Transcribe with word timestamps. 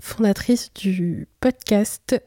fondatrice 0.00 0.70
du 0.74 1.28
podcast 1.40 2.20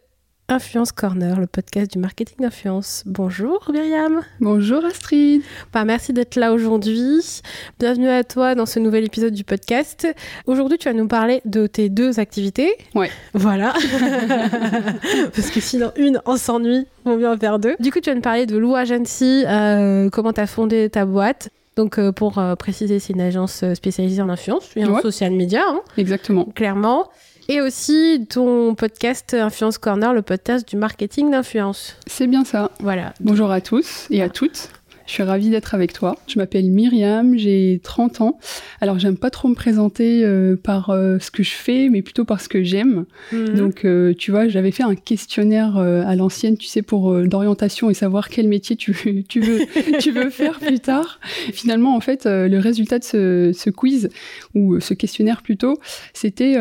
Influence 0.50 0.94
Corner, 0.94 1.38
le 1.42 1.48
podcast 1.48 1.92
du 1.92 2.00
marketing 2.00 2.38
d'influence. 2.40 3.04
Bonjour 3.06 3.70
Myriam. 3.74 4.22
Bonjour 4.40 4.86
Astrid. 4.86 5.42
Bah, 5.74 5.84
merci 5.84 6.14
d'être 6.14 6.38
là 6.38 6.54
aujourd'hui. 6.54 7.42
Bienvenue 7.80 8.08
à 8.08 8.24
toi 8.24 8.56
dans 8.56 8.66
ce 8.66 8.80
nouvel 8.80 9.04
épisode 9.04 9.34
du 9.34 9.44
podcast. 9.44 10.08
Aujourd'hui, 10.46 10.78
tu 10.78 10.88
vas 10.88 10.94
nous 10.94 11.10
parler 11.10 11.42
de 11.44 11.68
tes 11.68 11.90
deux 11.90 12.20
activités. 12.22 12.74
Ouais. 12.96 13.12
Voilà. 13.34 13.74
Parce 15.36 15.50
que 15.52 15.60
sinon, 15.60 15.92
une, 15.98 16.22
on 16.26 16.38
s'ennuie. 16.38 16.86
On 17.04 17.18
vient 17.18 17.34
en 17.34 17.38
faire 17.38 17.60
deux. 17.60 17.76
Du 17.82 17.92
coup, 17.92 18.00
tu 18.00 18.10
vas 18.10 18.16
nous 18.16 18.22
parler 18.22 18.46
de 18.46 18.58
Lou 18.58 18.74
Agency, 18.76 19.44
euh, 19.46 20.10
comment 20.10 20.32
tu 20.32 20.40
as 20.40 20.48
fondé 20.48 20.90
ta 20.90 21.06
boîte. 21.06 21.50
Donc, 21.76 22.00
euh, 22.00 22.14
pour 22.14 22.40
euh, 22.40 22.56
préciser, 22.56 23.00
c'est 23.00 23.12
une 23.14 23.22
agence 23.22 23.66
spécialisée 23.74 24.22
en 24.22 24.30
influence 24.30 24.70
et 24.78 24.86
en 24.86 24.94
Ouais. 24.96 25.02
social 25.02 25.32
media, 25.34 25.62
hein, 25.68 25.82
Exactement. 25.98 26.46
clairement. 26.56 27.10
Et 27.50 27.62
aussi 27.62 28.28
ton 28.30 28.76
podcast 28.76 29.34
Influence 29.34 29.78
Corner, 29.78 30.14
le 30.14 30.22
podcast 30.22 30.68
du 30.68 30.76
marketing 30.76 31.32
d'influence. 31.32 31.96
C'est 32.06 32.28
bien 32.28 32.44
ça. 32.44 32.72
Voilà. 32.82 33.14
Bonjour 33.22 33.52
à 33.52 33.62
tous 33.62 34.06
et 34.10 34.22
à 34.22 34.28
toutes. 34.28 34.70
Je 35.06 35.14
suis 35.14 35.24
ravie 35.24 35.50
d'être 35.50 35.74
avec 35.74 35.94
toi. 35.94 36.18
Je 36.28 36.38
m'appelle 36.38 36.70
Myriam, 36.70 37.38
j'ai 37.38 37.80
30 37.82 38.20
ans. 38.20 38.40
Alors, 38.82 39.00
j'aime 39.00 39.16
pas 39.16 39.30
trop 39.30 39.48
me 39.48 39.56
présenter 39.56 40.26
euh, 40.26 40.58
par 40.62 40.90
euh, 40.90 41.18
ce 41.20 41.32
que 41.32 41.44
je 41.44 41.52
fais, 41.52 41.88
mais 41.88 42.02
plutôt 42.02 42.26
par 42.26 42.42
ce 42.42 42.50
que 42.50 42.62
j'aime. 42.62 43.06
Mhm. 43.32 43.56
Donc, 43.56 43.86
euh, 43.86 44.14
tu 44.14 44.32
vois, 44.32 44.50
j'avais 44.50 44.72
fait 44.72 44.84
un 44.84 44.96
questionnaire 44.96 45.78
à 45.78 46.16
l'ancienne, 46.18 46.58
tu 46.58 46.68
sais, 46.68 46.82
pour 46.82 47.18
d'orientation 47.24 47.90
et 47.90 47.94
savoir 47.94 48.28
quel 48.28 48.50
métier 48.50 48.76
tu, 48.76 48.94
tu, 49.30 49.40
veux, 49.40 49.62
tu 50.00 50.12
veux 50.12 50.30
faire 50.30 50.60
plus 50.60 50.82
tard. 50.82 51.22
Finalement, 51.54 51.96
en 51.96 52.02
fait, 52.02 52.26
le 52.26 52.58
résultat 52.58 53.00
de 53.00 53.06
ce, 53.06 53.52
ce 53.54 53.70
quiz, 53.70 54.10
ou 54.56 54.82
ce 54.82 54.94
questionnaire 54.94 55.42
plutôt, 55.42 55.80
c'était 56.14 56.58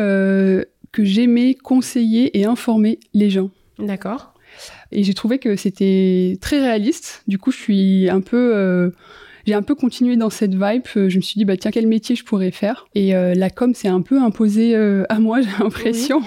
que 0.97 1.03
j'aimais 1.03 1.53
conseiller 1.53 2.39
et 2.39 2.45
informer 2.45 2.97
les 3.13 3.29
gens. 3.29 3.51
D'accord. 3.77 4.33
Et 4.91 5.03
j'ai 5.03 5.13
trouvé 5.13 5.37
que 5.37 5.55
c'était 5.55 6.39
très 6.41 6.59
réaliste. 6.59 7.21
Du 7.27 7.37
coup, 7.37 7.51
je 7.51 7.57
suis 7.57 8.09
un 8.09 8.19
peu, 8.19 8.55
euh, 8.55 8.89
j'ai 9.45 9.53
un 9.53 9.61
peu 9.61 9.75
continué 9.75 10.15
dans 10.15 10.31
cette 10.31 10.55
vibe. 10.55 10.87
Je 10.95 11.15
me 11.15 11.21
suis 11.21 11.37
dit, 11.37 11.45
bah 11.45 11.55
tiens, 11.55 11.69
quel 11.69 11.85
métier 11.85 12.15
je 12.15 12.23
pourrais 12.23 12.49
faire? 12.49 12.87
Et 12.95 13.15
euh, 13.15 13.35
la 13.35 13.51
com 13.51 13.75
s'est 13.75 13.89
un 13.89 14.01
peu 14.01 14.19
imposée 14.19 14.75
euh, 14.75 15.03
à 15.09 15.19
moi, 15.19 15.39
j'ai 15.43 15.51
l'impression. 15.59 16.23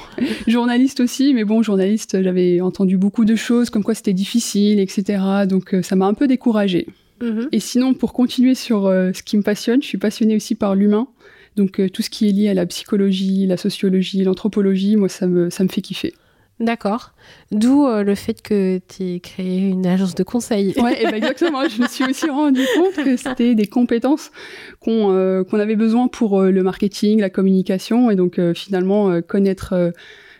journaliste 0.46 1.00
aussi, 1.00 1.34
mais 1.34 1.42
bon, 1.42 1.64
journaliste, 1.64 2.22
j'avais 2.22 2.60
entendu 2.60 2.96
beaucoup 2.96 3.24
de 3.24 3.34
choses, 3.34 3.70
comme 3.70 3.82
quoi 3.82 3.96
c'était 3.96 4.12
difficile, 4.12 4.78
etc. 4.78 5.20
Donc 5.48 5.74
ça 5.82 5.96
m'a 5.96 6.06
un 6.06 6.14
peu 6.14 6.28
découragée. 6.28 6.86
Mhm. 7.20 7.48
Et 7.50 7.58
sinon, 7.58 7.92
pour 7.92 8.12
continuer 8.12 8.54
sur 8.54 8.84
ce 8.84 9.20
qui 9.24 9.36
me 9.36 9.42
passionne, 9.42 9.82
je 9.82 9.88
suis 9.88 9.98
passionnée 9.98 10.36
aussi 10.36 10.54
par 10.54 10.76
l'humain. 10.76 11.08
Donc 11.56 11.80
euh, 11.80 11.88
tout 11.88 12.02
ce 12.02 12.10
qui 12.10 12.28
est 12.28 12.32
lié 12.32 12.48
à 12.48 12.54
la 12.54 12.66
psychologie, 12.66 13.46
la 13.46 13.56
sociologie, 13.56 14.22
l'anthropologie, 14.24 14.96
moi, 14.96 15.08
ça 15.08 15.26
me, 15.26 15.50
ça 15.50 15.64
me 15.64 15.68
fait 15.68 15.82
kiffer. 15.82 16.14
D'accord. 16.60 17.12
D'où 17.52 17.86
euh, 17.86 18.04
le 18.04 18.14
fait 18.14 18.42
que 18.42 18.80
tu 18.86 19.02
aies 19.02 19.20
créé 19.20 19.60
une 19.60 19.86
agence 19.86 20.14
de 20.14 20.22
conseil. 20.22 20.74
Ouais, 20.76 21.02
et 21.02 21.04
ben 21.06 21.14
exactement. 21.14 21.66
Je 21.66 21.80
me 21.80 21.88
suis 21.88 22.04
aussi 22.04 22.28
rendu 22.28 22.60
compte 22.76 23.02
que 23.02 23.16
c'était 23.16 23.54
des 23.54 23.66
compétences 23.66 24.30
qu'on 24.78 25.10
euh, 25.10 25.42
avait 25.52 25.76
besoin 25.76 26.08
pour 26.08 26.38
euh, 26.38 26.50
le 26.50 26.62
marketing, 26.62 27.20
la 27.20 27.30
communication, 27.30 28.10
et 28.10 28.16
donc 28.16 28.38
finalement 28.54 29.22
connaître 29.22 29.92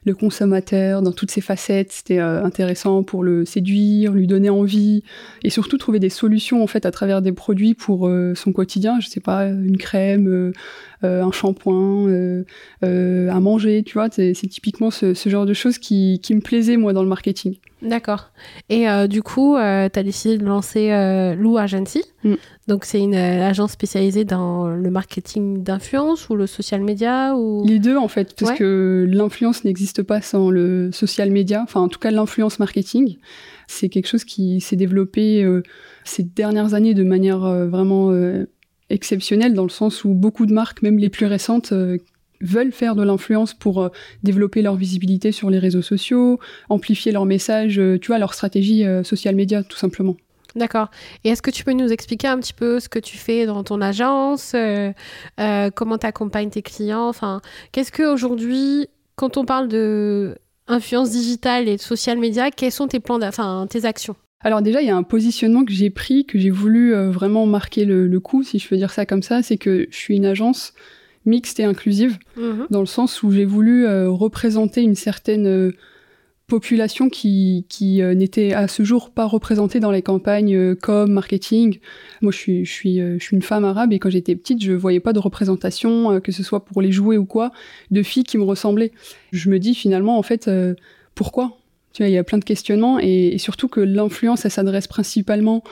le 0.04 0.14
consommateur 0.14 1.02
dans 1.02 1.12
toutes 1.12 1.30
ses 1.30 1.40
facettes, 1.40 1.92
c'était 1.92 2.18
intéressant 2.18 3.02
pour 3.02 3.22
le 3.22 3.44
séduire, 3.44 4.12
lui 4.12 4.26
donner 4.26 4.50
envie, 4.50 5.02
et 5.44 5.50
surtout 5.50 5.78
trouver 5.78 5.98
des 5.98 6.08
solutions 6.08 6.62
en 6.62 6.66
fait 6.66 6.86
à 6.86 6.90
travers 6.90 7.22
des 7.22 7.32
produits 7.32 7.74
pour 7.74 8.10
son 8.34 8.52
quotidien. 8.52 8.98
Je 9.00 9.08
sais 9.08 9.20
pas, 9.20 9.46
une 9.46 9.76
crème, 9.76 10.52
un 11.02 11.32
shampoing, 11.32 12.08
euh, 12.08 12.44
euh, 12.84 13.30
à 13.30 13.40
manger, 13.40 13.82
tu 13.84 13.94
vois. 13.94 14.08
C'est 14.10 14.32
typiquement 14.48 14.90
ce, 14.90 15.14
ce 15.14 15.28
genre 15.28 15.46
de 15.46 15.54
choses 15.54 15.78
qui, 15.78 16.20
qui 16.22 16.34
me 16.34 16.40
plaisait 16.40 16.76
moi 16.76 16.92
dans 16.92 17.02
le 17.02 17.08
marketing. 17.08 17.56
D'accord. 17.82 18.30
Et 18.68 18.88
euh, 18.88 19.06
du 19.06 19.22
coup, 19.22 19.54
tu 19.56 19.60
as 19.62 20.02
décidé 20.02 20.36
de 20.36 20.44
lancer 20.44 20.90
euh, 20.92 21.34
Lou 21.34 21.56
Agency. 21.56 22.02
Mm. 22.24 22.34
Donc, 22.68 22.84
c'est 22.84 23.00
une 23.00 23.14
euh, 23.14 23.48
agence 23.48 23.72
spécialisée 23.72 24.24
dans 24.26 24.68
le 24.68 24.90
marketing 24.90 25.62
d'influence 25.62 26.28
ou 26.28 26.36
le 26.36 26.46
social 26.46 26.82
media 26.82 27.34
ou... 27.34 27.64
Les 27.66 27.78
deux, 27.78 27.96
en 27.96 28.08
fait, 28.08 28.34
parce 28.38 28.50
Ouais. 28.52 28.58
que 28.58 29.06
l'influence 29.08 29.64
n'existe 29.64 30.02
pas 30.02 30.20
sans 30.20 30.50
le 30.50 30.90
social 30.92 31.30
media, 31.30 31.62
enfin, 31.62 31.80
en 31.80 31.88
tout 31.88 31.98
cas, 31.98 32.10
l'influence 32.10 32.58
marketing. 32.58 33.16
C'est 33.66 33.88
quelque 33.88 34.06
chose 34.08 34.24
qui 34.24 34.60
s'est 34.60 34.76
développé 34.76 35.42
euh, 35.42 35.62
ces 36.04 36.22
dernières 36.22 36.74
années 36.74 36.92
de 36.94 37.04
manière 37.04 37.44
euh, 37.44 37.66
vraiment 37.68 38.10
exceptionnelle, 38.90 39.54
dans 39.54 39.62
le 39.62 39.70
sens 39.70 40.04
où 40.04 40.12
beaucoup 40.12 40.46
de 40.46 40.52
marques, 40.52 40.82
même 40.82 40.98
les 40.98 41.08
plus 41.08 41.26
récentes, 41.26 41.72
euh, 41.72 41.98
veulent 42.40 42.72
faire 42.72 42.94
de 42.94 43.02
l'influence 43.02 43.54
pour 43.54 43.82
euh, 43.82 43.88
développer 44.22 44.62
leur 44.62 44.74
visibilité 44.74 45.32
sur 45.32 45.50
les 45.50 45.58
réseaux 45.58 45.82
sociaux, 45.82 46.38
amplifier 46.68 47.12
leur 47.12 47.24
message, 47.24 47.78
euh, 47.78 47.98
tu 47.98 48.08
vois, 48.08 48.18
leur 48.18 48.34
stratégie 48.34 48.84
social 49.04 49.34
media, 49.34 49.62
tout 49.62 49.76
simplement. 49.76 50.16
D'accord. 50.56 50.90
Et 51.22 51.28
est-ce 51.28 51.42
que 51.42 51.50
tu 51.50 51.62
peux 51.62 51.72
nous 51.72 51.92
expliquer 51.92 52.26
un 52.26 52.38
petit 52.38 52.52
peu 52.52 52.80
ce 52.80 52.88
que 52.88 52.98
tu 52.98 53.16
fais 53.16 53.46
dans 53.46 53.62
ton 53.62 53.80
agence 53.80 54.56
Comment 55.76 55.98
tu 55.98 56.06
accompagnes 56.06 56.50
tes 56.50 56.62
clients? 56.62 57.08
Enfin, 57.08 57.40
qu'est-ce 57.70 57.92
que 57.92 58.02
aujourd'hui, 58.02 58.88
quand 59.14 59.36
on 59.36 59.44
parle 59.44 59.68
de 59.68 60.36
influence 60.66 61.10
digitale 61.10 61.68
et 61.68 61.76
de 61.76 61.80
social 61.80 62.18
media, 62.18 62.50
quels 62.50 62.72
sont 62.72 62.88
tes 62.88 62.98
plans, 62.98 63.22
enfin, 63.22 63.66
tes 63.70 63.84
actions? 63.84 64.16
Alors 64.42 64.62
déjà, 64.62 64.80
il 64.80 64.86
y 64.86 64.90
a 64.90 64.96
un 64.96 65.02
positionnement 65.02 65.64
que 65.64 65.72
j'ai 65.72 65.90
pris, 65.90 66.24
que 66.24 66.38
j'ai 66.38 66.50
voulu 66.50 66.94
euh, 66.94 67.10
vraiment 67.10 67.44
marquer 67.46 67.84
le, 67.84 68.06
le 68.06 68.20
coup, 68.20 68.42
si 68.42 68.58
je 68.58 68.66
peux 68.68 68.76
dire 68.76 68.90
ça 68.90 69.04
comme 69.04 69.22
ça, 69.22 69.42
c'est 69.42 69.58
que 69.58 69.86
je 69.90 69.96
suis 69.96 70.16
une 70.16 70.24
agence 70.24 70.72
mixte 71.26 71.60
et 71.60 71.64
inclusive, 71.64 72.18
dans 72.70 72.80
le 72.80 72.86
sens 72.86 73.22
où 73.22 73.30
j'ai 73.30 73.44
voulu 73.44 73.86
euh, 73.86 74.08
représenter 74.08 74.80
une 74.80 74.94
certaine 74.94 75.46
euh, 75.46 75.72
population 76.46 77.10
qui, 77.10 77.66
qui 77.68 78.00
euh, 78.00 78.14
n'était 78.14 78.54
à 78.54 78.66
ce 78.68 78.82
jour 78.82 79.10
pas 79.10 79.26
représentée 79.26 79.80
dans 79.80 79.90
les 79.90 80.00
campagnes 80.00 80.56
euh, 80.56 80.74
com, 80.74 81.12
marketing. 81.12 81.78
Moi, 82.22 82.32
je 82.32 82.38
suis, 82.38 82.64
je, 82.64 82.72
suis, 82.72 82.98
je 82.98 83.22
suis 83.22 83.36
une 83.36 83.42
femme 83.42 83.66
arabe 83.66 83.92
et 83.92 83.98
quand 83.98 84.08
j'étais 84.08 84.34
petite, 84.34 84.64
je 84.64 84.72
voyais 84.72 85.00
pas 85.00 85.12
de 85.12 85.18
représentation, 85.18 86.18
que 86.20 86.32
ce 86.32 86.42
soit 86.42 86.64
pour 86.64 86.80
les 86.80 86.90
jouets 86.90 87.18
ou 87.18 87.26
quoi, 87.26 87.52
de 87.90 88.02
filles 88.02 88.24
qui 88.24 88.38
me 88.38 88.44
ressemblaient. 88.44 88.92
Je 89.32 89.50
me 89.50 89.58
dis 89.58 89.74
finalement, 89.74 90.16
en 90.16 90.22
fait, 90.22 90.50
pourquoi? 91.14 91.59
Tu 91.92 92.02
vois, 92.02 92.08
il 92.08 92.12
y 92.12 92.18
a 92.18 92.24
plein 92.24 92.38
de 92.38 92.44
questionnements 92.44 92.98
et, 92.98 93.36
surtout 93.38 93.68
que 93.68 93.80
l'influence, 93.80 94.44
elle 94.44 94.50
s'adresse 94.50 94.86
principalement 94.86 95.64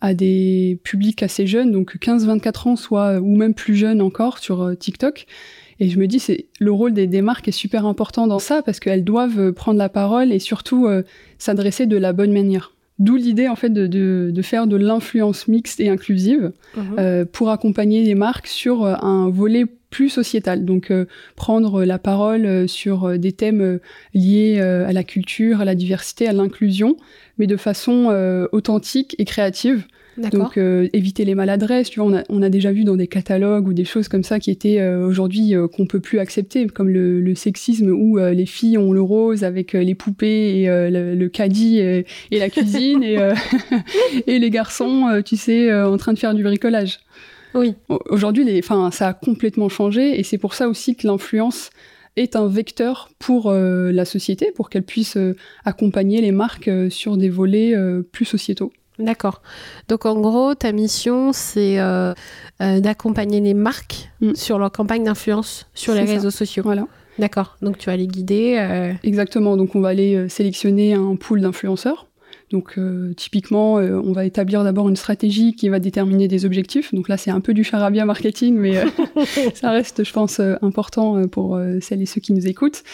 à 0.00 0.14
des 0.14 0.78
publics 0.84 1.22
assez 1.22 1.46
jeunes, 1.46 1.72
donc 1.72 1.96
15-24 1.96 2.68
ans, 2.68 2.76
soit 2.76 3.18
ou 3.20 3.36
même 3.36 3.54
plus 3.54 3.74
jeunes 3.74 4.02
encore 4.02 4.38
sur 4.38 4.62
euh, 4.62 4.74
TikTok. 4.74 5.26
Et 5.80 5.88
je 5.88 5.98
me 5.98 6.06
dis, 6.06 6.18
c'est 6.18 6.46
le 6.60 6.70
rôle 6.70 6.92
des, 6.92 7.22
marques 7.22 7.48
est 7.48 7.52
super 7.52 7.86
important 7.86 8.26
dans 8.26 8.38
ça 8.38 8.62
parce 8.62 8.80
qu'elles 8.80 9.04
doivent 9.04 9.40
euh, 9.40 9.52
prendre 9.52 9.78
la 9.78 9.88
parole 9.88 10.32
et 10.32 10.38
surtout 10.38 10.86
euh, 10.86 11.02
s'adresser 11.38 11.86
de 11.86 11.96
la 11.96 12.12
bonne 12.12 12.32
manière. 12.32 12.73
D'où 12.98 13.16
l'idée 13.16 13.48
en 13.48 13.56
fait 13.56 13.70
de, 13.70 13.86
de, 13.86 14.42
faire 14.42 14.66
de 14.66 14.76
l'influence 14.76 15.48
mixte 15.48 15.80
et 15.80 15.88
inclusive 15.88 16.52
mhm. 16.76 17.26
pour 17.32 17.50
accompagner 17.50 18.04
les 18.04 18.14
marques 18.14 18.46
sur 18.46 18.86
un 18.86 19.28
volet 19.30 19.64
plus 19.90 20.08
sociétal. 20.08 20.64
Donc 20.64 20.92
prendre 21.34 21.84
la 21.84 21.98
parole 21.98 22.68
sur 22.68 23.18
des 23.18 23.32
thèmes 23.32 23.80
liés 24.14 24.60
à 24.60 24.92
la 24.92 25.02
culture, 25.02 25.60
à 25.60 25.64
la 25.64 25.74
diversité, 25.74 26.28
à 26.28 26.32
l'inclusion, 26.32 26.96
mais 27.36 27.48
de 27.48 27.56
façon 27.56 28.46
authentique 28.52 29.16
et 29.18 29.24
créative. 29.24 29.84
Donc 30.16 30.56
euh, 30.58 30.88
éviter 30.92 31.24
les 31.24 31.34
maladresses, 31.34 31.90
tu 31.90 32.00
vois, 32.00 32.08
on 32.08 32.14
a, 32.14 32.22
on 32.28 32.42
a, 32.42 32.48
déjà 32.48 32.72
vu 32.72 32.84
dans 32.84 32.96
des 32.96 33.08
catalogues 33.08 33.66
ou 33.66 33.72
des 33.72 33.84
choses 33.84 34.08
comme 34.08 34.22
ça 34.22 34.38
qui 34.38 34.50
étaient 34.50 34.80
euh, 34.80 35.04
aujourd'hui 35.06 35.54
euh, 35.54 35.66
qu'on 35.66 35.86
peut 35.86 36.00
plus 36.00 36.20
accepter, 36.20 36.66
comme 36.68 36.88
le, 36.88 37.20
le 37.20 37.34
sexisme 37.34 37.90
où 37.90 38.18
les 38.18 38.46
filles 38.46 38.78
ont 38.78 38.92
le 38.92 39.02
rose 39.02 39.44
avec 39.44 39.72
les 39.72 39.94
poupées 39.94 40.60
et 40.60 40.66
le, 40.66 41.14
le, 41.14 41.28
caddie 41.28 41.78
et, 41.78 42.06
et 42.30 42.38
la 42.38 42.48
cuisine 42.48 43.02
et, 43.02 43.18
et 44.26 44.38
les 44.38 44.50
garçons, 44.50 45.22
tu 45.24 45.36
sais, 45.36 45.72
en 45.72 45.96
train 45.96 46.12
de 46.12 46.18
faire 46.18 46.34
du 46.34 46.42
bricolage. 46.42 47.00
Oui. 47.54 47.74
Aujourd'hui, 48.08 48.44
les, 48.44 48.58
enfin, 48.58 48.90
ça 48.90 49.08
a 49.08 49.12
complètement 49.12 49.68
changé 49.68 50.18
et 50.18 50.22
c'est 50.22 50.38
pour 50.38 50.54
ça 50.54 50.68
aussi 50.68 50.96
que 50.96 51.06
l'influence 51.06 51.70
est 52.16 52.36
un 52.36 52.46
vecteur 52.46 53.10
pour 53.18 53.52
la 53.52 54.04
société, 54.04 54.52
pour 54.54 54.70
qu'elle 54.70 54.84
puisse 54.84 55.18
accompagner 55.64 56.20
les 56.20 56.32
marques 56.32 56.70
sur 56.90 57.16
des 57.16 57.30
volets 57.30 57.74
plus 58.12 58.24
sociétaux. 58.24 58.72
D'accord. 58.98 59.42
Donc 59.88 60.06
en 60.06 60.20
gros, 60.20 60.54
ta 60.54 60.72
mission, 60.72 61.32
c'est 61.32 61.80
euh, 61.80 62.14
euh, 62.62 62.80
d'accompagner 62.80 63.40
les 63.40 63.54
marques 63.54 64.10
mm. 64.20 64.34
sur 64.34 64.58
leur 64.58 64.70
campagne 64.70 65.04
d'influence 65.04 65.66
sur 65.74 65.94
les 65.94 66.04
réseaux 66.04 66.30
sociaux. 66.30 66.62
Voilà. 66.62 66.86
D'accord. 67.18 67.56
Donc 67.62 67.78
tu 67.78 67.86
vas 67.86 67.96
les 67.96 68.06
guider. 68.06 68.56
Euh, 68.58 68.92
Exactement. 69.02 69.56
Donc 69.56 69.74
on 69.74 69.80
va 69.80 69.88
aller 69.88 70.28
sélectionner 70.28 70.94
un 70.94 71.16
pool 71.16 71.40
d'influenceurs 71.40 72.06
donc 72.54 72.78
euh, 72.78 73.12
typiquement, 73.14 73.78
euh, 73.78 74.00
on 74.04 74.12
va 74.12 74.24
établir 74.24 74.62
d'abord 74.62 74.88
une 74.88 74.94
stratégie 74.94 75.56
qui 75.56 75.68
va 75.68 75.80
déterminer 75.80 76.28
des 76.28 76.44
objectifs. 76.44 76.94
Donc 76.94 77.08
là, 77.08 77.16
c'est 77.16 77.32
un 77.32 77.40
peu 77.40 77.52
du 77.52 77.64
charabia 77.64 78.04
marketing, 78.04 78.54
mais 78.54 78.76
euh, 78.76 78.84
ça 79.54 79.72
reste, 79.72 80.04
je 80.04 80.12
pense, 80.12 80.38
important 80.62 81.26
pour 81.26 81.60
celles 81.80 82.00
et 82.00 82.06
ceux 82.06 82.20
qui 82.20 82.32
nous 82.32 82.46
écoutent. 82.46 82.84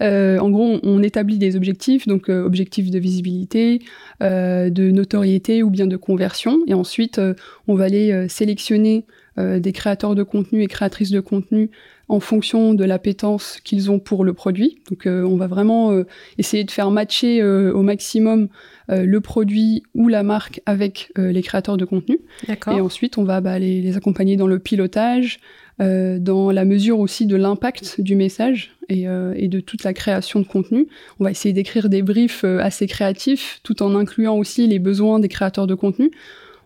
en 0.00 0.48
gros, 0.48 0.78
on, 0.82 1.02
établit 1.02 1.36
des 1.36 1.54
objectifs, 1.54 2.08
donc 2.08 2.30
objectifs 2.30 2.90
de 2.90 2.98
visibilité, 2.98 3.80
de 4.20 4.90
notoriété 4.90 5.62
ou 5.62 5.68
bien 5.68 5.86
de 5.86 5.96
conversion. 5.96 6.58
Et 6.66 6.72
ensuite, 6.72 7.20
on 7.68 7.74
va 7.74 7.84
aller 7.84 8.26
sélectionner 8.28 9.04
des 9.36 9.72
créateurs 9.72 10.14
de 10.14 10.22
contenu 10.22 10.62
et 10.62 10.66
créatrices 10.66 11.10
de 11.10 11.20
contenu 11.20 11.70
en 12.10 12.20
fonction 12.20 12.74
de 12.74 12.84
l'appétence 12.84 13.60
qu'ils 13.62 13.90
ont 13.90 13.98
pour 13.98 14.24
le 14.24 14.34
produit. 14.34 14.78
Donc 14.90 15.02
on 15.06 15.36
va 15.36 15.46
vraiment 15.46 15.92
essayer 16.38 16.64
de 16.64 16.70
faire 16.70 16.90
matcher 16.90 17.42
au 17.42 17.82
maximum 17.82 18.48
euh, 18.90 19.04
le 19.04 19.20
produit 19.20 19.84
ou 19.94 20.08
la 20.08 20.22
marque 20.22 20.62
avec 20.66 21.12
euh, 21.16 21.30
les 21.30 21.42
créateurs 21.42 21.76
de 21.76 21.84
contenu. 21.84 22.18
Et 22.48 22.80
ensuite, 22.80 23.18
on 23.18 23.24
va 23.24 23.40
bah, 23.40 23.58
les, 23.58 23.96
accompagner 23.96 24.36
dans 24.36 24.48
le 24.48 24.58
pilotage, 24.58 25.38
euh, 25.80 26.18
dans 26.18 26.50
la 26.50 26.64
mesure 26.64 26.98
aussi 26.98 27.26
de 27.26 27.36
l'impact 27.36 28.00
du 28.00 28.16
message 28.16 28.72
et, 28.88 29.04
de 29.04 29.60
toute 29.60 29.84
la 29.84 29.92
création 29.92 30.40
de 30.40 30.44
contenu. 30.44 30.88
On 31.20 31.24
va 31.24 31.30
essayer 31.30 31.52
d'écrire 31.52 31.88
des 31.88 32.02
briefs 32.02 32.42
assez 32.44 32.88
créatifs 32.88 33.60
tout 33.62 33.82
en 33.82 33.94
incluant 33.94 34.36
aussi 34.36 34.66
les 34.66 34.80
besoins 34.80 35.20
des 35.20 35.28
créateurs 35.28 35.68
de 35.68 35.74
contenu. 35.76 36.10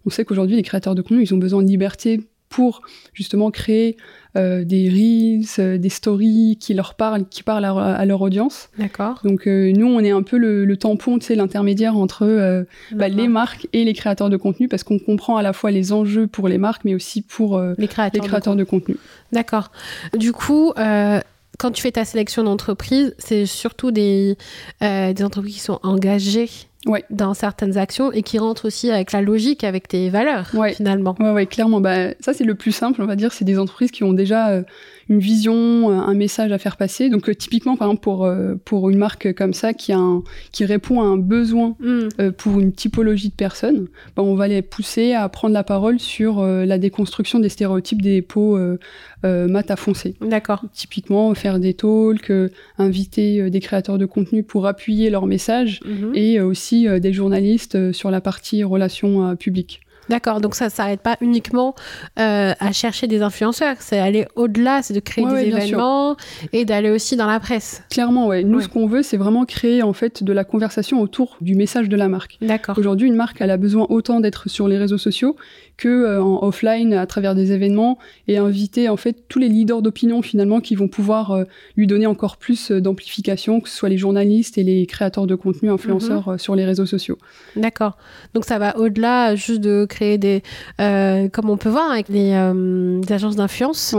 On 0.07 0.11
sait 0.11 0.25
qu'aujourd'hui, 0.25 0.57
les 0.57 0.63
créateurs 0.63 0.95
de 0.95 1.03
contenu, 1.03 1.23
ils 1.23 1.35
ont 1.35 1.39
besoin 1.39 1.63
de 1.63 1.69
liberté 1.69 2.21
pour 2.55 2.83
justement 3.15 3.51
créer 3.51 3.97
euh, 4.37 4.65
des 4.65 4.89
reels, 4.89 5.45
euh, 5.59 5.77
des 5.77 5.89
stories 5.89 6.57
qui 6.61 6.73
leur 6.73 6.95
parlent, 6.95 7.25
qui 7.29 7.43
parlent 7.43 7.65
à, 7.65 8.05
leur 8.05 8.23
audience. 8.23 8.69
D'accord. 8.79 9.21
Donc 9.25 9.49
euh, 9.49 9.73
nous, 9.73 9.89
on 9.89 9.99
est 9.99 10.13
un 10.13 10.23
peu 10.23 10.39
le, 10.39 10.77
tampon, 10.77 11.19
tu 11.19 11.27
sais, 11.27 11.35
l'intermédiaire 11.35 11.97
entre 11.97 12.65
bah, 12.93 13.09
les 13.09 13.27
marques 13.27 13.67
et 13.73 13.83
les 13.83 13.93
créateurs 13.93 14.31
de 14.31 14.37
contenu, 14.37 14.69
parce 14.69 14.85
qu'on 14.85 15.01
comprend 15.01 15.37
à 15.37 15.43
la 15.43 15.53
fois 15.53 15.73
les 15.73 15.93
enjeux 15.93 16.29
pour 16.29 16.47
les 16.47 16.59
marques, 16.59 16.85
mais 16.85 16.95
aussi 16.95 17.23
pour 17.23 17.61
les 17.77 17.89
créateurs, 17.89 18.55
de, 18.55 18.65
contenu. 18.65 18.97
D'accord. 19.33 19.73
Du 20.17 20.33
coup 20.33 20.73
quand 21.59 21.71
tu 21.71 21.83
fais 21.83 21.93
ta 21.93 22.05
sélection 22.05 22.43
d'entreprises, 22.43 23.15
c'est 23.19 23.47
surtout 23.47 23.91
des, 23.91 24.37
des 24.81 25.25
entreprises 25.25 25.55
qui 25.55 25.61
sont 25.61 25.81
engagées 25.83 26.49
ouais. 26.87 27.05
dans 27.11 27.35
certaines 27.35 27.79
actions 27.79 28.13
et 28.13 28.23
qui 28.23 28.39
rentrent 28.39 28.67
aussi 28.67 28.91
avec 28.91 29.13
la 29.13 29.21
logique, 29.21 29.65
avec 29.65 29.89
tes 29.89 30.11
valeurs, 30.11 30.51
finalement. 30.75 31.17
Ouais, 31.19 31.31
ouais, 31.31 31.47
clairement. 31.47 31.81
Bah, 31.81 32.15
ça, 32.21 32.33
c'est 32.33 32.45
le 32.45 32.55
plus 32.55 32.73
simple, 32.73 33.03
on 33.03 33.07
va 33.07 33.17
dire. 33.17 33.33
C'est 33.33 33.45
des 33.45 33.59
entreprises 33.59 33.91
qui 33.91 34.05
ont 34.05 34.13
déjà 34.13 34.51
euh, 34.51 34.63
une 35.09 35.19
vision, 35.19 35.91
euh, 35.91 35.95
un 35.95 36.15
message 36.15 36.53
à 36.53 36.59
faire 36.59 36.77
passer. 36.77 37.09
Donc 37.09 37.29
euh, 37.29 37.35
typiquement, 37.35 37.77
par 37.77 37.89
exemple, 37.89 38.03
pour, 38.03 38.25
euh, 38.25 38.55
pour 38.65 38.91
une 38.91 38.99
marque 38.99 39.33
comme 39.35 39.53
ça 39.53 39.75
qui, 39.75 39.93
a 39.93 39.99
un, 39.99 40.23
qui 40.53 40.65
répond 40.65 41.01
à 41.01 41.05
un 41.05 41.17
besoin 41.17 41.77
mm. 41.81 42.33
pour 42.33 42.61
une 42.61 42.73
typologie 42.73 43.29
de 43.29 43.35
personnes, 43.35 43.89
bah, 44.17 44.23
on 44.23 44.35
va 44.35 44.49
les 44.49 44.63
pousser 44.63 45.13
à 45.13 45.29
prendre 45.29 45.55
la 45.55 45.65
parole 45.65 45.99
sur 45.99 46.43
la 46.45 46.79
déconstruction 46.79 47.39
des 47.39 47.49
stéréotypes 47.49 48.03
des 48.03 48.23
peaux 48.23 48.59
mat 49.23 49.71
à 49.71 49.77
foncé. 49.77 50.15
D'accord. 50.21 50.65
Typiquement, 50.73 51.35
faire 51.35 51.59
des 51.59 51.75
talks, 51.75 52.33
inviter 52.79 53.51
des 53.51 53.61
créateurs 53.61 53.99
de 53.99 54.07
contenu 54.07 54.43
pour 54.43 54.67
appuyer 54.67 55.11
leur 55.11 55.27
message 55.27 55.81
mm-hmm. 55.85 56.15
et 56.15 56.41
aussi 56.41 56.87
des 57.01 57.13
journalistes 57.13 57.93
sur 57.93 58.11
la 58.11 58.21
partie 58.21 58.65
relations 58.65 59.37
publiques. 59.37 59.81
D'accord, 60.09 60.41
donc 60.41 60.55
ça 60.55 60.67
ne 60.67 60.71
s'arrête 60.71 61.01
pas 61.01 61.17
uniquement 61.21 61.75
euh, 62.19 62.53
à 62.59 62.73
chercher 62.73 63.07
des 63.07 63.23
influenceurs, 63.23 63.77
c'est 63.81 63.99
aller 63.99 64.27
au-delà, 64.37 64.83
c'est 64.83 64.95
de 64.95 65.01
créer 65.01 65.25
des 65.25 65.49
événements 65.49 66.17
et 66.53 66.65
d'aller 66.65 66.91
aussi 66.91 67.17
dans 67.17 67.27
la 67.27 67.41
presse. 67.41 67.83
Clairement, 67.91 68.27
ouais. 68.27 68.45
Nous, 68.45 68.61
ce 68.61 68.69
qu'on 68.69 68.87
veut, 68.87 69.03
c'est 69.03 69.17
vraiment 69.17 69.45
créer 69.45 69.83
en 69.83 69.93
fait 69.93 70.23
de 70.23 70.33
la 70.33 70.45
conversation 70.45 71.01
autour 71.01 71.37
du 71.41 71.55
message 71.55 71.89
de 71.89 71.97
la 71.97 72.09
marque. 72.09 72.39
D'accord. 72.41 72.79
Aujourd'hui, 72.79 73.09
une 73.09 73.17
marque, 73.17 73.41
elle 73.41 73.51
a 73.51 73.57
besoin 73.57 73.87
autant 73.89 74.21
d'être 74.21 74.49
sur 74.49 74.69
les 74.69 74.79
réseaux 74.79 74.99
sociaux 74.99 75.37
que 75.77 75.89
euh, 75.89 76.23
en 76.23 76.47
offline 76.47 76.93
à 76.95 77.07
travers 77.07 77.35
des 77.35 77.53
événements 77.53 77.99
et 78.29 78.39
inviter 78.39 78.89
en 78.89 78.97
fait 78.97 79.25
tous 79.29 79.39
les 79.39 79.49
leaders 79.49 79.83
d'opinion 79.83 80.23
finalement 80.23 80.61
qui 80.61 80.75
vont 80.75 80.89
pouvoir 80.89 81.33
euh, 81.33 81.45
lui 81.77 81.87
donner 81.87 82.07
encore 82.07 82.37
plus 82.37 82.71
d'amplification, 82.71 83.61
que 83.61 83.69
ce 83.69 83.77
soit 83.77 83.89
les 83.89 83.99
journalistes 83.99 84.59
et 84.59 84.63
les 84.63 84.87
créateurs 84.87 85.27
de 85.27 85.35
contenu 85.35 85.71
influenceurs 85.71 86.29
mhm. 86.29 86.39
sur 86.39 86.55
les 86.55 86.65
réseaux 86.65 86.87
sociaux. 86.87 87.19
D'accord. 87.57 87.97
Donc 88.35 88.45
ça 88.45 88.59
va 88.59 88.77
au-delà 88.79 89.35
juste 89.35 89.61
de 89.61 89.87
créer 89.89 90.19
des, 90.19 90.43
euh, 90.81 91.29
comme 91.29 91.51
on 91.51 91.57
peut 91.57 91.69
voir 91.69 91.91
avec 91.91 92.09
les, 92.09 92.33
euh, 92.33 93.01
agences 93.11 93.37
d'influence, 93.37 93.95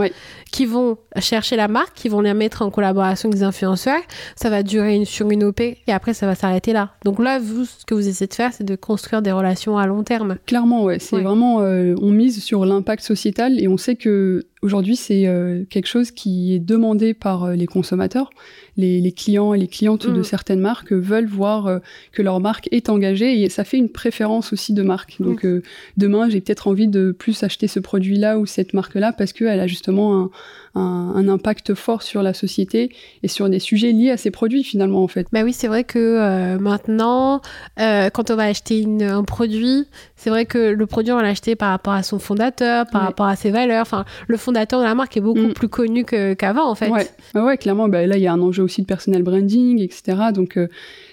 qui 0.52 0.66
vont 0.66 0.98
chercher 1.18 1.56
la 1.56 1.68
marque, 1.68 1.94
qui 1.94 2.08
vont 2.08 2.20
la 2.20 2.34
mettre 2.34 2.62
en 2.62 2.70
collaboration 2.70 3.28
avec 3.28 3.38
des 3.38 3.44
influenceurs. 3.44 4.00
Ça 4.36 4.50
va 4.50 4.62
durer 4.62 4.94
une, 4.94 5.04
sur 5.04 5.30
une 5.30 5.44
OP 5.44 5.60
et 5.60 5.76
après 5.88 6.14
ça 6.14 6.26
va 6.26 6.34
s'arrêter 6.34 6.72
là. 6.72 6.90
Donc 7.04 7.18
là, 7.18 7.38
vous, 7.38 7.64
ce 7.64 7.84
que 7.84 7.94
vous 7.94 8.08
essayez 8.08 8.28
de 8.28 8.34
faire, 8.34 8.52
c'est 8.52 8.64
de 8.64 8.76
construire 8.76 9.22
des 9.22 9.32
relations 9.32 9.78
à 9.78 9.86
long 9.86 10.02
terme. 10.02 10.36
Clairement, 10.46 10.84
ouais. 10.84 10.98
C'est 10.98 11.20
vraiment, 11.20 11.60
euh, 11.66 11.94
on 12.00 12.10
mise 12.10 12.42
sur 12.42 12.64
l'impact 12.64 13.02
sociétal 13.02 13.60
et 13.60 13.68
on 13.68 13.76
sait 13.76 13.96
que 13.96 14.44
aujourd'hui 14.66 14.96
c'est 14.96 15.24
quelque 15.70 15.86
chose 15.86 16.10
qui 16.10 16.54
est 16.54 16.58
demandé 16.58 17.14
par 17.14 17.50
les 17.52 17.66
consommateurs 17.66 18.30
les, 18.76 19.12
clients 19.12 19.54
et 19.54 19.58
les 19.58 19.68
clientes 19.68 20.06
de 20.06 20.20
mm. 20.20 20.24
certaines 20.24 20.60
marques 20.60 20.92
veulent 20.92 21.26
voir 21.26 21.66
euh, 21.66 21.78
que 22.12 22.22
leur 22.22 22.40
marque 22.40 22.68
est 22.72 22.88
engagée 22.88 23.42
et 23.42 23.48
ça 23.48 23.64
fait 23.64 23.78
une 23.78 23.88
préférence 23.88 24.52
aussi 24.52 24.72
de 24.72 24.82
marque. 24.82 25.16
Donc 25.20 25.44
mm. 25.44 25.48
euh, 25.48 25.62
demain, 25.96 26.28
j'ai 26.28 26.40
peut-être 26.40 26.68
envie 26.68 26.88
de 26.88 27.12
plus 27.12 27.42
acheter 27.42 27.68
ce 27.68 27.80
produit-là 27.80 28.38
ou 28.38 28.46
cette 28.46 28.74
marque-là 28.74 29.12
parce 29.12 29.32
qu'elle 29.32 29.60
a 29.60 29.66
justement 29.66 30.30
un, 30.74 30.80
un, 30.80 31.28
impact 31.28 31.74
fort 31.74 32.02
sur 32.02 32.22
la 32.22 32.34
société 32.34 32.90
et 33.22 33.28
sur 33.28 33.48
des 33.48 33.58
sujets 33.58 33.92
liés 33.92 34.10
à 34.10 34.16
ces 34.16 34.30
produits 34.30 34.62
finalement 34.62 35.02
en 35.02 35.08
fait. 35.08 35.26
Bah 35.32 35.42
oui, 35.42 35.52
c'est 35.52 35.68
vrai 35.68 35.84
que 35.84 35.98
euh, 35.98 36.58
maintenant, 36.58 37.40
quand 37.76 38.30
on 38.30 38.36
va 38.36 38.44
acheter 38.44 38.86
un 39.02 39.24
produit, 39.24 39.86
c'est 40.16 40.30
vrai 40.30 40.44
que 40.44 40.58
le 40.58 40.86
produit 40.86 41.12
on 41.12 41.16
va 41.16 41.22
l'acheter 41.22 41.56
par 41.56 41.70
rapport 41.70 41.94
à 41.94 42.02
son 42.02 42.18
fondateur, 42.18 42.86
par 42.86 43.02
rapport 43.02 43.26
à 43.26 43.36
ses 43.36 43.50
valeurs. 43.50 43.82
Enfin, 43.82 44.04
le 44.28 44.36
fondateur 44.36 44.55
de 44.64 44.82
la 44.82 44.94
marque 44.94 45.16
est 45.16 45.20
beaucoup 45.20 45.48
mm. 45.48 45.52
plus 45.52 45.68
connu 45.68 46.04
qu'avant 46.04 46.70
en 46.70 46.74
fait. 46.74 46.88
Ouais, 46.88 47.06
ouais 47.34 47.56
clairement. 47.58 47.88
Bah, 47.88 48.06
là, 48.06 48.16
il 48.16 48.22
y 48.22 48.26
a 48.26 48.32
un 48.32 48.40
enjeu 48.40 48.62
aussi 48.62 48.82
de 48.82 48.86
personal 48.86 49.22
branding, 49.22 49.80
etc. 49.80 50.16
Donc 50.34 50.56
euh, 50.56 50.68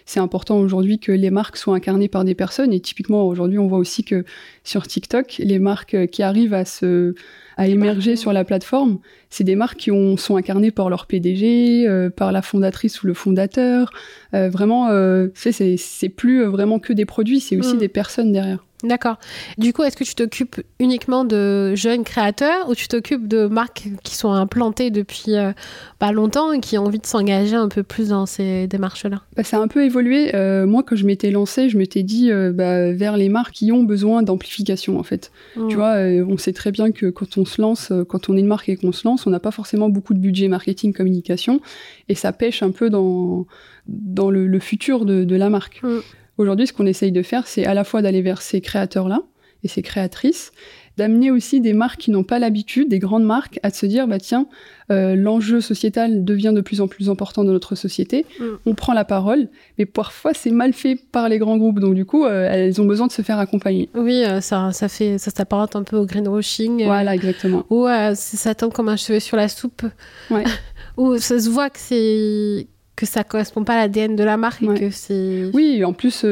c'est 0.06 0.20
important 0.20 0.58
aujourd'hui 0.60 1.00
que 1.00 1.12
les 1.12 1.30
marques 1.30 1.58
soient 1.58 1.76
incarnées 1.76 2.08
par 2.08 2.24
des 2.24 2.36
personnes. 2.36 2.72
Et 2.74 2.80
typiquement 2.80 3.28
aujourd'hui, 3.28 3.60
on 3.60 3.68
voit 3.68 3.80
aussi 3.80 4.04
que 4.04 4.24
sur 4.64 4.88
TikTok, 4.88 5.36
les 5.40 5.60
marques 5.60 6.08
qui 6.08 6.24
arrivent 6.24 6.54
à 6.54 6.66
se 6.66 7.14
à 7.56 7.68
émerger 7.68 8.16
sur 8.16 8.34
la 8.34 8.44
plateforme, 8.44 8.98
c'est 9.30 9.44
des 9.44 9.56
marques 9.56 9.78
qui 9.78 9.92
ont, 9.92 10.18
sont 10.18 10.38
incarnées 10.38 10.72
par 10.72 10.90
leur 10.90 11.06
PDG, 11.06 11.88
euh, 11.88 12.10
par 12.10 12.32
la 12.32 12.42
fondatrice 12.42 13.04
ou 13.04 13.08
le 13.08 13.14
fondateur. 13.14 13.92
Euh, 14.34 14.50
vraiment, 14.50 14.90
c'est 15.36 16.10
plus 16.10 16.46
vraiment 16.46 16.80
que 16.80 16.94
des 16.94 17.06
produits, 17.06 17.40
c'est 17.40 17.56
aussi 17.56 17.76
mm. 17.76 17.80
des 17.80 17.90
personnes 17.90 18.32
derrière. 18.32 18.66
D'accord. 18.84 19.18
Du 19.58 19.72
coup, 19.72 19.84
est-ce 19.84 19.96
que 19.96 20.04
tu 20.04 20.14
t'occupes 20.14 20.62
uniquement 20.80 21.24
de 21.24 21.74
jeunes 21.74 22.04
créateurs 22.04 22.70
ou 22.70 22.76
tu 22.76 22.90
t'occupes 22.90 23.30
de 23.30 23.48
marques 23.48 23.88
qui 24.04 24.16
sont 24.16 24.32
implantées 24.32 24.92
depuis 24.92 25.36
euh, 25.36 25.54
pas 26.00 26.12
longtemps 26.12 26.52
et 26.52 26.60
qui 26.60 26.78
ont 26.78 26.86
envie 26.86 27.00
de 27.00 27.06
s'engager 27.06 27.56
un 27.56 27.70
peu 27.70 27.84
plus 27.84 28.10
dans 28.10 28.26
ces 28.26 28.68
démarches-là? 28.68 29.22
Bah, 29.38 29.44
Ça 29.44 29.58
a 29.58 29.62
un 29.62 29.70
peu 29.70 29.86
évolué. 29.86 30.36
Euh, 30.36 30.66
moi, 30.66 30.84
quand 30.84 30.98
je 30.98 31.06
m'étais 31.06 31.32
lancée, 31.32 31.70
je 31.70 31.78
m'étais 31.78 32.04
dit 32.04 32.30
euh, 32.30 32.52
bah, 32.52 32.92
vers 32.92 33.16
les 33.16 33.30
marques 33.30 33.54
qui 33.54 33.72
ont 33.72 33.84
besoin 33.84 34.22
d'amplification, 34.22 35.00
en 35.00 35.04
fait. 35.04 35.32
Mmh. 35.56 35.68
Tu 35.70 35.76
vois, 35.78 35.96
on 36.28 36.38
sait 36.38 36.54
très 36.54 36.72
bien 36.72 36.92
que 36.92 37.10
quand 37.10 37.38
on 37.38 37.46
se 37.46 37.62
lance, 37.62 37.94
quand 38.10 38.30
on 38.30 38.36
est 38.36 38.42
une 38.42 38.48
marque 38.48 38.68
et 38.68 38.76
qu'on 38.76 38.92
se 38.92 39.08
lance, 39.08 39.26
on 39.26 39.30
n'a 39.30 39.40
pas 39.40 39.52
forcément 39.52 39.88
beaucoup 39.88 40.14
de 40.14 40.20
budget 40.20 40.50
marketing, 40.50 40.92
communication, 40.92 41.62
et 42.10 42.16
ça 42.16 42.34
pêche 42.34 42.64
un 42.64 42.72
peu 42.72 42.90
dans, 42.90 43.46
dans 43.88 44.30
le, 44.30 44.60
futur 44.60 45.06
de, 45.06 45.36
la 45.36 45.50
marque. 45.50 45.82
Mmh. 45.84 46.00
Aujourd'hui, 46.38 46.68
ce 46.68 46.74
qu'on 46.74 46.86
essaye 46.86 47.12
de 47.12 47.22
faire, 47.22 47.48
c'est 47.48 47.66
à 47.66 47.74
la 47.74 47.84
fois 47.84 48.02
d'aller 48.02 48.22
vers 48.22 48.42
ces 48.42 48.62
créateurs-là 48.62 49.22
et 49.64 49.68
ces 49.68 49.82
créatrices, 49.82 50.52
d'amener 50.98 51.32
aussi 51.32 51.60
des 51.60 51.74
marques 51.74 52.02
qui 52.02 52.12
n'ont 52.12 52.24
pas 52.24 52.38
l'habitude, 52.38 52.90
des 52.90 53.00
grandes 53.00 53.24
marques, 53.24 53.60
à 53.64 53.72
se 53.72 53.86
dire, 53.86 54.08
bah 54.08 54.20
tiens, 54.20 54.48
euh, 54.92 55.16
l'enjeu 55.16 55.62
sociétal 55.62 56.24
devient 56.24 56.52
de 56.54 56.62
plus 56.62 56.82
en 56.82 56.88
plus 56.88 57.10
important 57.10 57.44
dans 57.44 57.52
notre 57.52 57.76
société, 57.76 58.26
mm. 58.40 58.46
on 58.66 58.76
prend 58.76 58.94
la 58.94 59.06
parole, 59.06 59.48
mais 59.78 59.86
parfois 59.86 60.34
c'est 60.34 60.52
mal 60.52 60.74
fait 60.74 60.96
par 60.96 61.30
les 61.30 61.40
grands 61.40 61.58
groupes, 61.58 61.80
donc 61.80 61.96
du 61.96 62.06
coup, 62.06 62.26
euh, 62.26 62.48
elles 62.52 62.80
ont 62.80 62.86
besoin 62.86 63.08
de 63.08 63.12
se 63.12 63.22
faire 63.22 63.40
accompagner. 63.40 63.90
Oui, 63.96 64.24
euh, 64.24 64.42
ça, 64.42 64.72
ça 64.72 64.88
fait, 64.88 65.18
ça 65.18 65.32
s'apparente 65.32 65.76
un 65.76 65.84
peu 65.84 65.98
au 65.98 66.06
greenwashing. 66.06 66.84
Voilà, 66.84 67.16
exactement. 67.16 67.66
Ou 67.70 67.88
ça 68.14 68.54
tombe 68.54 68.74
comme 68.74 68.90
un 68.90 68.98
cheveu 68.98 69.20
sur 69.20 69.38
la 69.38 69.48
soupe. 69.48 69.84
Ouais. 70.30 70.44
Ou 70.98 71.18
ça 71.18 71.40
se 71.40 71.50
voit 71.50 71.72
que 71.72 71.80
c'est 71.80 72.68
que 72.96 73.06
ça 73.06 73.24
correspond 73.24 73.64
pas 73.64 73.74
à 73.74 73.78
l'ADN 73.78 74.16
de 74.16 74.24
la 74.24 74.38
marque 74.38 74.64
et 74.64 74.68
que 74.68 74.90
c'est. 74.90 75.50
Oui, 75.54 75.84
en 75.84 75.94
plus 75.94 76.26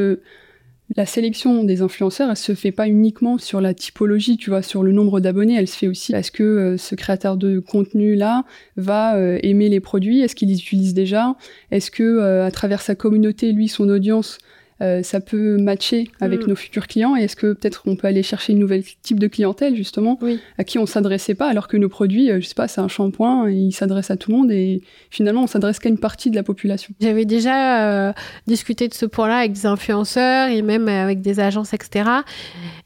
la 0.96 1.06
sélection 1.06 1.63
des 1.63 1.82
influenceurs, 1.82 2.30
elle 2.30 2.38
se 2.38 2.53
fait 2.53 2.72
pas 2.72 2.88
uniquement 2.88 3.38
sur 3.38 3.62
la 3.62 3.74
typologie, 3.74 4.38
tu 4.38 4.50
vois, 4.50 4.62
sur 4.62 4.84
le 4.84 4.91
nombre 4.91 5.20
d'abonnés, 5.20 5.56
elle 5.56 5.68
se 5.68 5.77
fait 5.77 5.88
aussi 5.88 6.12
parce 6.12 6.32
que 6.32 6.44
euh, 6.44 6.77
ce 6.77 6.96
créateur 6.96 7.38
de 7.38 7.60
contenu 7.60 8.15
là 8.15 8.44
va 8.75 9.15
euh, 9.15 9.39
aimer 9.41 9.70
les 9.70 9.80
produits, 9.80 10.22
est-ce 10.22 10.36
qu'il 10.36 10.50
les 10.50 10.60
utilise 10.60 10.94
déjà, 10.94 11.36
est-ce 11.72 11.91
que 11.91 12.03
euh, 12.03 12.46
à 12.46 12.51
travers 12.51 12.82
sa 12.82 12.96
communauté, 12.96 13.53
lui, 13.53 13.68
son 13.68 13.88
audience, 13.88 14.38
euh, 14.82 15.04
ça 15.04 15.20
peut 15.20 15.58
matcher 15.58 16.10
avec 16.20 16.46
mm. 16.46 16.50
nos 16.50 16.56
futurs 16.56 16.88
clients 16.88 17.16
et 17.16 17.24
est-ce 17.24 17.36
que 17.36 17.54
peut-être 17.54 17.84
on 17.86 17.96
peut 17.96 18.08
aller 18.08 18.24
chercher 18.24 18.54
une 18.54 18.60
nouvelle 18.60 18.84
type 19.02 19.20
de 19.20 19.28
clientèle 19.28 19.76
justement 19.76 20.18
à 20.58 20.64
qui 20.64 20.80
on 20.80 20.86
s'adressait 20.86 21.36
pas 21.36 21.48
alors 21.48 21.68
que 21.68 21.78
nos 21.78 21.90
produits, 21.90 22.32
euh, 22.32 22.42
je 22.42 22.48
sais 22.48 22.56
pas, 22.56 22.68
c'est 22.68 22.82
un 22.82 22.88
shampoing, 22.88 23.50
il 23.50 23.72
s'adresse 23.74 24.10
à 24.10 24.18
tout 24.18 24.32
le 24.32 24.38
monde 24.38 24.52
et 24.52 24.82
finalement 25.10 25.44
on 25.44 25.48
s'adresse 25.48 25.80
qu'à 25.80 25.90
une 25.90 26.00
partie 26.00 26.32
de 26.32 26.36
la 26.36 26.44
population. 26.44 26.94
J'avais 27.00 27.26
déjà 27.26 28.10
euh, 28.10 28.14
discuté 28.48 28.88
de 28.88 28.94
ce 28.94 29.06
point-là 29.06 29.38
avec 29.38 29.54
des 29.54 29.66
influenceurs 29.66 30.50
et 30.50 30.62
même 30.62 30.88
avec 30.88 31.22
des 31.22 31.40
agences, 31.40 31.74
etc. 31.74 32.10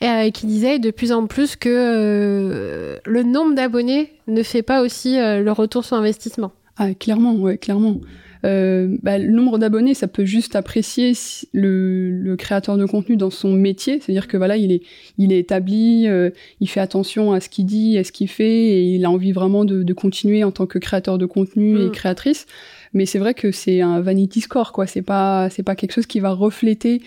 Et 0.02 0.32
qui 0.32 0.46
disaient 0.48 0.80
de 0.80 0.92
plus 0.92 1.12
en 1.12 1.28
plus 1.28 1.56
que 1.56 3.00
le 3.06 3.24
nombre 3.24 3.56
d'abonnés 3.56 4.14
ne 4.28 4.44
fait 4.44 4.64
pas 4.64 4.82
aussi 4.82 5.16
le 5.18 5.52
retour 5.52 5.86
sur 5.86 5.96
investissement. 5.96 6.52
Ah, 6.78 6.94
clairement, 6.94 7.36
ouais, 7.36 7.58
clairement. 7.58 8.02
Euh, 8.46 8.96
bah, 9.02 9.18
le 9.18 9.32
nombre 9.32 9.58
d'abonnés, 9.58 9.94
ça 9.94 10.08
peut 10.08 10.26
juste 10.26 10.56
apprécier 10.56 11.14
le, 11.54 12.36
créateur 12.38 12.78
de 12.78 12.86
contenu 12.86 13.18
dans 13.18 13.32
son 13.32 13.52
métier, 13.52 14.00
c'est-à-dire 14.00 14.28
que 14.28 14.38
voilà, 14.38 14.58
il 14.58 14.72
est, 14.72 14.84
il 15.18 15.34
est 15.34 15.40
établi, 15.40 16.08
euh, 16.08 16.30
il 16.60 16.70
fait 16.70 16.80
attention 16.80 17.34
à 17.34 17.40
ce 17.40 17.50
qu'il 17.50 17.66
dit, 17.66 17.98
à 17.98 18.04
ce 18.04 18.12
qu'il 18.12 18.30
fait, 18.30 18.46
et 18.46 18.82
il 18.84 19.06
a 19.06 19.10
envie 19.10 19.32
vraiment 19.32 19.66
de, 19.66 19.94
continuer 19.94 20.44
en 20.44 20.52
tant 20.52 20.68
que 20.68 20.78
créateur 20.78 21.18
de 21.18 21.26
contenu 21.26 21.80
et 21.80 21.88
mm. 21.88 21.92
créatrice. 21.92 22.46
Mais 22.94 23.06
c'est 23.06 23.20
vrai 23.20 23.34
que 23.34 23.52
c'est 23.52 23.82
un 23.82 24.00
vanity 24.02 24.42
score, 24.42 24.72
quoi. 24.72 24.86
C'est 24.86 25.02
pas, 25.02 25.50
c'est 25.50 25.64
pas 25.64 25.76
quelque 25.76 25.94
chose 25.94 26.06
qui 26.06 26.20
va 26.20 26.32
refléter 26.32 27.02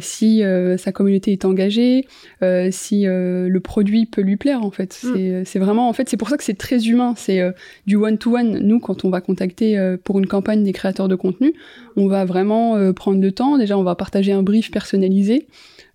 si 0.00 0.42
euh, 0.42 0.76
sa 0.76 0.92
communauté 0.92 1.32
est 1.32 1.44
engagée, 1.44 2.06
euh, 2.42 2.68
si 2.70 3.04
le 3.04 3.58
produit 3.58 4.06
peut 4.06 4.22
lui 4.22 4.36
plaire 4.36 4.62
en 4.62 4.70
fait. 4.70 4.98
Mm. 5.02 5.44
C'est 5.44 5.58
vraiment 5.58 5.88
en 5.88 5.92
fait 5.92 6.08
c'est 6.08 6.16
pour 6.16 6.28
ça 6.28 6.36
que 6.36 6.44
c'est 6.44 6.58
très 6.58 6.86
humain. 6.88 7.14
C'est 7.16 7.40
du 7.86 7.96
one 7.96 8.18
to 8.18 8.36
one. 8.36 8.58
Nous 8.60 8.80
quand 8.80 9.04
on 9.04 9.10
va 9.10 9.20
contacter 9.20 9.96
pour 10.04 10.18
une 10.18 10.26
campagne 10.26 10.64
des 10.64 10.72
créateurs 10.72 11.08
de 11.08 11.14
contenu, 11.14 11.54
on 11.96 12.06
va 12.06 12.24
vraiment 12.24 12.92
prendre 12.92 13.20
le 13.20 13.32
temps. 13.32 13.58
Déjà 13.58 13.76
on 13.76 13.82
va 13.82 13.94
partager 13.94 14.32
un 14.32 14.42
brief 14.42 14.70
personnalisé. 14.70 15.46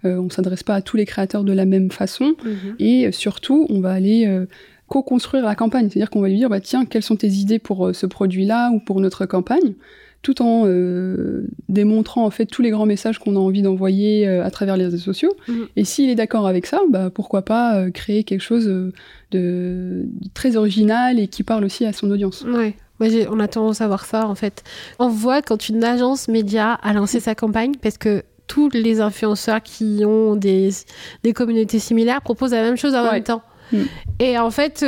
on 0.03 0.29
s'adresse 0.29 0.63
pas 0.63 0.75
à 0.75 0.81
tous 0.81 0.97
les 0.97 1.05
créateurs 1.05 1.43
de 1.43 1.53
la 1.53 1.65
même 1.65 1.91
façon 1.91 2.35
mm-hmm. 2.43 2.75
et 2.79 3.11
surtout 3.11 3.67
on 3.69 3.79
va 3.79 3.91
aller 3.91 4.27
co-construire 4.87 5.45
la 5.45 5.55
campagne. 5.55 5.89
C'est-à-dire 5.89 6.09
qu'on 6.09 6.21
va 6.21 6.27
lui 6.27 6.37
dire, 6.37 6.49
bah, 6.49 6.59
tiens, 6.59 6.85
quelles 6.85 7.03
sont 7.03 7.15
tes 7.15 7.29
idées 7.29 7.59
pour 7.59 7.95
ce 7.95 8.05
produit-là 8.05 8.69
ou 8.71 8.79
pour 8.79 8.99
notre 8.99 9.25
campagne? 9.25 9.73
Tout 10.23 10.41
en 10.41 10.63
euh, 10.65 11.45
démontrant 11.67 12.25
en 12.25 12.31
fait 12.31 12.45
tous 12.45 12.61
les 12.61 12.71
grands 12.71 12.85
messages 12.85 13.19
qu'on 13.19 13.35
a 13.35 13.39
envie 13.39 13.61
d'envoyer 13.61 14.25
euh, 14.25 14.43
à 14.43 14.49
travers 14.49 14.77
les 14.77 14.85
réseaux 14.85 14.97
sociaux. 14.97 15.33
Mm. 15.47 15.63
Et 15.75 15.83
s'il 15.83 16.09
est 16.09 16.15
d'accord 16.15 16.47
avec 16.47 16.65
ça, 16.65 16.79
bah, 16.89 17.11
pourquoi 17.13 17.43
pas 17.43 17.75
euh, 17.75 17.91
créer 17.91 18.23
quelque 18.23 18.41
chose 18.41 18.65
de, 19.31 20.05
très 20.33 20.55
original 20.55 21.19
et 21.19 21.27
qui 21.27 21.43
parle 21.43 21.65
aussi 21.65 21.85
à 21.85 21.91
son 21.91 22.09
audience. 22.09 22.45
Ouais. 22.47 22.75
on 23.29 23.39
a 23.39 23.47
tendance 23.49 23.81
à 23.81 23.87
voir 23.87 24.05
ça 24.05 24.25
en 24.25 24.35
fait. 24.35 24.63
On 24.97 25.09
voit 25.09 25.41
quand 25.41 25.67
une 25.67 25.83
agence 25.83 26.29
média 26.29 26.73
a 26.73 26.93
lancé 26.93 27.19
sa 27.19 27.35
campagne 27.35 27.73
parce 27.81 27.97
que 27.97 28.23
tous 28.47 28.69
les 28.69 29.01
influenceurs 29.01 29.61
qui 29.61 30.03
ont 30.05 30.35
des, 30.35 30.69
des 31.23 31.33
communautés 31.33 31.79
similaires 31.79 32.21
proposent 32.21 32.51
la 32.51 32.63
même 32.63 32.77
chose 32.77 32.95
en 32.95 33.11
même 33.11 33.23
temps. 33.23 33.41
Mm. 33.73 33.77
Et 34.19 34.39
en 34.39 34.51
fait, 34.51 34.85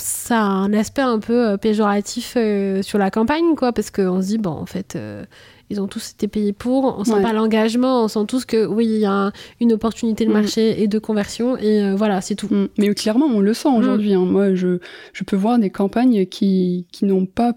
ça 0.00 0.40
a 0.40 0.44
un 0.44 0.72
aspect 0.72 1.02
un 1.02 1.18
peu 1.18 1.48
euh, 1.48 1.56
péjoratif 1.56 2.34
euh, 2.36 2.82
sur 2.82 2.98
la 2.98 3.10
campagne, 3.10 3.54
quoi, 3.56 3.72
parce 3.72 3.90
qu'on 3.90 4.20
se 4.22 4.28
dit, 4.28 4.38
bon, 4.38 4.50
en 4.50 4.66
fait, 4.66 4.96
euh, 4.96 5.24
ils 5.70 5.80
ont 5.80 5.86
tous 5.86 6.12
été 6.12 6.28
payés 6.28 6.52
pour, 6.52 6.96
on 6.98 7.04
sent 7.04 7.22
pas 7.22 7.32
l'engagement, 7.32 8.04
on 8.04 8.08
sent 8.08 8.26
tous 8.28 8.44
que, 8.44 8.66
oui, 8.66 8.86
il 8.86 9.00
y 9.00 9.06
a 9.06 9.32
une 9.60 9.72
opportunité 9.72 10.24
de 10.24 10.30
mm. 10.30 10.32
marché 10.32 10.82
et 10.82 10.88
de 10.88 10.98
conversion, 10.98 11.56
et 11.56 11.94
voilà, 11.94 12.20
c'est 12.20 12.36
tout. 12.36 12.48
Mm. 12.48 12.68
Mais 12.78 12.94
clairement, 12.94 13.26
on 13.26 13.40
le 13.40 13.54
sent 13.54 13.68
aujourd'hui. 13.68 14.14
Mm. 14.14 14.18
Hein. 14.18 14.24
Moi, 14.26 14.54
je, 14.54 14.78
je, 15.12 15.24
peux 15.24 15.36
voir 15.36 15.58
des 15.58 15.70
campagnes 15.70 16.26
qui, 16.26 16.86
qui 16.92 17.04
n'ont 17.04 17.26
pas 17.26 17.54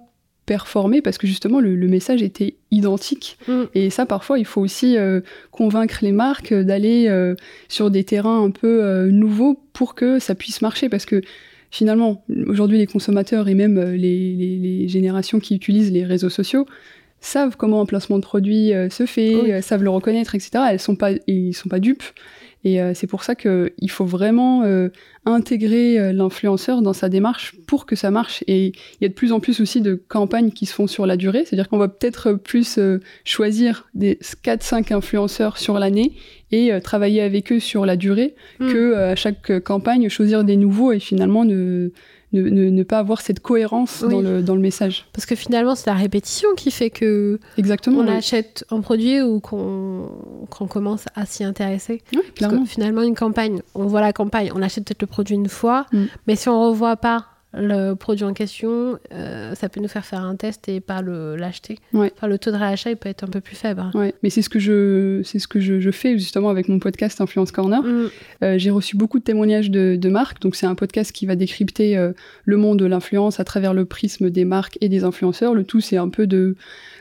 performé 0.47 1.03
parce 1.03 1.19
que 1.19 1.27
justement 1.27 1.59
le, 1.59 1.75
message 1.87 2.23
était 2.23 2.55
identique 2.71 3.37
et 3.75 3.91
ça 3.91 4.07
parfois 4.07 4.39
il 4.39 4.45
faut 4.45 4.61
aussi 4.61 4.97
convaincre 5.51 5.99
les 6.01 6.11
marques 6.11 6.55
d'aller 6.55 7.07
sur 7.67 7.91
des 7.91 8.03
terrains 8.03 8.43
un 8.45 8.49
peu 8.49 9.09
nouveaux 9.11 9.61
pour 9.73 9.93
que 9.93 10.17
ça 10.17 10.33
puisse 10.33 10.63
marcher 10.63 10.89
parce 10.89 11.05
que 11.05 11.21
finalement, 11.71 12.23
aujourd'hui, 12.47 12.77
les 12.77 12.87
consommateurs 12.87 13.47
et 13.47 13.53
même 13.53 13.77
euh, 13.77 13.95
les, 13.95 14.87
générations 14.87 15.39
qui 15.39 15.55
utilisent 15.55 15.91
les 15.91 16.03
réseaux 16.03 16.29
sociaux 16.29 16.65
savent 17.21 17.57
comment 17.57 17.81
un 17.81 17.85
placement 17.85 18.17
de 18.17 18.23
produit 18.23 18.73
euh, 18.73 18.89
se 18.89 19.05
fait, 19.05 19.35
euh, 19.35 19.61
savent 19.61 19.83
le 19.83 19.89
reconnaître, 19.89 20.35
etc. 20.35 20.51
Elles 20.71 20.79
sont 20.79 20.95
pas, 20.95 21.11
ils 21.27 21.53
sont 21.53 21.69
pas 21.69 21.79
dupes. 21.79 22.03
Et 22.65 22.77
c'est 22.93 23.07
pour 23.07 23.23
ça 23.23 23.35
qu'il 23.35 23.89
faut 23.89 24.03
vraiment 24.03 24.65
intégrer 25.23 26.11
l'influenceur 26.11 26.81
dans 26.81 26.91
sa 26.91 27.07
démarche 27.07 27.55
pour 27.67 27.85
que 27.85 27.95
ça 27.95 28.11
marche. 28.11 28.43
Et 28.47 28.65
il 28.65 28.99
y 28.99 29.05
a 29.05 29.07
de 29.07 29.13
plus 29.13 29.31
en 29.31 29.39
plus 29.39 29.61
aussi 29.61 29.79
de 29.79 29.95
campagnes 29.95 30.51
qui 30.51 30.65
se 30.65 30.73
font 30.73 30.85
sur 30.85 31.05
la 31.05 31.15
durée, 31.15 31.45
c'est-à-dire 31.45 31.69
qu'on 31.69 31.77
va 31.77 31.87
peut-être 31.87 32.33
plus 32.33 32.77
choisir 33.23 33.87
des 33.93 34.19
4-5 34.43 34.93
influenceurs 34.93 35.57
sur 35.57 35.79
l'année 35.79 36.11
et 36.51 36.71
euh, 36.71 36.79
travailler 36.79 37.21
avec 37.21 37.51
eux 37.51 37.59
sur 37.59 37.85
la 37.85 37.95
durée 37.95 38.35
hmm. 38.59 38.71
que 38.71 38.77
euh, 38.77 39.11
à 39.11 39.15
chaque 39.15 39.59
campagne 39.63 40.09
choisir 40.09 40.43
des 40.43 40.57
nouveaux 40.57 40.91
et 40.91 40.99
finalement 40.99 41.45
ne 41.45 41.91
ne, 42.31 42.69
ne, 42.69 42.83
pas 42.83 42.99
avoir 42.99 43.21
cette 43.21 43.39
cohérence 43.39 44.03
dans, 44.03 44.21
le, 44.21 44.43
dans 44.43 44.53
le 44.53 44.61
message. 44.61 45.07
Parce 45.13 45.25
que 45.25 45.33
finalement, 45.33 45.73
c'est 45.73 45.89
la 45.89 45.95
répétition 45.95 46.49
qui 46.55 46.69
fait 46.69 46.91
que 46.91 47.39
Exactement, 47.57 48.01
on 48.01 48.07
achète 48.07 48.65
un 48.69 48.81
produit 48.81 49.19
ou 49.21 49.39
qu'on 49.39 50.67
commence 50.69 51.05
à 51.15 51.25
s'y 51.25 51.43
intéresser. 51.43 52.03
Parce 52.39 52.53
que 52.53 52.65
finalement, 52.65 53.01
une 53.01 53.15
campagne, 53.15 53.61
on 53.73 53.87
voit 53.87 54.01
la 54.01 54.13
campagne, 54.13 54.51
on 54.53 54.61
achète 54.61 54.85
peut-être 54.85 55.01
le 55.01 55.07
produit 55.07 55.35
une 55.35 55.49
fois, 55.49 55.87
hmm. 55.91 56.05
mais 56.27 56.35
si 56.35 56.49
on 56.49 56.69
revoit 56.69 56.97
pas 56.97 57.28
le 57.53 57.95
produit 57.95 58.25
en 58.25 58.33
question, 58.33 58.99
euh, 59.11 59.55
ça 59.55 59.69
peut 59.69 59.81
nous 59.81 59.87
faire 59.87 60.05
faire 60.05 60.21
un 60.21 60.35
test 60.35 60.69
et 60.69 60.79
pas 60.79 61.01
l'acheter. 61.01 61.79
le 61.93 62.37
taux 62.37 62.51
de 62.51 62.55
réachat 62.55 62.91
il 62.91 62.95
peut 62.95 63.09
être 63.09 63.23
un 63.23 63.27
peu 63.27 63.41
plus 63.41 63.55
faible. 63.55 63.83
Ouais. 63.95 64.13
Mais 64.21 64.29
c'est 64.29 64.43
ce 64.43 64.49
que 64.49 64.59
je 64.59 65.21
c'est 65.23 65.39
ce 65.39 65.47
que 65.47 65.59
je, 65.59 65.79
je, 65.79 65.89
fais 65.89 66.17
justement 66.17 66.49
avec 66.49 66.69
mon 66.69 66.77
podcast 66.77 67.19
Influence 67.21 67.51
Corner. 67.51 67.81
Mm. 67.81 68.09
Euh, 68.43 68.57
j'ai 68.59 68.69
reçu 68.69 68.97
beaucoup 68.97 69.17
de 69.17 69.23
témoignages 69.23 69.71
de, 69.71 69.95
de 69.95 70.09
marques. 70.09 70.41
Donc 70.41 70.55
c'est 70.55 70.67
un 70.67 70.75
podcast 70.75 71.11
qui 71.11 71.25
va 71.25 71.35
décrypter 71.35 71.97
euh, 71.97 72.11
le 72.45 72.57
monde 72.57 72.77
de 72.77 72.85
l'influence 72.85 73.39
à 73.39 73.43
travers 73.43 73.73
le 73.73 73.85
prisme 73.85 74.29
des 74.29 74.45
marques 74.45 74.77
et 74.81 74.89
des 74.89 75.03
influenceurs. 75.03 75.55
Le 75.55 75.63
tout 75.63 75.81
c'est 75.81 75.97
un 75.97 76.09
peu 76.09 76.27
de 76.27 76.55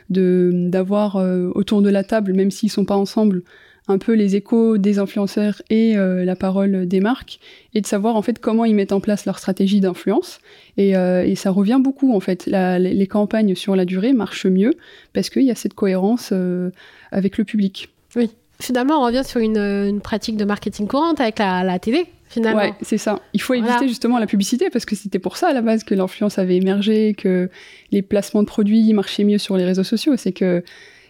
d'avoir 0.09 1.17
autour 1.53 1.83
de 1.83 1.89
la 1.91 2.03
table, 2.03 2.33
même 2.33 2.49
s'ils 2.49 2.71
sont 2.71 2.83
pas 2.83 2.95
ensemble, 2.95 3.43
un 3.89 3.97
peu 3.97 4.13
les 4.13 4.35
échos 4.35 4.77
des 4.77 4.99
influenceurs 4.99 5.61
et 5.69 5.97
euh, 5.97 6.23
la 6.23 6.35
parole 6.35 6.87
des 6.87 6.99
marques 6.99 7.39
et 7.73 7.81
de 7.81 7.87
savoir 7.87 8.15
en 8.15 8.21
fait 8.21 8.39
comment 8.39 8.63
ils 8.63 8.75
mettent 8.75 8.91
en 8.91 8.99
place 8.99 9.25
leur 9.25 9.39
stratégie 9.39 9.79
d'influence. 9.79 10.39
Et, 10.77 10.95
euh, 10.95 11.35
ça 11.35 11.51
revient 11.51 11.79
beaucoup 11.81 12.15
en 12.15 12.19
fait. 12.19 12.45
Les 12.45 13.07
campagnes 13.07 13.55
sur 13.55 13.75
la 13.75 13.85
durée 13.85 14.13
marchent 14.13 14.45
mieux 14.45 14.73
parce 15.13 15.29
qu'il 15.29 15.43
y 15.43 15.51
a 15.51 15.55
cette 15.55 15.73
cohérence 15.73 16.29
euh, 16.31 16.69
avec 17.11 17.37
le 17.37 17.43
public. 17.43 17.89
Oui. 18.15 18.29
Finalement 18.59 19.01
on 19.01 19.05
revient 19.05 19.23
sur 19.25 19.39
une, 19.39 19.99
pratique 20.01 20.37
de 20.37 20.45
marketing 20.45 20.87
courante 20.87 21.19
avec 21.19 21.39
la, 21.39 21.79
télé 21.79 22.05
finalement. 22.27 22.61
Ouais 22.61 22.73
c'est 22.81 22.97
ça. 22.97 23.19
Il 23.33 23.41
faut 23.41 23.55
éviter 23.55 23.87
justement 23.87 24.19
la 24.19 24.27
publicité 24.27 24.69
parce 24.69 24.85
que 24.85 24.95
c'était 24.95 25.19
pour 25.19 25.37
ça 25.37 25.49
à 25.49 25.53
la 25.53 25.61
base 25.61 25.83
que 25.83 25.95
l'influence 25.95 26.37
avait 26.37 26.57
émergé 26.57 27.15
que 27.15 27.49
les 27.91 28.01
placements 28.01 28.43
de 28.43 28.47
produits 28.47 28.93
marchaient 28.93 29.23
mieux 29.23 29.39
sur 29.39 29.57
les 29.57 29.65
réseaux 29.65 29.83
sociaux. 29.83 30.15
C'est 30.17 30.33
que 30.33 30.63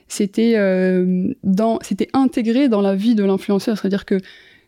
c'était 0.10 0.56
euh, 0.58 1.34
dans, 1.44 1.80
c'était 1.82 2.10
intégré 2.13 2.68
dans 2.68 2.82
la 2.82 2.96
vie 2.96 3.16
de 3.16 3.24
l'influenceur. 3.24 3.78
C'est-à-dire 3.78 4.06
que 4.06 4.18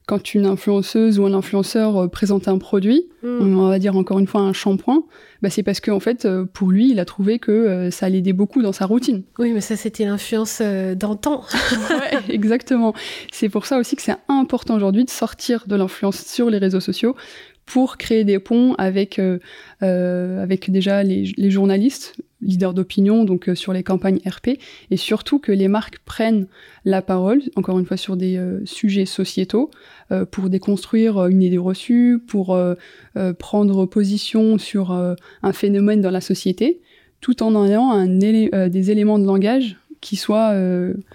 quand 0.08 0.34
une 0.34 0.46
influenceuse 0.46 1.20
ou 1.20 1.26
un 1.26 1.34
influenceur 1.34 1.98
euh, 1.98 2.08
présente 2.08 2.48
un 2.48 2.58
produit, 2.58 3.08
hmm. 3.24 3.58
on 3.58 3.70
va 3.70 3.80
dire 3.80 3.98
encore 3.98 4.20
une 4.20 4.28
fois 4.28 4.42
un 4.42 4.54
shampoing, 4.54 5.04
bah 5.42 5.50
c'est 5.50 5.64
parce 5.64 5.80
qu'en 5.80 5.96
en 5.96 6.00
fait, 6.00 6.26
euh, 6.26 6.46
pour 6.46 6.70
lui, 6.70 6.92
il 6.92 7.00
a 7.00 7.06
trouvé 7.06 7.40
que 7.40 7.90
ça 7.92 8.08
l'aidait 8.08 8.34
beaucoup 8.34 8.62
dans 8.62 8.72
sa 8.72 8.86
routine. 8.86 9.24
Oui, 9.40 9.52
mais 9.52 9.62
ça, 9.62 9.76
c'était 9.76 10.06
l'influence 10.06 10.62
d'antan. 10.96 11.44
ouais, 11.90 12.20
exactement. 12.34 12.94
C'est 13.32 13.50
pour 13.50 13.66
ça 13.66 13.80
aussi 13.80 13.96
que 13.96 14.02
c'est 14.02 14.18
important 14.28 14.76
aujourd'hui 14.76 15.06
de 15.06 15.10
sortir 15.10 15.66
de 15.68 15.76
l'influence 15.76 16.24
sur 16.24 16.50
les 16.50 16.60
réseaux 16.60 16.80
sociaux 16.80 17.16
pour 17.66 17.98
créer 17.98 18.26
des 18.26 18.38
ponts 18.40 18.76
avec, 18.78 19.20
avec 19.80 20.72
déjà 20.72 21.04
les, 21.04 21.32
les 21.38 21.52
journalistes, 21.52 22.16
leader 22.42 22.74
d'opinion, 22.74 23.24
donc 23.24 23.50
sur 23.56 23.74
les 23.74 23.84
campagnes 23.84 24.20
RP, 24.26 24.60
et 24.90 24.98
surtout 24.98 25.40
que 25.40 25.52
les 25.52 25.68
marques 25.68 26.00
prennent 26.06 26.48
la 26.86 27.02
parole, 27.02 27.42
encore 27.56 27.80
une 27.80 27.86
fois 27.86 27.98
sur 27.98 28.18
des 28.18 28.42
sujets 28.66 29.06
sociétaux, 29.06 29.72
pour 30.32 30.50
déconstruire 30.50 31.26
une 31.28 31.42
idée 31.42 31.58
reçue, 31.58 32.20
pour 32.28 32.58
prendre 33.40 33.86
position 33.86 34.58
sur 34.58 34.92
un 34.92 35.54
phénomène 35.54 36.02
dans 36.02 36.12
la 36.12 36.22
société, 36.22 36.82
tout 37.20 37.44
en 37.44 37.66
ayant 37.66 37.92
un 37.92 38.08
des 38.08 38.92
éléments 38.92 39.20
de 39.20 39.26
langage 39.26 39.78
qui 40.02 40.16
soient 40.16 40.54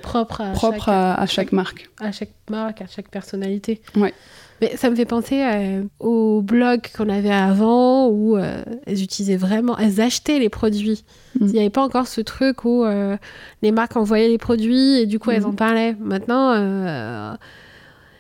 propres 0.02 0.40
à, 0.40 0.52
propre 0.52 0.88
à, 0.88 1.26
chaque, 1.26 1.52
marque. 1.52 1.90
À 1.98 2.12
chaque 2.12 2.30
marque, 2.48 2.80
à 2.82 2.86
chaque 2.86 3.10
personnalité. 3.10 3.82
Ouais. 3.96 4.14
Mais 4.60 4.76
ça 4.76 4.88
me 4.88 4.96
fait 4.96 5.04
penser 5.04 5.42
euh, 5.42 5.82
au 6.00 6.40
blog 6.40 6.80
qu'on 6.96 7.08
avait 7.08 7.30
avant 7.30 8.08
où 8.08 8.36
euh, 8.36 8.62
elles 8.86 9.02
utilisaient 9.02 9.36
vraiment, 9.36 9.76
elles 9.76 10.00
achetaient 10.00 10.38
les 10.38 10.48
produits. 10.48 11.04
Mm. 11.38 11.46
Il 11.46 11.52
n'y 11.52 11.58
avait 11.58 11.70
pas 11.70 11.82
encore 11.82 12.06
ce 12.06 12.20
truc 12.22 12.64
où 12.64 12.84
euh, 12.84 13.16
les 13.62 13.70
marques 13.70 13.96
envoyaient 13.96 14.28
les 14.28 14.38
produits 14.38 14.98
et 14.98 15.06
du 15.06 15.18
coup 15.18 15.30
elles 15.30 15.42
mm. 15.42 15.46
en 15.46 15.52
parlaient. 15.52 15.96
Maintenant, 16.00 16.54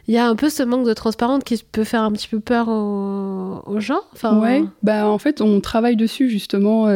il 0.08 0.14
y 0.14 0.18
a 0.18 0.28
un 0.28 0.36
peu 0.36 0.50
ce 0.50 0.62
manque 0.62 0.86
de 0.86 0.92
transparence 0.92 1.42
qui 1.42 1.64
peut 1.72 1.84
faire 1.84 2.02
un 2.02 2.12
petit 2.12 2.28
peu 2.28 2.40
peur 2.40 2.68
aux, 2.68 3.80
gens. 3.80 4.02
Enfin, 4.12 4.38
ouais, 4.40 4.62
bah, 4.82 5.08
en 5.08 5.18
fait, 5.18 5.40
on 5.40 5.60
travaille 5.60 5.96
dessus 5.96 6.28
justement 6.28 6.86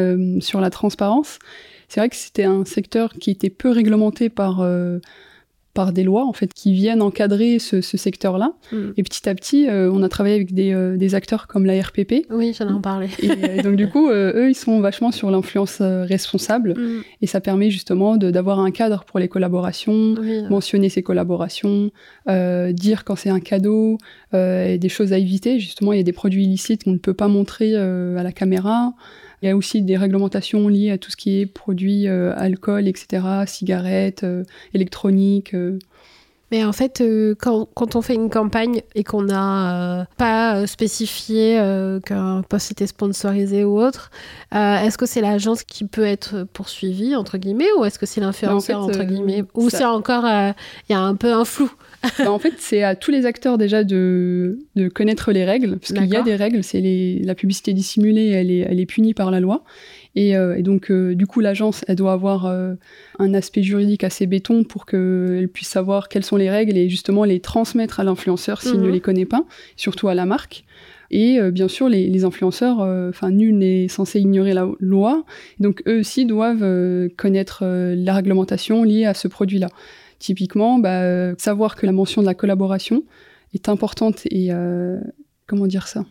sur 0.40 0.61
la 0.61 0.70
transparence. 0.70 1.38
C'est 1.88 1.99
vrai 1.99 2.09
que 2.09 2.16
c'était 2.16 2.44
un 2.44 2.64
secteur 2.64 3.14
qui 3.14 3.30
était 3.30 3.50
peu 3.50 3.70
réglementé 3.70 4.28
par 4.28 4.64
par 5.74 5.92
des 5.92 6.02
lois 6.02 6.26
en 6.26 6.32
fait 6.32 6.52
qui 6.52 6.72
viennent 6.72 7.02
encadrer 7.02 7.58
ce, 7.58 7.80
secteur-là. 7.80 8.52
Mm. 8.72 8.90
Et 8.96 9.02
petit 9.02 9.28
à 9.28 9.34
petit, 9.34 9.68
euh, 9.68 9.90
on 9.92 10.02
a 10.02 10.08
travaillé 10.08 10.34
avec 10.34 10.52
des, 10.52 10.72
euh, 10.72 10.96
des, 10.96 11.14
acteurs 11.14 11.46
comme 11.46 11.64
la 11.64 11.80
RPP. 11.80 12.26
Oui, 12.30 12.54
j'en 12.58 12.68
ai 12.68 12.72
en 12.72 12.80
parlé. 12.80 13.08
et, 13.22 13.62
donc 13.62 13.76
du 13.76 13.88
coup, 13.88 14.08
euh, 14.08 14.32
eux, 14.34 14.50
ils 14.50 14.54
sont 14.54 14.80
vachement 14.80 15.12
sur 15.12 15.30
l'influence 15.30 15.80
responsable 15.80 16.74
mm. 16.74 17.02
et 17.22 17.26
ça 17.26 17.40
permet 17.40 17.70
justement 17.70 18.16
d'avoir 18.16 18.60
un 18.60 18.70
cadre 18.70 19.04
pour 19.04 19.18
les 19.18 19.28
collaborations, 19.28 20.16
mentionner 20.48 20.88
ces 20.88 21.02
collaborations, 21.02 21.90
dire 22.26 23.04
quand 23.04 23.16
c'est 23.16 23.30
un 23.30 23.40
cadeau, 23.40 23.98
et 24.34 24.78
des 24.78 24.88
choses 24.88 25.12
à 25.12 25.18
éviter. 25.18 25.60
Justement, 25.60 25.92
il 25.92 25.96
y 25.96 26.00
a 26.00 26.04
des 26.04 26.12
produits 26.12 26.44
illicites 26.44 26.84
qu'on 26.84 26.92
ne 26.92 26.98
peut 26.98 27.14
pas 27.14 27.28
montrer 27.28 27.76
à 27.76 28.22
la 28.22 28.32
caméra. 28.32 28.94
Il 29.42 29.49
y 29.49 29.52
a 29.52 29.56
aussi 29.56 29.82
des 29.82 29.97
réglementations 29.97 30.68
liées 30.68 30.90
à 30.90 30.99
tout 30.99 31.11
ce 31.11 31.16
qui 31.16 31.40
est 31.40 31.47
produits, 31.47 32.09
euh, 32.09 32.35
alcool, 32.37 32.87
etc., 32.88 33.23
cigarettes, 33.47 34.25
euh, 34.25 34.44
électronique. 34.75 35.54
Euh. 35.54 35.78
Mais 36.50 36.64
en 36.64 36.73
fait, 36.73 37.00
quand, 37.38 37.68
quand, 37.75 37.94
on 37.94 38.02
fait 38.02 38.16
une 38.16 38.28
campagne 38.28 38.82
et 38.97 39.04
qu'on 39.04 39.23
n'a 39.23 40.09
pas 40.16 40.66
spécifié 40.66 41.54
qu'un 42.04 42.42
poste 42.42 42.73
était 42.73 42.88
sponsorisé 42.88 43.62
ou 43.62 43.80
autre, 43.80 44.11
est-ce 44.50 44.99
que 44.99 45.06
c'est 45.06 45.20
l'agence 45.20 45.62
qui 45.62 45.85
peut 45.85 46.04
être 46.04 46.42
poursuivie, 46.52 47.14
entre 47.14 47.38
guillemets, 47.38 47.70
ou 47.78 47.85
est-ce 47.85 48.00
que 48.00 48.06
c'est 48.06 48.20
l'influenceur, 48.20 48.82
entre 48.82 49.04
guillemets? 49.04 49.44
Ou 49.54 49.70
c'est 49.70 49.85
encore, 49.85 50.25
il 50.25 50.92
y 50.92 50.94
a 50.97 51.00
un 51.00 51.14
peu 51.14 51.32
un 51.32 51.44
flou? 51.44 51.70
bah, 52.19 52.33
en 52.33 52.38
fait, 52.38 52.54
c'est 52.59 52.83
à 52.83 52.95
tous 52.95 53.11
les 53.11 53.26
acteurs 53.26 53.59
déjà 53.59 53.85
de, 53.85 54.59
de 54.75 54.88
connaître 54.88 55.33
les 55.33 55.45
règles, 55.45 55.78
parce 55.78 55.92
qu'il 55.92 56.07
y 56.07 56.16
a 56.16 56.23
des 56.23 56.37
règles. 56.37 56.62
C'est 56.64 57.21
la 57.23 57.35
publicité 57.35 57.73
dissimulée, 57.73 58.28
elle 58.28 58.50
est, 58.50 58.61
elle 58.61 58.80
est 58.80 58.87
punie 58.87 59.14
par 59.14 59.30
la 59.30 59.40
loi. 59.40 59.64
Et, 60.16 60.37
euh, 60.37 60.57
et 60.57 60.62
donc, 60.62 60.90
euh, 60.90 61.14
du 61.14 61.26
coup, 61.26 61.40
l'agence, 61.40 61.85
elle 61.87 61.97
doit 61.97 62.12
avoir 62.12 62.47
euh, 62.47 62.75
un 63.19 63.35
aspect 63.35 63.62
juridique 63.62 64.02
assez 64.02 64.26
béton 64.26 64.64
pour 64.64 64.87
qu'elle 64.87 65.49
puisse 65.52 65.69
savoir 65.69 66.09
quelles 66.09 66.25
sont 66.25 66.37
les 66.37 66.50
règles 66.50 66.76
et 66.76 66.88
justement 66.88 67.25
les 67.25 67.40
transmettre 67.40 68.00
à 68.00 68.04
l'influenceur 68.04 68.62
s'il 68.62 68.80
ne 68.80 68.87
mhm. 68.87 68.92
les 68.92 69.00
connaît 69.00 69.26
pas, 69.26 69.45
surtout 69.76 70.09
à 70.09 70.14
la 70.14 70.26
marque. 70.26 70.64
Et 71.12 71.40
bien 71.50 71.66
sûr, 71.66 71.88
les, 71.88 72.07
les 72.07 72.23
influenceurs, 72.23 72.78
enfin, 73.09 73.33
nul 73.33 73.59
n'est 73.59 73.88
censé 73.88 74.21
ignorer 74.21 74.54
la 74.54 74.69
loi. 74.78 75.25
Donc, 75.59 75.83
eux 75.88 75.99
aussi 75.99 76.25
doivent 76.25 76.64
connaître 77.16 77.64
la 77.64 78.14
réglementation 78.14 78.85
liée 78.85 79.07
à 79.07 79.14
ce 79.14 79.26
produit-là. 79.26 79.66
Typiquement, 80.20 80.78
bah, 80.78 81.00
euh, 81.00 81.34
savoir 81.38 81.74
que 81.74 81.86
la 81.86 81.92
mention 81.92 82.20
de 82.20 82.26
la 82.26 82.34
collaboration 82.34 83.02
est 83.54 83.68
importante 83.68 84.20
et 84.26 84.52
euh, 84.52 85.00
comment 85.46 85.66
dire 85.66 85.88
ça? 85.88 86.04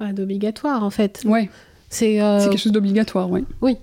Ouais, 0.00 0.12
D'obligatoire 0.12 0.82
en 0.82 0.90
fait. 0.90 1.22
Ouais. 1.24 1.48
C'est 1.88 2.20
euh, 2.20 2.48
quelque 2.48 2.58
chose 2.58 2.72
d'obligatoire, 2.72 3.30
oui. 3.30 3.44
Oui, 3.62 3.78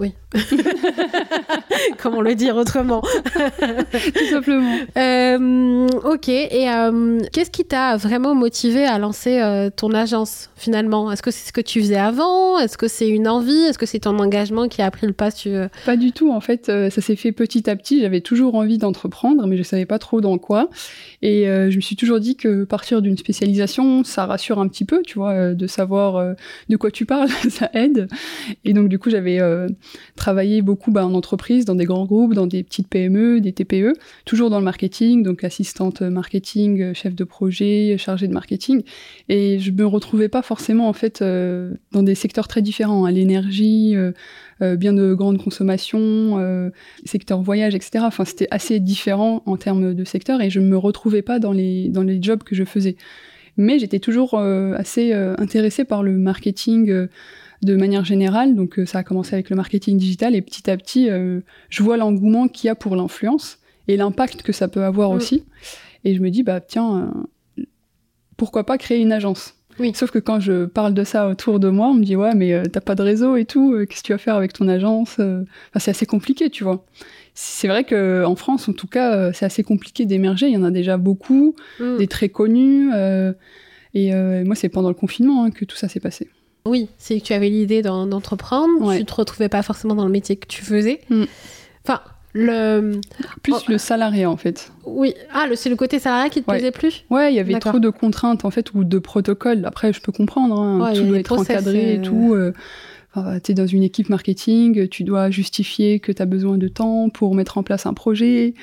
oui. 0.00 0.12
Comment 2.02 2.20
le 2.20 2.34
dire 2.34 2.56
autrement 2.56 3.02
Tout 4.14 4.26
simplement. 4.30 4.78
Euh, 4.96 5.86
ok. 6.04 6.28
Et 6.28 6.68
euh, 6.68 7.20
qu'est-ce 7.32 7.50
qui 7.50 7.64
t'a 7.64 7.96
vraiment 7.96 8.34
motivé 8.34 8.84
à 8.84 8.98
lancer 8.98 9.40
euh, 9.40 9.70
ton 9.74 9.92
agence 9.92 10.50
finalement? 10.56 11.10
Est-ce 11.12 11.22
que 11.22 11.30
c'est 11.30 11.48
ce 11.48 11.52
que 11.52 11.60
tu 11.60 11.80
faisais 11.80 11.96
avant? 11.96 12.58
Est-ce 12.58 12.76
que 12.76 12.88
c'est 12.88 13.08
une 13.08 13.28
envie? 13.28 13.62
Est-ce 13.64 13.78
que 13.78 13.86
c'est 13.86 14.00
ton 14.00 14.18
engagement 14.18 14.68
qui 14.68 14.82
a 14.82 14.90
pris 14.90 15.06
le 15.06 15.12
pas 15.12 15.30
Pas 15.86 15.96
du 15.96 16.12
tout. 16.12 16.30
En 16.32 16.40
fait, 16.40 16.66
ça 16.66 17.00
s'est 17.00 17.16
fait 17.16 17.32
petit 17.32 17.68
à 17.70 17.76
petit. 17.76 18.00
J'avais 18.00 18.20
toujours 18.20 18.54
envie 18.56 18.78
d'entreprendre, 18.78 19.46
mais 19.46 19.56
je 19.56 19.62
savais 19.62 19.86
pas 19.86 19.98
trop 19.98 20.20
dans 20.20 20.38
quoi. 20.38 20.68
Et 21.22 21.44
je 21.44 21.74
me 21.76 21.80
suis 21.80 21.96
toujours 21.96 22.20
dit 22.20 22.36
que 22.36 22.64
partir 22.64 23.02
d'une 23.02 23.16
spécialisation, 23.16 24.04
ça 24.04 24.26
rassure 24.26 24.58
un 24.58 24.68
petit 24.68 24.84
peu, 24.84 25.02
tu 25.02 25.18
vois, 25.18 25.54
de 25.54 25.66
savoir 25.66 26.34
de 26.68 26.76
quoi 26.76 26.90
tu 26.90 27.06
parles, 27.06 27.28
ça 27.48 27.70
aide. 27.74 28.08
Et 28.64 28.72
donc 28.72 28.88
du 28.88 28.98
coup, 28.98 29.10
j'avais 29.10 29.40
travaillé 30.24 30.62
beaucoup 30.62 30.90
bah, 30.90 31.04
en 31.04 31.12
entreprise, 31.12 31.66
dans 31.66 31.74
des 31.74 31.84
grands 31.84 32.06
groupes, 32.06 32.32
dans 32.32 32.46
des 32.46 32.62
petites 32.62 32.88
PME, 32.88 33.42
des 33.42 33.52
TPE, 33.52 33.92
toujours 34.24 34.48
dans 34.48 34.58
le 34.58 34.64
marketing, 34.64 35.22
donc 35.22 35.44
assistante 35.44 36.00
marketing, 36.00 36.94
chef 36.94 37.14
de 37.14 37.24
projet, 37.24 37.96
chargée 37.98 38.26
de 38.26 38.32
marketing. 38.32 38.84
Et 39.28 39.58
je 39.58 39.70
me 39.70 39.84
retrouvais 39.84 40.30
pas 40.30 40.40
forcément 40.40 40.88
en 40.88 40.94
fait 40.94 41.20
euh, 41.20 41.74
dans 41.92 42.02
des 42.02 42.14
secteurs 42.14 42.48
très 42.48 42.62
différents, 42.62 43.04
à 43.04 43.10
hein, 43.10 43.12
l'énergie, 43.12 43.94
euh, 43.96 44.12
euh, 44.62 44.76
bien 44.76 44.94
de 44.94 45.12
grande 45.12 45.36
consommation, 45.36 46.40
secteur 47.04 47.42
voyage, 47.42 47.74
etc. 47.74 48.04
Enfin, 48.06 48.24
c'était 48.24 48.48
assez 48.50 48.80
différent 48.80 49.42
en 49.44 49.58
termes 49.58 49.92
de 49.92 50.04
secteur 50.04 50.40
et 50.40 50.48
je 50.48 50.60
me 50.60 50.78
retrouvais 50.78 51.20
pas 51.20 51.38
dans 51.38 51.52
les 51.52 51.90
dans 51.90 52.02
les 52.02 52.22
jobs 52.22 52.42
que 52.42 52.54
je 52.54 52.64
faisais. 52.64 52.96
Mais 53.58 53.78
j'étais 53.78 54.00
toujours 54.00 54.38
assez 54.38 55.12
intéressée 55.12 55.84
par 55.84 56.02
le 56.02 56.16
marketing 56.16 57.08
de 57.62 57.76
manière 57.76 58.04
générale. 58.04 58.54
Donc 58.54 58.78
euh, 58.78 58.86
ça 58.86 58.98
a 58.98 59.02
commencé 59.02 59.34
avec 59.34 59.50
le 59.50 59.56
marketing 59.56 59.98
digital 59.98 60.34
et 60.34 60.42
petit 60.42 60.70
à 60.70 60.76
petit, 60.76 61.10
euh, 61.10 61.40
je 61.70 61.82
vois 61.82 61.96
l'engouement 61.96 62.48
qu'il 62.48 62.68
y 62.68 62.70
a 62.70 62.74
pour 62.74 62.96
l'influence 62.96 63.58
et 63.88 63.96
l'impact 63.96 64.42
que 64.42 64.52
ça 64.52 64.68
peut 64.68 64.84
avoir 64.84 65.12
mm. 65.12 65.16
aussi. 65.16 65.44
Et 66.04 66.14
je 66.14 66.20
me 66.20 66.30
dis, 66.30 66.42
bah 66.42 66.60
tiens, 66.60 67.12
euh, 67.58 67.64
pourquoi 68.36 68.64
pas 68.64 68.78
créer 68.78 69.00
une 69.00 69.12
agence? 69.12 69.54
Oui. 69.80 69.92
Sauf 69.94 70.12
que 70.12 70.20
quand 70.20 70.38
je 70.38 70.66
parle 70.66 70.94
de 70.94 71.02
ça 71.02 71.28
autour 71.28 71.58
de 71.58 71.68
moi, 71.68 71.88
on 71.88 71.94
me 71.94 72.04
dit 72.04 72.14
ouais, 72.14 72.34
mais 72.34 72.62
t'as 72.68 72.80
pas 72.80 72.94
de 72.94 73.02
réseau 73.02 73.34
et 73.34 73.44
tout. 73.44 73.76
Qu'est-ce 73.88 74.02
que 74.02 74.06
tu 74.06 74.12
vas 74.12 74.18
faire 74.18 74.36
avec 74.36 74.52
ton 74.52 74.68
agence? 74.68 75.14
Enfin, 75.14 75.80
C'est 75.80 75.90
assez 75.90 76.06
compliqué, 76.06 76.48
tu 76.48 76.62
vois. 76.62 76.84
C'est 77.34 77.66
vrai 77.66 77.82
que 77.82 78.24
en 78.24 78.36
France, 78.36 78.68
en 78.68 78.72
tout 78.72 78.86
cas, 78.86 79.32
c'est 79.32 79.44
assez 79.44 79.64
compliqué 79.64 80.06
d'émerger. 80.06 80.46
Il 80.46 80.52
y 80.52 80.56
en 80.56 80.62
a 80.62 80.70
déjà 80.70 80.96
beaucoup, 80.96 81.56
mm. 81.80 81.96
des 81.96 82.06
très 82.06 82.28
connus. 82.28 82.92
et 83.94 84.14
moi, 84.44 84.54
c'est 84.54 84.68
pendant 84.68 84.90
le 84.90 84.94
confinement 84.94 85.42
hein, 85.42 85.50
que 85.50 85.64
tout 85.64 85.76
ça 85.76 85.88
s'est 85.88 85.98
passé. 85.98 86.28
Oui, 86.66 86.88
c'est 86.96 87.20
que 87.20 87.24
tu 87.24 87.32
avais 87.34 87.50
l'idée 87.50 87.82
d'entreprendre, 87.82 88.92
tu 88.92 88.98
tu 89.00 89.04
te 89.04 89.14
retrouvais 89.14 89.50
pas 89.50 89.62
forcément 89.62 89.94
dans 89.94 90.06
le 90.06 90.10
métier 90.10 90.36
que 90.36 90.46
tu 90.46 90.62
faisais. 90.62 91.00
Mm. 91.10 91.24
Enfin, 91.84 92.00
le... 92.32 93.00
Plus 93.42 93.68
le 93.68 93.76
salarié, 93.76 94.24
en 94.24 94.36
fait. 94.36 94.72
Oui. 94.86 95.14
Ah, 95.32 95.46
c'est 95.54 95.68
le 95.68 95.76
côté 95.76 95.98
salarié 95.98 96.30
qui 96.30 96.42
te 96.42 96.50
plaisait 96.50 96.72
plus? 96.72 97.04
Ouais, 97.10 97.32
il 97.32 97.36
y 97.36 97.38
avait 97.38 97.58
trop 97.58 97.78
de 97.78 97.90
contraintes, 97.90 98.44
en 98.44 98.50
fait, 98.50 98.72
ou 98.72 98.82
de 98.82 98.98
protocoles. 98.98 99.64
Après, 99.66 99.92
je 99.92 100.00
peux 100.00 100.10
comprendre, 100.10 100.58
hein, 100.58 100.92
tout 100.94 101.04
doit 101.04 101.18
être 101.18 101.38
encadré 101.38 101.94
et 101.94 102.00
tout. 102.00 102.34
Euh, 102.34 102.54
tu 103.42 103.52
es 103.52 103.54
dans 103.54 103.66
une 103.66 103.82
équipe 103.82 104.08
marketing, 104.08 104.88
tu 104.88 105.04
dois 105.04 105.30
justifier 105.30 106.00
que 106.00 106.12
tu 106.12 106.20
as 106.22 106.26
besoin 106.26 106.58
de 106.58 106.68
temps 106.68 107.08
pour 107.08 107.34
mettre 107.34 107.58
en 107.58 107.62
place 107.62 107.86
un 107.86 107.94
projet. 107.94 108.54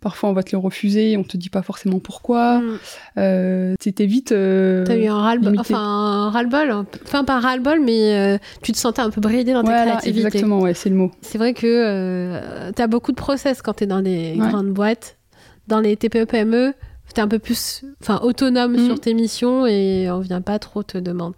Parfois, 0.00 0.30
on 0.30 0.32
va 0.32 0.44
te 0.44 0.52
le 0.52 0.58
refuser, 0.58 1.16
on 1.16 1.24
te 1.24 1.36
dit 1.36 1.50
pas 1.50 1.62
forcément 1.62 1.98
pourquoi. 1.98 2.60
Mm. 2.60 2.78
Euh, 3.18 3.74
C'était 3.80 4.06
vite. 4.06 4.30
Euh, 4.30 4.84
T'as 4.84 4.96
eu 4.96 5.06
un 5.06 5.18
ras-le-bol, 5.18 5.58
enfin 5.58 6.30
ras-le-bol, 6.30 6.84
enfin 7.04 7.24
pas 7.24 7.40
ras-le-bol, 7.40 7.80
mais 7.80 8.14
euh, 8.14 8.38
tu 8.62 8.70
te 8.70 8.78
sentais 8.78 9.02
un 9.02 9.10
peu 9.10 9.20
bridé 9.20 9.52
dans 9.52 9.64
ta 9.64 9.82
créativité. 9.82 10.26
Exactement, 10.26 10.60
ouais, 10.60 10.74
c'est 10.74 10.88
le 10.88 10.94
mot. 10.94 11.10
C'est 11.20 11.38
vrai 11.38 11.52
que 11.52 11.66
euh, 11.66 12.70
tu 12.76 12.80
as 12.80 12.86
beaucoup 12.86 13.10
de 13.10 13.16
process 13.16 13.60
quand 13.60 13.74
tu 13.74 13.84
es 13.84 13.86
dans 13.88 14.00
les 14.00 14.36
grandes 14.36 14.70
boîtes, 14.70 15.16
dans 15.66 15.80
les 15.80 15.96
TPE-PME 15.96 16.74
tu 17.14 17.20
es 17.20 17.24
un 17.24 17.28
peu 17.28 17.38
plus 17.38 17.82
enfin 18.02 18.20
autonome 18.22 18.76
mm. 18.76 18.86
sur 18.86 19.00
tes 19.00 19.14
missions 19.14 19.66
et 19.66 20.10
on 20.10 20.20
vient 20.20 20.40
pas 20.40 20.58
trop 20.58 20.82
te 20.82 20.98
demander. 20.98 21.36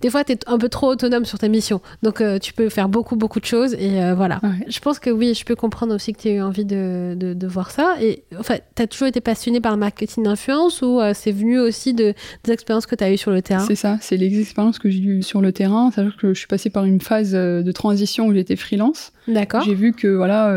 Des 0.00 0.10
fois, 0.10 0.24
tu 0.24 0.32
es 0.32 0.38
un 0.46 0.58
peu 0.58 0.68
trop 0.68 0.88
autonome 0.88 1.24
sur 1.24 1.38
tes 1.38 1.48
missions. 1.48 1.80
Donc, 2.02 2.20
euh, 2.20 2.38
tu 2.38 2.52
peux 2.52 2.68
faire 2.68 2.88
beaucoup, 2.88 3.16
beaucoup 3.16 3.40
de 3.40 3.44
choses. 3.44 3.74
Et 3.74 4.02
euh, 4.02 4.14
voilà. 4.14 4.40
Je 4.68 4.80
pense 4.80 4.98
que 4.98 5.10
oui, 5.10 5.34
je 5.34 5.44
peux 5.44 5.54
comprendre 5.54 5.94
aussi 5.94 6.12
que 6.12 6.20
tu 6.20 6.28
as 6.28 6.32
eu 6.32 6.42
envie 6.42 6.64
de, 6.64 7.14
de, 7.16 7.46
voir 7.46 7.70
ça. 7.70 7.96
Et 8.00 8.24
enfin, 8.38 8.56
tu 8.74 8.82
as 8.82 8.86
toujours 8.86 9.08
été 9.08 9.20
passionné 9.20 9.60
par 9.60 9.72
le 9.72 9.78
marketing 9.78 10.24
d'influence 10.24 10.82
ou 10.82 11.00
euh, 11.00 11.12
c'est 11.14 11.32
venu 11.32 11.58
aussi 11.58 11.94
de, 11.94 12.14
des 12.44 12.52
expériences 12.52 12.86
que 12.86 12.94
tu 12.94 13.04
as 13.04 13.12
eues 13.12 13.18
sur 13.18 13.30
le 13.30 13.42
terrain? 13.42 13.64
C'est 13.66 13.74
ça, 13.74 13.98
c'est 14.00 14.16
les 14.16 14.40
expériences 14.40 14.78
que 14.78 14.90
j'ai 14.90 15.00
eues 15.00 15.22
sur 15.22 15.40
le 15.40 15.52
terrain. 15.52 15.90
C'est-à-dire 15.90 16.16
que 16.16 16.34
je 16.34 16.38
suis 16.38 16.48
passée 16.48 16.70
par 16.70 16.84
une 16.84 17.00
phase 17.00 17.32
de 17.32 17.72
transition 17.72 18.26
où 18.26 18.34
j'étais 18.34 18.56
freelance. 18.56 19.12
D'accord. 19.28 19.62
J'ai 19.62 19.74
vu 19.74 19.92
que, 19.92 20.08
voilà, 20.08 20.54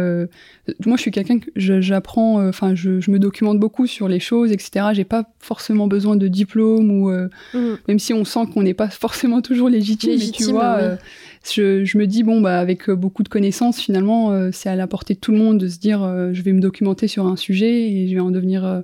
moi, 0.86 0.98
je 0.98 1.02
suis 1.02 1.12
quelqu'un 1.12 1.40
que 1.40 1.50
j'apprends, 1.56 2.48
enfin, 2.48 2.76
je, 2.76 3.00
je, 3.00 3.12
me 3.12 3.20
documente 3.20 3.60
beaucoup 3.60 3.88
sur 3.88 4.08
les 4.08 4.20
choses 4.20 4.52
etc. 4.52 4.88
J'ai 4.94 5.04
pas 5.04 5.30
forcément 5.40 5.88
besoin 5.88 6.16
de 6.16 6.28
diplôme 6.28 6.92
ou 6.92 7.12
mm. 7.12 7.78
même 7.88 8.00
si 8.00 8.14
on 8.14 8.26
sent 8.26 8.48
qu'on 8.54 8.64
n'est 8.64 8.74
pas 8.74 8.90
forcément 8.90 9.42
toujours 9.42 9.70
légitime, 9.70 10.20
tu 10.32 10.52
vois, 10.52 10.98
je, 11.46 11.98
me 11.98 12.06
dis 12.06 12.24
bon 12.24 12.42
bah 12.42 12.60
avec 12.60 12.90
beaucoup 12.90 13.24
de 13.24 13.30
connaissances 13.30 13.80
finalement 13.80 14.52
c'est 14.52 14.70
à 14.70 14.76
la 14.76 14.88
portée 14.88 15.14
de 15.14 15.20
tout 15.20 15.32
le 15.32 15.38
monde 15.38 15.60
de 15.60 15.68
se 15.68 15.78
dire 15.78 16.00
je 16.34 16.42
vais 16.42 16.52
me 16.52 16.62
documenter 16.62 17.08
sur 17.08 17.28
un 17.28 17.36
sujet 17.36 17.92
et 17.92 18.08
je 18.08 18.16
vais 18.16 18.22
en 18.22 18.32
devenir 18.32 18.84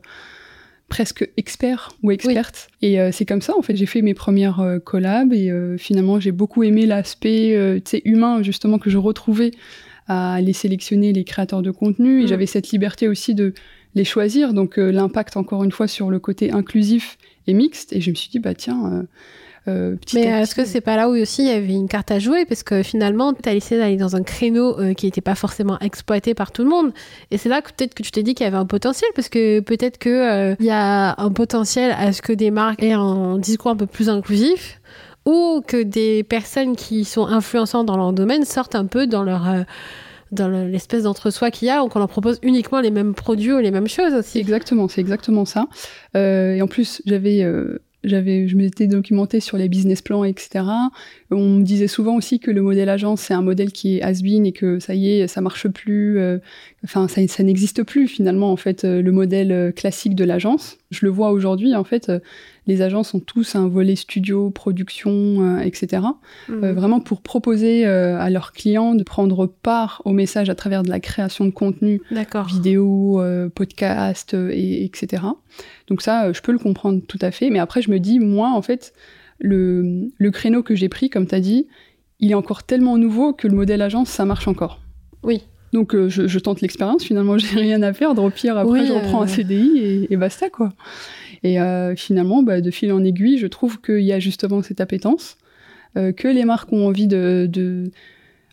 presque 0.91 1.27
expert 1.37 1.93
ou 2.03 2.11
experte. 2.11 2.67
Et 2.81 2.99
euh, 2.99 3.11
c'est 3.13 3.25
comme 3.25 3.41
ça, 3.41 3.57
en 3.57 3.61
fait, 3.61 3.77
j'ai 3.77 3.85
fait 3.85 4.01
mes 4.01 4.13
premières 4.13 4.59
euh, 4.59 4.77
collabs 4.77 5.31
et 5.31 5.49
euh, 5.49 5.77
finalement, 5.77 6.19
j'ai 6.19 6.33
beaucoup 6.33 6.63
aimé 6.63 6.85
l'aspect 6.85 7.81
humain, 8.03 8.43
justement, 8.43 8.77
que 8.77 8.89
je 8.89 8.97
retrouvais 8.97 9.51
à 10.11 10.41
les 10.41 10.53
sélectionner 10.53 11.13
les 11.13 11.23
créateurs 11.23 11.61
de 11.61 11.71
contenu. 11.71 12.21
Et 12.21 12.23
mm. 12.23 12.27
j'avais 12.27 12.45
cette 12.45 12.69
liberté 12.69 13.07
aussi 13.07 13.35
de 13.35 13.53
les 13.95 14.05
choisir. 14.05 14.53
Donc, 14.53 14.77
l'impact, 14.77 15.37
encore 15.37 15.63
une 15.63 15.71
fois, 15.71 15.87
sur 15.87 16.09
le 16.09 16.19
côté 16.19 16.51
inclusif 16.51 17.17
et 17.47 17.53
mixte. 17.53 17.93
Et 17.93 18.01
je 18.01 18.09
me 18.09 18.15
suis 18.15 18.29
dit, 18.29 18.39
bah 18.39 18.53
tiens, 18.53 19.05
euh, 19.67 19.95
mais 20.15 20.21
est-ce 20.21 20.55
que 20.55 20.65
c'est 20.65 20.81
pas 20.81 20.95
là 20.95 21.07
où 21.07 21.15
aussi 21.15 21.43
il 21.43 21.47
y 21.47 21.51
avait 21.51 21.73
une 21.73 21.87
carte 21.87 22.09
à 22.09 22.17
jouer? 22.17 22.45
Parce 22.45 22.63
que 22.63 22.81
finalement 22.81 23.31
tu 23.33 23.47
as 23.47 23.53
essayé 23.53 23.79
d'aller 23.79 23.97
dans 23.97 24.15
un 24.15 24.23
créneau 24.23 24.79
euh, 24.79 24.93
qui 24.95 25.05
n'était 25.05 25.21
pas 25.21 25.35
forcément 25.35 25.77
exploité 25.79 26.33
par 26.33 26.51
tout 26.51 26.63
le 26.63 26.69
monde 26.69 26.93
et 27.29 27.37
c'est 27.37 27.49
là 27.49 27.61
que 27.61 27.69
peut-être 27.69 27.93
que 27.93 28.01
tu 28.01 28.09
t'es 28.09 28.23
dit 28.23 28.33
qu'il 28.33 28.43
y 28.43 28.47
avait 28.47 28.57
un 28.57 28.65
potentiel 28.65 29.09
parce 29.13 29.29
que 29.29 29.59
peut-être 29.59 29.99
que 29.99 30.09
euh, 30.09 30.55
il 30.59 30.65
y 30.65 30.71
a 30.71 31.13
un 31.21 31.31
potentiel 31.31 31.91
à 31.91 32.11
ce 32.11 32.23
que 32.23 32.33
des 32.33 32.49
marques 32.49 32.81
aient 32.81 32.93
un 32.93 33.37
discours 33.37 33.69
un 33.69 33.75
peu 33.75 33.85
plus 33.85 34.09
inclusif 34.09 34.81
ou 35.25 35.61
que 35.65 35.83
des 35.83 36.23
personnes 36.23 36.75
qui 36.75 37.05
sont 37.05 37.25
influençantes 37.25 37.85
dans 37.85 37.97
leur 37.97 38.13
domaine 38.13 38.45
sortent 38.45 38.75
un 38.75 38.85
peu 38.85 39.07
dans 39.07 39.23
leur 39.23 39.43
dans 40.31 40.47
l'espèce 40.47 41.03
d'entre-soi 41.03 41.51
qu'il 41.51 41.67
y 41.67 41.71
a, 41.71 41.85
qu'on 41.87 41.99
leur 41.99 42.07
propose 42.07 42.39
uniquement 42.41 42.79
les 42.79 42.91
mêmes 42.91 43.13
produits 43.13 43.51
ou 43.51 43.59
les 43.59 43.71
mêmes 43.71 43.89
choses 43.89 44.13
aussi. 44.13 44.39
Exactement, 44.39 44.87
c'est 44.87 45.01
exactement 45.01 45.43
ça. 45.45 45.67
et 46.15 46.61
en 46.61 46.67
plus, 46.67 47.01
j'avais 47.05 47.43
j'avais, 48.03 48.47
je 48.47 48.55
m'étais 48.55 48.87
documenté 48.87 49.39
sur 49.39 49.57
les 49.57 49.69
business 49.69 50.01
plans, 50.01 50.23
etc. 50.23 50.65
On 51.29 51.57
me 51.57 51.63
disait 51.63 51.87
souvent 51.87 52.15
aussi 52.15 52.39
que 52.39 52.49
le 52.49 52.61
modèle 52.61 52.89
agence, 52.89 53.21
c'est 53.21 53.33
un 53.33 53.41
modèle 53.41 53.71
qui 53.71 53.97
est 53.97 54.01
has-been 54.01 54.45
et 54.45 54.51
que 54.51 54.79
ça 54.79 54.95
y 54.95 55.11
est, 55.11 55.27
ça 55.27 55.41
marche 55.41 55.67
plus. 55.67 56.17
Euh, 56.19 56.39
enfin, 56.83 57.07
ça, 57.07 57.25
ça 57.27 57.43
n'existe 57.43 57.83
plus 57.83 58.07
finalement, 58.07 58.51
en 58.51 58.57
fait, 58.57 58.85
euh, 58.85 59.01
le 59.01 59.11
modèle 59.11 59.51
euh, 59.51 59.71
classique 59.71 60.15
de 60.15 60.23
l'agence. 60.23 60.77
Je 60.89 61.05
le 61.05 61.11
vois 61.11 61.31
aujourd'hui, 61.31 61.75
en 61.75 61.83
fait, 61.83 62.11
les 62.67 62.81
agences 62.81 63.13
ont 63.13 63.19
tous 63.19 63.55
un 63.55 63.67
volet 63.67 63.95
studio, 63.95 64.49
production, 64.51 65.59
etc. 65.59 66.03
Mhm. 66.47 66.71
vraiment 66.71 66.99
pour 66.99 67.21
proposer 67.21 67.85
à 67.85 68.29
leurs 68.29 68.51
clients 68.51 68.93
de 68.93 69.03
prendre 69.03 69.47
part 69.47 70.01
au 70.05 70.11
message 70.11 70.49
à 70.49 70.55
travers 70.55 70.83
de 70.83 70.89
la 70.89 70.99
création 70.99 71.45
de 71.45 71.49
contenu, 71.49 72.01
vidéo, 72.47 73.21
podcast, 73.55 74.33
et, 74.33 74.85
etc. 74.85 75.23
Donc 75.87 76.01
ça, 76.01 76.31
je 76.31 76.41
peux 76.41 76.51
le 76.51 76.59
comprendre 76.59 77.01
tout 77.07 77.19
à 77.21 77.31
fait. 77.31 77.49
Mais 77.49 77.59
après, 77.59 77.81
je 77.81 77.89
me 77.89 77.99
dis, 77.99 78.19
moi, 78.19 78.51
en 78.51 78.61
fait, 78.61 78.93
le, 79.39 80.09
le 80.17 80.31
créneau 80.31 80.61
que 80.61 80.75
j'ai 80.75 80.89
pris, 80.89 81.09
comme 81.09 81.27
tu 81.27 81.35
as 81.35 81.39
dit, 81.39 81.67
il 82.21 82.31
est 82.31 82.35
encore 82.35 82.63
tellement 82.63 82.97
nouveau 82.97 83.33
que 83.33 83.47
le 83.47 83.55
modèle 83.55 83.81
agence, 83.81 84.09
ça 84.09 84.25
marche 84.25 84.47
encore. 84.47 84.79
Oui. 85.23 85.43
Donc 85.73 85.95
euh, 85.95 86.09
je, 86.09 86.39
tente 86.39 86.61
l'expérience, 86.61 87.03
finalement 87.03 87.37
j'ai 87.37 87.57
rien 87.57 87.81
à 87.81 87.93
perdre, 87.93 88.23
au 88.23 88.29
pire 88.29 88.57
après 88.57 88.85
je 88.85 88.91
reprends 88.91 89.21
un 89.21 89.25
euh. 89.25 89.27
CDI 89.27 90.07
et, 90.09 90.17
basta 90.17 90.49
quoi. 90.49 90.73
Et 91.43 91.59
euh, 91.59 91.95
finalement, 91.95 92.43
bah, 92.43 92.61
de 92.61 92.71
fil 92.71 92.91
en 92.91 93.03
aiguille, 93.03 93.37
je 93.37 93.47
trouve 93.47 93.81
qu'il 93.81 94.01
y 94.01 94.13
a 94.13 94.19
justement 94.19 94.61
cette 94.61 94.81
appétence, 94.81 95.37
que 95.93 96.29
les 96.29 96.45
marques 96.45 96.71
ont 96.71 96.87
envie 96.87 97.07
de, 97.07 97.49
de, 97.51 97.91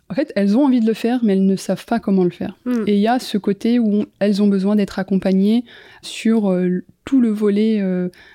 En 0.08 0.14
fait, 0.14 0.32
elles 0.34 0.56
ont 0.56 0.64
envie 0.64 0.80
de 0.80 0.86
le 0.86 0.92
faire, 0.92 1.20
mais 1.22 1.34
elles 1.34 1.46
ne 1.46 1.54
savent 1.54 1.84
pas 1.84 2.00
comment 2.00 2.24
le 2.24 2.30
faire. 2.30 2.58
Hmm. 2.64 2.82
Et 2.88 2.94
il 2.94 3.00
y 3.00 3.06
a 3.06 3.20
ce 3.20 3.38
côté 3.38 3.78
où 3.78 4.06
elles 4.18 4.42
ont 4.42 4.48
besoin 4.48 4.74
d'être 4.74 4.98
accompagnées 4.98 5.64
sur 6.02 6.52
tout 7.04 7.20
le 7.20 7.28
volet 7.28 7.80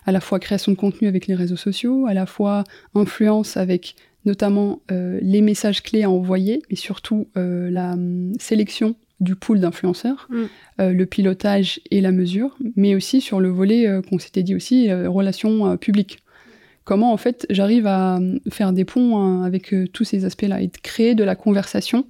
à 0.06 0.12
la 0.14 0.22
fois 0.22 0.40
création 0.40 0.72
de 0.72 0.78
contenu 0.78 1.10
avec 1.10 1.28
les 1.28 1.36
réseaux 1.36 1.58
sociaux, 1.58 2.06
à 2.08 2.14
la 2.14 2.26
fois 2.26 2.64
influence 2.96 3.58
avec 3.58 3.98
notamment 4.26 4.82
euh, 4.92 5.20
les 5.22 5.42
messages 5.42 5.84
clés 5.84 6.04
à 6.04 6.10
envoyer, 6.10 6.62
et 6.70 6.76
surtout 6.76 7.28
euh, 7.38 7.70
la 7.70 7.94
hum, 7.94 8.34
sélection 8.40 8.96
du 9.20 9.36
pool 9.36 9.60
d'influenceurs, 9.60 10.28
mm. 10.30 10.44
euh, 10.82 10.94
le 10.94 11.06
pilotage 11.06 11.80
et 11.92 12.02
la 12.02 12.12
mesure, 12.12 12.58
mais 12.76 12.96
aussi 12.96 13.22
sur 13.22 13.40
le 13.40 13.50
volet 13.50 13.88
qu'on 14.10 14.20
s'était 14.20 14.44
dit 14.44 14.56
aussi, 14.56 14.92
relations 14.92 15.78
publiques. 15.78 16.20
Comment 16.84 17.14
en 17.14 17.18
fait 17.18 17.46
j'arrive 17.50 17.88
à 17.88 18.20
faire 18.52 18.74
des 18.74 18.84
ponts 18.84 19.18
hein, 19.18 19.44
avec 19.44 19.74
tous 19.94 20.04
ces 20.04 20.26
aspects-là 20.26 20.62
et 20.62 20.68
de 20.68 20.78
créer 20.82 21.16
de 21.16 21.24
la 21.24 21.36
conversation 21.36 22.06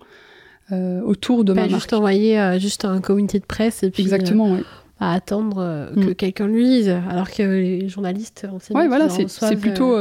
autour 0.71 1.43
de 1.43 1.53
ma 1.53 1.61
marque. 1.61 1.73
Juste 1.73 1.93
envoyer 1.93 2.57
juste 2.59 2.85
un 2.85 2.99
communiqué 2.99 3.39
de 3.39 3.45
presse 3.45 3.83
et 3.83 3.91
puis 3.91 4.01
Exactement, 4.01 4.57
à 4.99 5.13
attendre 5.13 5.91
que 5.93 6.11
mm. 6.11 6.15
quelqu'un 6.15 6.47
le 6.47 6.57
lise, 6.57 6.89
alors 7.09 7.29
que 7.29 7.43
les 7.43 7.89
journalistes, 7.89 8.47
on 8.51 8.59
sait 8.59 8.73
voilà, 8.73 9.09
c'est 9.09 9.55
plutôt 9.57 9.95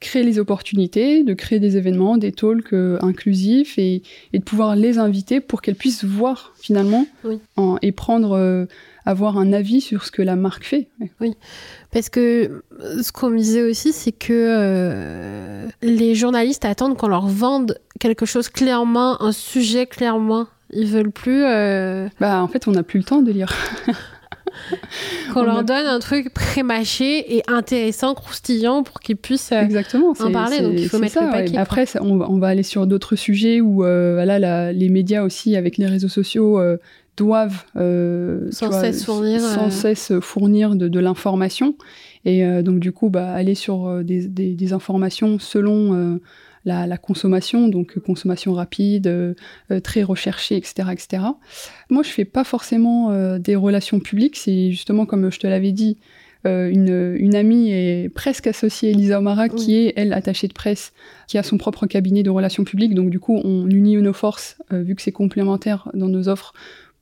créer 0.00 0.22
les 0.22 0.38
opportunités, 0.38 1.22
de 1.22 1.32
créer 1.32 1.58
des 1.58 1.76
événements, 1.76 2.18
des 2.18 2.32
talks 2.32 2.72
euh, 2.72 2.98
inclusifs 3.00 3.78
et, 3.78 4.02
de 4.32 4.40
pouvoir 4.40 4.76
les 4.76 4.98
inviter 4.98 5.40
pour 5.40 5.62
qu'elles 5.62 5.76
puissent 5.76 6.04
voir 6.04 6.52
finalement 6.58 7.06
et 7.82 7.92
prendre, 7.92 8.36
euh, 8.36 8.66
avoir 9.06 9.38
un 9.38 9.52
avis 9.52 9.80
sur 9.80 10.04
ce 10.04 10.10
que 10.10 10.22
la 10.22 10.36
marque 10.36 10.64
fait. 10.64 10.88
Oui, 11.20 11.34
parce 11.92 12.10
que 12.10 12.62
euh, 12.80 13.02
ce 13.02 13.10
qu'on 13.10 13.30
me 13.30 13.38
disait 13.38 13.62
aussi, 13.62 13.92
c'est 13.92 14.12
que 14.12 15.66
les 15.82 16.14
journalistes 16.14 16.64
attendent 16.64 16.96
qu'on 16.96 17.08
leur 17.08 17.26
vende 17.26 17.78
quelque 17.98 18.26
chose 18.26 18.48
clairement, 18.48 19.22
un 19.22 19.32
sujet 19.32 19.86
clairement. 19.86 20.46
Ils 20.72 20.88
veulent 20.88 21.12
plus. 21.12 21.42
Bah, 22.20 22.42
en 22.42 22.48
fait, 22.48 22.66
on 22.68 22.72
n'a 22.72 22.82
plus 22.82 22.98
le 22.98 23.04
temps 23.04 23.22
de 23.22 23.30
lire. 23.32 23.54
Qu'on 25.32 25.42
leur 25.42 25.64
donne 25.64 25.86
un 25.86 25.98
truc 25.98 26.32
pré-mâché 26.32 27.36
et 27.36 27.42
intéressant, 27.48 28.14
croustillant 28.14 28.82
pour 28.82 29.00
qu'ils 29.00 29.16
puissent 29.16 29.52
euh, 29.52 29.62
Exactement, 29.62 30.14
en 30.18 30.32
parler. 30.32 30.60
Donc 30.60 30.74
il 30.76 30.88
faut 30.88 30.98
mettre 30.98 31.22
le 31.22 31.30
paquet. 31.30 31.56
Après, 31.56 31.86
on, 32.00 32.38
va 32.38 32.48
aller 32.48 32.62
sur 32.62 32.86
d'autres 32.86 33.16
sujets 33.16 33.60
où 33.60 33.84
euh, 33.84 34.72
les 34.72 34.88
médias 34.88 35.22
aussi, 35.22 35.56
avec 35.56 35.78
les 35.78 35.86
réseaux 35.86 36.08
sociaux, 36.08 36.58
euh, 36.58 36.76
doivent 37.16 37.64
sans, 37.74 38.72
cesse 38.72 39.04
fournir, 39.04 39.40
sans 39.40 39.70
cesse 39.70 40.12
fournir 40.20 40.74
de, 40.76 41.00
l'information. 41.00 41.76
Et 42.24 42.44
donc, 42.62 42.80
du 42.80 42.92
coup, 42.92 43.08
bah, 43.08 43.32
aller 43.32 43.54
sur 43.54 44.04
des, 44.04 44.26
des, 44.26 44.72
informations 44.72 45.38
selon 45.38 46.18
la, 46.66 46.98
consommation, 46.98 47.68
donc 47.68 47.96
euh, 47.96 48.00
consommation 48.00 48.52
rapide, 48.52 49.06
euh, 49.06 49.34
euh, 49.70 49.80
très 49.80 50.02
recherchée, 50.02 50.56
etc., 50.56 50.88
etc. 50.92 51.22
Moi, 51.88 52.02
je 52.02 52.10
fais 52.10 52.24
pas 52.24 52.44
forcément 52.44 53.36
des 53.38 53.56
relations 53.56 54.00
publiques. 54.00 54.36
C'est 54.36 54.70
justement 54.70 55.06
comme 55.06 55.30
je 55.30 55.38
te 55.38 55.46
l'avais 55.46 55.72
dit, 55.72 55.98
une, 56.44 57.34
amie 57.34 57.70
est 57.70 58.08
presque 58.08 58.46
associée, 58.46 58.90
Elisa 58.90 59.18
Omara, 59.18 59.48
qui 59.48 59.76
est, 59.76 59.94
elle, 59.96 60.12
attachée 60.12 60.46
de 60.46 60.52
presse, 60.52 60.92
qui 61.26 61.38
a 61.38 61.42
son 61.42 61.58
propre 61.58 61.86
cabinet 61.86 62.22
de 62.22 62.30
relations 62.30 62.62
publiques. 62.62 62.94
Donc, 62.94 63.10
du 63.10 63.18
coup, 63.18 63.40
on 63.42 63.68
unit 63.68 63.96
nos 63.96 64.12
forces, 64.12 64.56
vu 64.70 64.94
que 64.94 65.02
c'est 65.02 65.12
complémentaire 65.12 65.90
dans 65.94 66.08
nos 66.08 66.28
offres, 66.28 66.52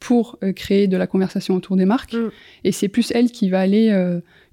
pour 0.00 0.38
créer 0.56 0.86
de 0.86 0.96
la 0.96 1.06
conversation 1.06 1.54
autour 1.56 1.76
des 1.76 1.84
marques. 1.84 2.14
Mm. 2.14 2.30
Et 2.64 2.72
c'est 2.72 2.88
plus 2.88 3.10
elle 3.10 3.30
qui 3.30 3.50
va 3.50 3.60
aller, 3.60 3.94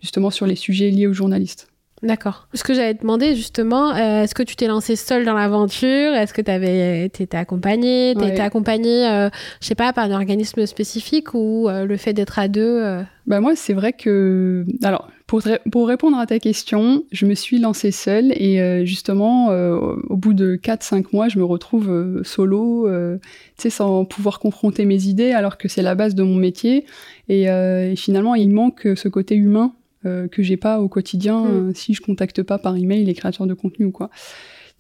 justement, 0.02 0.30
sur 0.30 0.46
les 0.46 0.56
sujets 0.56 0.90
liés 0.90 1.08
aux 1.08 1.14
journalistes. 1.14 1.71
D'accord. 2.04 2.48
Ce 2.56 2.64
que 2.64 2.74
j'allais 2.74 2.96
te 2.96 3.02
demander 3.02 3.36
justement, 3.36 3.92
euh, 3.92 4.24
est-ce 4.24 4.34
que 4.34 4.42
tu 4.42 4.56
t'es 4.56 4.66
lancé 4.66 4.96
seule 4.96 5.24
dans 5.24 5.36
l'aventure? 5.36 6.14
Est-ce 6.14 6.34
que 6.34 6.42
tu 6.42 6.50
avais 6.50 7.06
été 7.06 7.28
accompagnée? 7.38 8.16
Tu 8.18 8.26
été 8.26 8.42
accompagnée, 8.42 9.08
euh, 9.08 9.30
je 9.62 9.68
sais 9.68 9.76
pas, 9.76 9.94
par 9.94 10.06
un 10.06 10.12
organisme 10.12 10.66
spécifique 10.66 11.36
ou 11.36 11.70
euh, 11.70 11.86
le 11.86 11.98
fait 11.98 12.14
d'être 12.14 12.40
à 12.40 12.48
deux 12.48 12.84
Bah 13.28 13.40
moi, 13.40 13.56
c'est 13.56 13.74
vrai 13.74 13.94
que 13.94 14.66
alors 14.84 15.10
pour, 15.28 15.44
pour 15.72 15.88
répondre 15.88 16.18
à 16.18 16.26
ta 16.26 16.40
question, 16.40 17.04
je 17.12 17.28
me 17.28 17.36
suis 17.36 17.60
lancée 17.60 17.92
seule 17.92 18.32
et 18.32 18.84
justement 18.86 19.50
au 19.50 20.18
bout 20.18 20.34
de 20.34 20.56
4-5 20.56 21.06
mois, 21.14 21.30
je 21.30 21.38
me 21.38 21.46
retrouve 21.46 22.22
solo, 22.24 22.90
tu 22.90 23.30
sais, 23.58 23.70
sans 23.70 24.06
pouvoir 24.06 24.40
confronter 24.40 24.86
mes 24.86 25.04
idées 25.04 25.32
alors 25.32 25.58
que 25.58 25.68
c'est 25.68 25.84
la 25.84 25.94
base 25.94 26.16
de 26.16 26.24
mon 26.24 26.36
métier. 26.36 26.86
Et, 27.30 27.44
et 27.44 27.96
finalement, 27.96 28.36
il 28.36 28.50
manque 28.50 28.88
ce 28.96 29.08
côté 29.08 29.36
humain 29.36 29.74
euh, 30.04 30.28
que 30.28 30.42
j'ai 30.42 30.58
pas 30.58 30.82
au 30.82 30.88
quotidien 30.88 31.44
mm. 31.44 31.48
euh, 31.48 31.72
si 31.76 31.94
je 31.94 32.02
contacte 32.02 32.42
pas 32.42 32.58
par 32.58 32.76
email 32.76 33.06
les 33.06 33.14
créateurs 33.14 33.46
de 33.46 33.54
contenu 33.54 33.86
ou 33.86 33.92
quoi. 33.92 34.10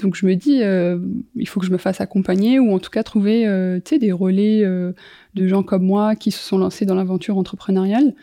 Donc 0.02 0.16
je 0.16 0.26
me 0.26 0.34
dis, 0.34 0.64
euh, 0.64 0.98
il 1.36 1.48
faut 1.48 1.60
que 1.60 1.66
je 1.68 1.72
me 1.72 1.78
fasse 1.78 2.02
accompagner 2.02 2.58
ou 2.58 2.74
en 2.74 2.80
tout 2.80 2.90
cas 2.90 3.04
trouver 3.04 3.44
des 3.92 4.12
relais 4.12 4.64
de 4.64 5.48
gens 5.48 5.62
comme 5.62 5.84
moi 5.84 6.16
qui 6.16 6.32
se 6.32 6.40
sont 6.40 6.58
lancés 6.58 6.86
dans 6.86 6.96
l'aventure 6.96 7.38
entrepreneuriale. 7.38 8.16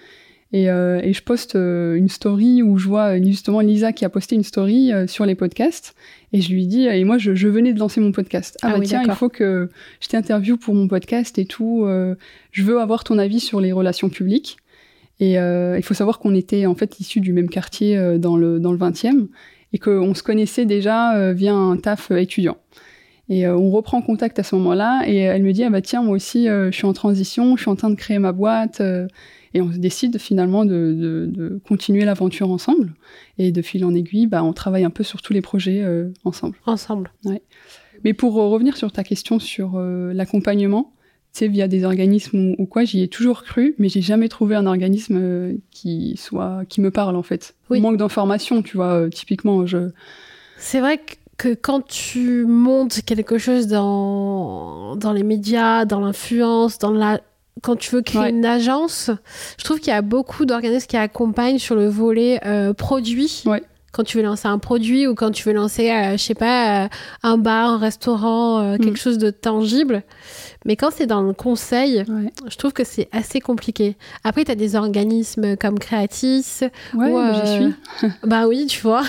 Et, 0.53 0.65
et, 0.65 1.13
je 1.13 1.23
poste 1.23 1.55
une 1.55 2.09
story 2.09 2.63
où 2.65 2.79
je 2.79 2.89
vois 2.89 3.21
justement 3.21 3.61
Lisa 3.61 3.93
qui 3.93 4.05
a 4.05 4.09
posté 4.09 4.35
une 4.35 4.43
story 4.43 4.91
sur 5.07 5.25
les 5.25 5.37
podcasts. 5.37 5.95
Et 6.33 6.41
je 6.41 6.51
lui 6.51 6.67
dis, 6.67 6.87
et 6.87 7.05
moi 7.05 7.17
je, 7.19 7.47
venais 7.47 7.73
de 7.73 7.79
lancer 7.79 8.01
mon 8.01 8.11
podcast. 8.11 8.59
Ah, 8.63 8.73
ah 8.75 8.79
bah 8.79 8.85
tiens, 8.85 9.03
il 9.07 9.13
faut 9.13 9.29
que 9.29 9.69
je 10.01 10.09
t'interviewe 10.09 10.57
pour 10.57 10.75
mon 10.75 10.89
podcast 10.89 11.39
et 11.39 11.45
tout. 11.45 11.87
je 12.51 12.63
veux 12.65 12.81
avoir 12.81 13.05
ton 13.05 13.19
avis 13.19 13.39
sur 13.39 13.61
les 13.61 13.71
relations 13.71 14.09
publiques. 14.09 14.57
Et 15.21 15.39
euh, 15.39 15.77
il 15.77 15.83
faut 15.83 15.95
savoir 15.95 16.19
qu'on 16.19 16.35
était 16.35 16.67
en 16.67 16.75
fait 16.75 17.01
issus 17.01 17.21
du 17.21 17.33
même 17.33 17.49
quartier 17.49 17.97
euh, 17.97 18.19
dans 18.19 18.37
le 18.37 18.61
dans 18.61 18.73
le 18.73 18.79
20e 18.79 19.29
et 19.73 19.79
qu'on 19.79 20.15
se 20.15 20.23
connaissait 20.23 20.65
déjà 20.65 21.17
euh, 21.17 21.33
via 21.33 21.55
un 21.55 21.77
taf 21.77 22.11
étudiant. 22.11 22.57
Et 23.31 23.47
on 23.47 23.71
reprend 23.71 24.01
contact 24.01 24.39
à 24.39 24.43
ce 24.43 24.55
moment-là 24.55 25.03
et 25.07 25.19
elle 25.19 25.43
me 25.43 25.53
dit 25.53 25.63
ah 25.63 25.69
bah 25.69 25.83
tiens 25.83 26.03
moi 26.03 26.17
aussi 26.17 26.47
je 26.47 26.71
suis 26.71 26.87
en 26.87 26.95
transition, 26.95 27.59
je 27.59 27.61
suis 27.61 27.71
en 27.71 27.77
train 27.77 27.91
de 27.91 27.95
créer 27.95 28.19
ma 28.19 28.33
boîte 28.33 28.81
et 29.53 29.61
on 29.61 29.67
décide 29.67 30.17
finalement 30.17 30.65
de, 30.65 31.29
de, 31.31 31.61
continuer 31.69 32.07
l'aventure 32.07 32.51
ensemble 32.51 32.95
et 33.37 33.53
de 33.53 33.61
fil 33.61 33.85
en 33.85 33.95
aiguille 33.95 34.29
bah 34.29 34.43
on 34.43 34.55
travaille 34.55 34.85
un 34.85 34.91
peu 34.91 35.05
sur 35.05 35.21
tous 35.21 35.35
les 35.35 35.43
projets 35.43 35.85
ensemble. 36.25 36.57
Ensemble. 36.65 37.13
Ouais. 37.27 37.43
Mais 38.03 38.15
pour 38.15 38.33
revenir 38.33 38.79
sur 38.79 38.93
ta 38.93 39.05
question 39.05 39.39
sur 39.39 39.79
l'accompagnement, 39.79 40.95
via 41.47 41.69
des 41.69 41.85
organismes 41.85 42.55
ou, 42.59 42.67
quoi, 42.67 42.85
j'y 42.85 43.03
ai 43.03 43.09
toujours 43.09 43.45
cru, 43.45 43.75
mais 43.79 43.89
j'ai 43.89 44.01
jamais 44.01 44.29
trouvé 44.29 44.57
un 44.57 44.67
organisme 44.67 45.17
euh, 45.21 45.55
qui 45.71 46.17
soit 46.17 46.65
qui 46.69 46.81
me 46.81 46.91
parle 46.91 47.17
en 47.17 47.23
fait. 47.23 47.55
Oui. 47.71 47.81
Manque 47.81 47.99
d'informations, 47.99 48.63
tu 48.63 48.77
vois, 48.77 48.95
euh, 48.95 49.09
typiquement, 49.09 49.67
je. 49.67 49.91
C'est 50.59 50.81
vrai 50.81 51.01
que 51.37 51.55
quand 51.55 51.87
tu 51.87 52.45
montes 52.45 53.03
quelque 53.03 53.39
chose 53.39 53.69
dans, 53.69 54.97
dans 54.97 55.13
les 55.13 55.23
médias, 55.23 55.85
dans 55.85 56.01
l'influence, 56.01 56.79
dans 56.79 56.91
la, 56.91 57.21
quand 57.63 57.77
tu 57.77 57.95
veux 57.95 58.03
créer 58.03 58.31
une 58.31 58.45
agence, 58.45 59.11
je 59.57 59.65
trouve 59.65 59.79
qu'il 59.79 59.93
y 59.93 59.97
a 59.97 60.03
beaucoup 60.03 60.45
d'organismes 60.45 60.89
qui 60.89 60.97
accompagnent 60.97 61.59
sur 61.59 61.77
le 61.77 61.87
volet 61.87 62.41
euh, 62.45 62.75
produit. 62.75 63.45
Ouais. 63.47 63.63
Quand 63.93 64.03
tu 64.03 64.19
veux 64.19 64.23
lancer 64.23 64.47
un 64.47 64.59
produit 64.59 65.07
ou 65.07 65.15
quand 65.15 65.31
tu 65.31 65.45
veux 65.49 65.55
lancer, 65.55 65.89
je 66.13 66.23
sais 66.23 66.35
pas, 66.35 66.91
un 67.23 67.39
bar, 67.39 67.71
un 67.71 67.79
restaurant, 67.79 68.77
quelque 68.77 68.91
mm. 68.91 68.97
chose 68.97 69.19
de 69.19 69.31
tangible. 69.31 70.05
Mais 70.65 70.77
quand 70.77 70.91
c'est 70.91 71.07
dans 71.07 71.23
le 71.23 71.33
conseil, 71.33 72.05
je 72.49 72.57
trouve 72.57 72.73
que 72.73 72.85
c'est 72.85 73.09
assez 73.13 73.41
compliqué. 73.41 73.97
Après, 74.25 74.45
tu 74.45 74.51
as 74.51 74.55
des 74.55 74.77
organismes 74.77 75.57
comme 75.57 75.79
Creatis. 75.79 76.61
Ouais, 76.95 77.33
j'y 77.35 77.53
suis. 77.53 77.75
Euh, 78.05 78.09
bah 78.25 78.47
oui, 78.47 78.67
tu 78.67 78.81
vois. 78.81 79.03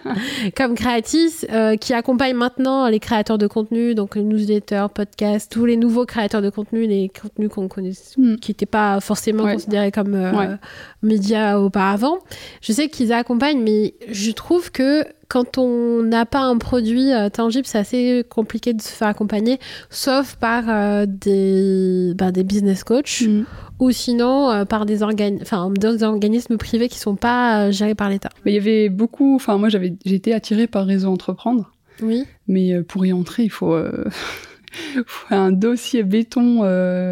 comme 0.56 0.74
Creatis, 0.74 1.46
euh, 1.50 1.76
qui 1.76 1.92
accompagne 1.92 2.34
maintenant 2.34 2.88
les 2.88 3.00
créateurs 3.00 3.38
de 3.38 3.46
contenu, 3.46 3.94
donc 3.94 4.16
les 4.16 4.22
newsletters, 4.22 4.86
podcasts, 4.94 5.50
tous 5.50 5.66
les 5.66 5.76
nouveaux 5.76 6.06
créateurs 6.06 6.42
de 6.42 6.50
contenu, 6.50 6.86
les 6.86 7.08
contenus 7.08 7.50
qu'on 7.50 7.68
connaît, 7.68 7.92
hmm. 8.16 8.36
qui 8.36 8.50
n'étaient 8.50 8.66
pas 8.66 9.00
forcément 9.00 9.44
considérés 9.44 9.92
comme 9.92 10.14
euh, 10.14 10.56
médias 11.02 11.58
auparavant. 11.58 12.18
Je 12.60 12.72
sais 12.72 12.88
qu'ils 12.88 13.12
accompagnent, 13.12 13.62
mais 13.62 13.94
je 14.08 14.30
trouve 14.30 14.70
que 14.70 15.04
quand 15.32 15.56
on 15.56 16.02
n'a 16.02 16.26
pas 16.26 16.42
un 16.42 16.58
produit 16.58 17.10
euh, 17.10 17.30
tangible, 17.30 17.64
c'est 17.66 17.78
assez 17.78 18.22
compliqué 18.28 18.74
de 18.74 18.82
se 18.82 18.90
faire 18.90 19.08
accompagner, 19.08 19.58
sauf 19.88 20.34
par 20.34 20.64
euh, 20.68 21.06
des, 21.08 22.12
bah, 22.14 22.30
des 22.30 22.44
business 22.44 22.84
coachs 22.84 23.22
mm. 23.22 23.44
ou 23.78 23.90
sinon 23.92 24.50
euh, 24.50 24.66
par 24.66 24.84
des, 24.84 24.98
des 24.98 26.02
organismes 26.02 26.58
privés 26.58 26.90
qui 26.90 26.96
ne 26.96 27.00
sont 27.00 27.16
pas 27.16 27.70
gérés 27.70 27.94
par 27.94 28.10
l'État. 28.10 28.28
Mais 28.44 28.52
il 28.52 28.56
y 28.56 28.58
avait 28.58 28.90
beaucoup, 28.90 29.34
enfin 29.34 29.56
moi 29.56 29.70
j'avais, 29.70 29.94
j'ai 30.04 30.16
été 30.16 30.34
attirée 30.34 30.66
par 30.66 30.84
Réseau 30.84 31.08
Entreprendre. 31.08 31.72
Oui. 32.02 32.26
Mais 32.46 32.82
pour 32.82 33.06
y 33.06 33.14
entrer, 33.14 33.44
il 33.44 33.50
faut... 33.50 33.74
un 35.30 35.50
dossier 35.50 36.02
béton, 36.02 36.58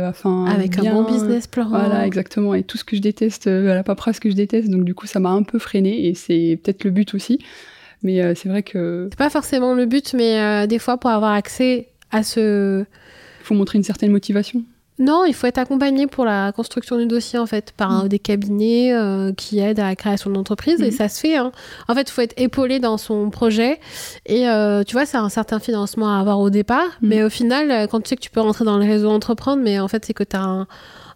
enfin 0.06 0.44
avec 0.44 0.78
un 0.78 0.92
bon 0.92 1.11
business 1.11 1.46
plan. 1.46 1.70
Voilà, 1.70 2.06
exactement. 2.06 2.52
Et 2.52 2.64
tout 2.64 2.76
ce 2.76 2.85
que 2.85 2.96
je 2.96 3.00
déteste, 3.00 3.46
la 3.46 3.83
paperasse 3.83 4.20
que 4.20 4.28
je 4.28 4.35
déteste, 4.35 4.68
donc 4.68 4.85
du 4.85 4.94
coup 4.94 5.06
ça 5.06 5.20
m'a 5.20 5.30
un 5.30 5.42
peu 5.42 5.59
freiné 5.59 6.06
et 6.06 6.14
c'est 6.14 6.61
peut-être 6.62 6.85
le 6.85 6.90
but 6.90 7.14
aussi. 7.14 7.38
Mais 8.02 8.22
euh, 8.22 8.34
c'est 8.34 8.48
vrai 8.48 8.62
que. 8.62 9.08
C'est 9.10 9.18
pas 9.18 9.30
forcément 9.30 9.74
le 9.74 9.86
but, 9.86 10.14
mais 10.14 10.40
euh, 10.40 10.66
des 10.66 10.78
fois, 10.78 10.96
pour 10.96 11.10
avoir 11.10 11.32
accès 11.32 11.88
à 12.10 12.22
ce. 12.22 12.80
Il 12.80 13.44
faut 13.44 13.54
montrer 13.54 13.78
une 13.78 13.84
certaine 13.84 14.10
motivation. 14.10 14.62
Non, 14.98 15.24
il 15.24 15.32
faut 15.32 15.46
être 15.46 15.56
accompagné 15.56 16.06
pour 16.06 16.26
la 16.26 16.52
construction 16.52 16.98
du 16.98 17.06
dossier, 17.06 17.38
en 17.38 17.46
fait, 17.46 17.72
par 17.74 18.04
mm. 18.04 18.08
des 18.08 18.18
cabinets 18.18 18.92
euh, 18.92 19.32
qui 19.32 19.58
aident 19.58 19.80
à 19.80 19.88
la 19.88 19.96
création 19.96 20.30
d'entreprise, 20.30 20.82
et 20.82 20.88
mm. 20.88 20.92
ça 20.92 21.08
se 21.08 21.20
fait. 21.20 21.36
Hein. 21.36 21.52
En 21.88 21.94
fait, 21.94 22.02
il 22.02 22.10
faut 22.10 22.20
être 22.20 22.38
épaulé 22.38 22.80
dans 22.80 22.98
son 22.98 23.30
projet, 23.30 23.80
et 24.26 24.44
tu 24.86 24.92
vois, 24.92 25.06
c'est 25.06 25.16
un 25.16 25.30
certain 25.30 25.58
financement 25.58 26.14
à 26.14 26.20
avoir 26.20 26.38
au 26.38 26.50
départ, 26.50 26.86
mm. 27.00 27.08
mais 27.08 27.22
au 27.22 27.30
final, 27.30 27.88
quand 27.88 28.00
tu 28.02 28.10
sais 28.10 28.16
que 28.16 28.20
tu 28.20 28.30
peux 28.30 28.40
rentrer 28.40 28.66
dans 28.66 28.76
le 28.76 28.84
réseau 28.84 29.08
entreprendre, 29.08 29.62
mais 29.62 29.80
en 29.80 29.88
fait, 29.88 30.04
c'est 30.04 30.12
que 30.12 30.24
tu 30.24 30.36
as 30.36 30.42
un, 30.42 30.66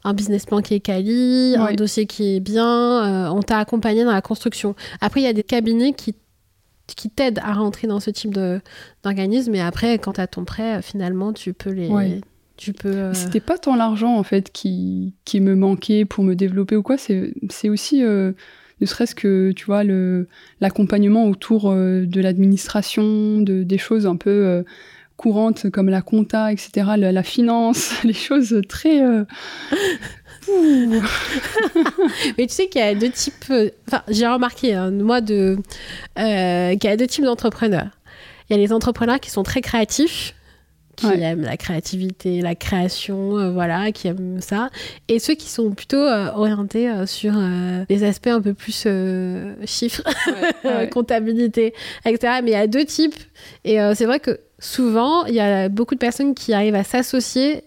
un, 0.05 0.15
business 0.15 0.47
plan 0.47 0.63
qui 0.63 0.73
est 0.73 0.81
quali, 0.81 1.55
un 1.59 1.75
dossier 1.75 2.07
qui 2.07 2.37
est 2.37 2.41
bien, 2.41 3.31
on 3.33 3.43
t'a 3.43 3.59
accompagné 3.59 4.03
dans 4.03 4.13
la 4.13 4.23
construction. 4.23 4.75
Après, 5.03 5.21
il 5.21 5.25
y 5.25 5.29
a 5.29 5.35
des 5.35 5.43
cabinets 5.43 5.93
qui 5.93 6.15
qui 6.87 7.11
t'aident 7.11 7.41
à 7.43 7.53
rentrer 7.53 7.87
dans 7.87 8.01
ce 8.01 8.11
type 8.11 8.35
d'organisme. 8.35 9.55
Et 9.55 9.61
après, 9.61 9.99
quand 9.99 10.15
tu 10.15 10.21
as 10.21 10.27
ton 10.27 10.45
prêt, 10.45 10.83
finalement, 10.83 11.33
tu 11.33 11.53
peux 11.53 11.71
les. 11.71 12.21
Tu 12.57 12.73
peux. 12.73 12.89
Euh, 12.89 13.15
C'était 13.15 13.41
pas 13.41 13.59
tant 13.59 13.75
l'argent 13.75 14.17
en 14.17 14.23
fait 14.23 14.53
qui, 14.53 15.15
qui 15.25 15.41
me 15.41 15.57
manquait 15.57 16.05
pour 16.05 16.23
me 16.23 16.35
développer 16.35 16.77
ou 16.77 16.83
quoi. 16.83 16.97
C'est 16.97 17.69
aussi, 17.69 18.05
euh, 18.05 18.33
ne 18.81 18.87
serait-ce 18.87 19.15
que 19.17 19.51
tu 19.53 19.65
vois 19.65 19.83
le 19.83 20.29
l'accompagnement 20.61 21.27
autour 21.29 21.71
euh, 21.71 22.07
de 22.07 22.21
l'administration, 22.21 23.41
de 23.41 23.65
des 23.65 23.79
choses 23.79 24.07
un 24.07 24.17
peu 24.17 24.65
courantes 25.17 25.69
comme 25.71 25.89
la 25.89 26.03
compta, 26.03 26.53
etc., 26.53 26.91
la, 26.97 27.11
la 27.11 27.23
finance, 27.25 27.93
les 28.05 28.13
choses 28.13 28.61
très 28.69 29.01
Mais 32.39 32.47
tu 32.47 32.55
sais 32.55 32.69
qu'il 32.69 32.81
y 32.81 32.85
a 32.85 32.95
deux 32.95 33.11
types. 33.11 33.45
Euh, 33.51 33.71
enfin, 33.89 34.03
j'ai 34.09 34.27
remarqué, 34.27 34.75
hein, 34.75 34.91
moi, 34.91 35.21
de, 35.21 35.59
euh, 36.19 36.77
qu'il 36.77 36.91
y 36.91 36.93
a 36.93 36.97
deux 36.97 37.07
types 37.07 37.25
d'entrepreneurs. 37.25 37.89
Il 38.49 38.57
y 38.57 38.59
a 38.59 38.63
les 38.63 38.73
entrepreneurs 38.73 39.21
qui 39.21 39.31
sont 39.31 39.43
très 39.43 39.63
créatifs, 39.63 40.35
qui 40.97 41.07
aiment 41.07 41.43
la 41.43 41.57
créativité, 41.57 42.41
la 42.41 42.55
création, 42.55 43.39
euh, 43.39 43.51
voilà, 43.51 43.91
qui 43.91 44.07
aiment 44.07 44.41
ça. 44.41 44.71
Et 45.09 45.19
ceux 45.19 45.35
qui 45.35 45.49
sont 45.49 45.73
plutôt 45.73 46.07
orientés 46.07 46.91
sur 47.07 47.33
les 47.89 48.05
aspects 48.05 48.29
un 48.29 48.43
peu 48.43 48.55
plus 48.55 48.87
chiffres, 49.65 50.03
comptabilité, 50.93 51.75
etc. 52.05 52.41
Mais 52.43 52.51
il 52.51 52.55
y 52.55 52.57
a 52.57 52.67
deux 52.67 52.85
types. 52.85 53.17
Et 53.65 53.79
c'est 53.95 54.05
vrai 54.05 54.21
que 54.21 54.39
souvent, 54.59 55.25
il 55.25 55.35
y 55.35 55.41
a 55.41 55.71
beaucoup 55.71 55.95
de 55.95 56.01
personnes 56.01 56.35
qui 56.35 56.53
arrivent 56.53 56.75
à 56.75 56.85
s'associer 56.85 57.65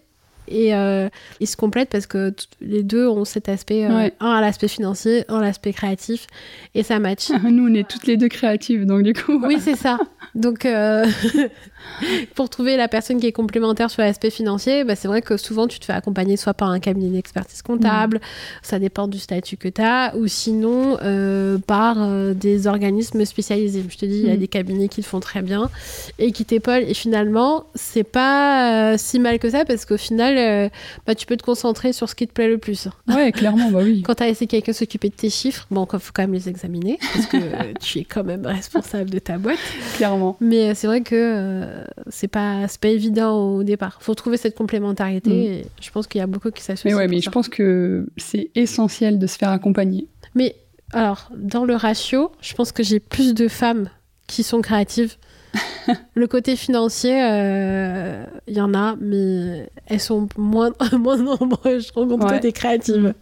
et 0.50 0.74
euh, 0.74 1.08
ils 1.40 1.46
se 1.46 1.56
complètent 1.56 1.90
parce 1.90 2.06
que 2.06 2.34
les 2.60 2.82
deux 2.82 3.08
ont 3.08 3.24
cet 3.24 3.48
aspect, 3.48 3.84
euh, 3.84 4.08
un 4.20 4.30
à 4.30 4.40
l'aspect 4.40 4.68
financier, 4.68 5.24
un 5.28 5.38
à 5.38 5.42
l'aspect 5.42 5.72
créatif, 5.72 6.26
et 6.74 6.82
ça 6.82 6.98
match. 6.98 7.30
Nous, 7.44 7.68
on 7.68 7.74
est 7.74 7.88
toutes 7.88 8.06
les 8.06 8.16
deux 8.16 8.28
créatives, 8.28 8.86
donc 8.86 9.02
du 9.02 9.14
coup. 9.14 9.40
Oui, 9.44 9.58
c'est 9.60 9.76
ça. 9.76 9.98
Donc, 10.34 10.66
euh, 10.66 11.06
pour 12.34 12.48
trouver 12.48 12.76
la 12.76 12.88
personne 12.88 13.20
qui 13.20 13.26
est 13.26 13.32
complémentaire 13.32 13.90
sur 13.90 14.02
l'aspect 14.02 14.30
financier, 14.30 14.84
bah, 14.84 14.96
c'est 14.96 15.08
vrai 15.08 15.22
que 15.22 15.36
souvent 15.36 15.66
tu 15.66 15.78
te 15.78 15.84
fais 15.84 15.92
accompagner 15.92 16.36
soit 16.36 16.54
par 16.54 16.70
un 16.70 16.80
cabinet 16.80 17.10
d'expertise 17.10 17.62
comptable, 17.62 18.20
ça 18.62 18.78
dépend 18.78 19.08
du 19.08 19.18
statut 19.18 19.56
que 19.56 19.68
tu 19.68 19.82
as, 19.82 20.14
ou 20.16 20.26
sinon 20.26 20.98
euh, 21.02 21.58
par 21.58 21.96
euh, 21.98 22.34
des 22.34 22.66
organismes 22.66 23.24
spécialisés. 23.24 23.84
Je 23.88 23.96
te 23.96 24.06
dis, 24.06 24.18
il 24.18 24.26
y 24.26 24.30
a 24.30 24.34
mm. 24.34 24.38
des 24.38 24.48
cabinets 24.48 24.88
qui 24.88 25.00
le 25.00 25.06
font 25.06 25.20
très 25.20 25.42
bien 25.42 25.70
et 26.18 26.32
qui 26.32 26.44
t'épaulent. 26.44 26.84
Et 26.86 26.94
finalement, 26.94 27.64
c'est 27.74 28.04
pas 28.04 28.96
si 28.98 29.18
mal 29.18 29.38
que 29.38 29.50
ça 29.50 29.64
parce 29.64 29.84
qu'au 29.84 29.96
final, 29.96 30.70
bah, 31.06 31.14
tu 31.14 31.26
peux 31.26 31.36
te 31.36 31.42
concentrer 31.42 31.92
sur 31.92 32.08
ce 32.08 32.14
qui 32.14 32.26
te 32.26 32.32
plaît 32.32 32.48
le 32.48 32.58
plus. 32.58 32.88
Ouais, 33.08 33.32
clairement, 33.32 33.70
bah 33.70 33.80
oui. 33.82 34.02
Quand 34.02 34.14
tu 34.14 34.22
as 34.22 34.26
laissé 34.26 34.46
quelqu'un 34.46 34.72
s'occuper 34.72 35.08
de 35.08 35.14
tes 35.14 35.30
chiffres, 35.30 35.66
bon, 35.70 35.86
il 35.92 35.98
faut 35.98 36.12
quand 36.14 36.22
même 36.22 36.34
les 36.34 36.48
examiner 36.48 36.98
parce 37.14 37.26
que 37.26 37.36
tu 37.80 38.00
es 38.00 38.04
quand 38.04 38.22
même 38.22 38.46
responsable 38.46 39.10
de 39.10 39.18
ta 39.18 39.38
boîte. 39.38 39.58
Clairement. 39.96 40.36
Mais 40.40 40.74
c'est 40.74 40.86
vrai 40.86 41.00
que 41.00 41.64
c'est 42.08 42.28
pas, 42.28 42.66
pas 42.80 42.88
évident 42.88 43.36
au 43.36 43.62
départ. 43.62 43.98
Il 44.00 44.04
faut 44.04 44.14
trouver 44.14 44.36
cette 44.36 44.56
complémentarité. 44.56 45.30
Mm. 45.30 45.52
Et 45.52 45.66
je 45.80 45.90
pense 45.90 46.06
qu'il 46.06 46.18
y 46.18 46.22
a 46.22 46.26
beaucoup 46.26 46.50
qui 46.50 46.62
s'associent. 46.62 46.90
Mais 46.90 46.96
ouais, 46.96 47.08
mais 47.08 47.20
je 47.20 47.30
pense 47.30 47.48
que 47.48 48.06
c'est 48.16 48.50
essentiel 48.54 49.18
de 49.18 49.26
se 49.26 49.36
faire 49.36 49.50
accompagner. 49.50 50.06
Mais 50.34 50.56
alors, 50.92 51.30
dans 51.36 51.64
le 51.64 51.74
ratio, 51.74 52.32
je 52.40 52.54
pense 52.54 52.72
que 52.72 52.82
j'ai 52.82 53.00
plus 53.00 53.34
de 53.34 53.48
femmes 53.48 53.90
qui 54.26 54.42
sont 54.42 54.60
créatives. 54.60 55.16
le 56.14 56.26
côté 56.26 56.56
financier, 56.56 57.12
il 57.12 57.30
euh, 57.30 58.24
y 58.48 58.60
en 58.60 58.74
a, 58.74 58.96
mais 59.00 59.70
elles 59.86 60.00
sont 60.00 60.28
moins, 60.36 60.72
moins 60.92 61.16
nombreuses. 61.16 61.88
Je 61.88 61.92
rencontre 61.92 62.26
ouais. 62.26 62.40
des 62.40 62.52
créatives. 62.52 63.14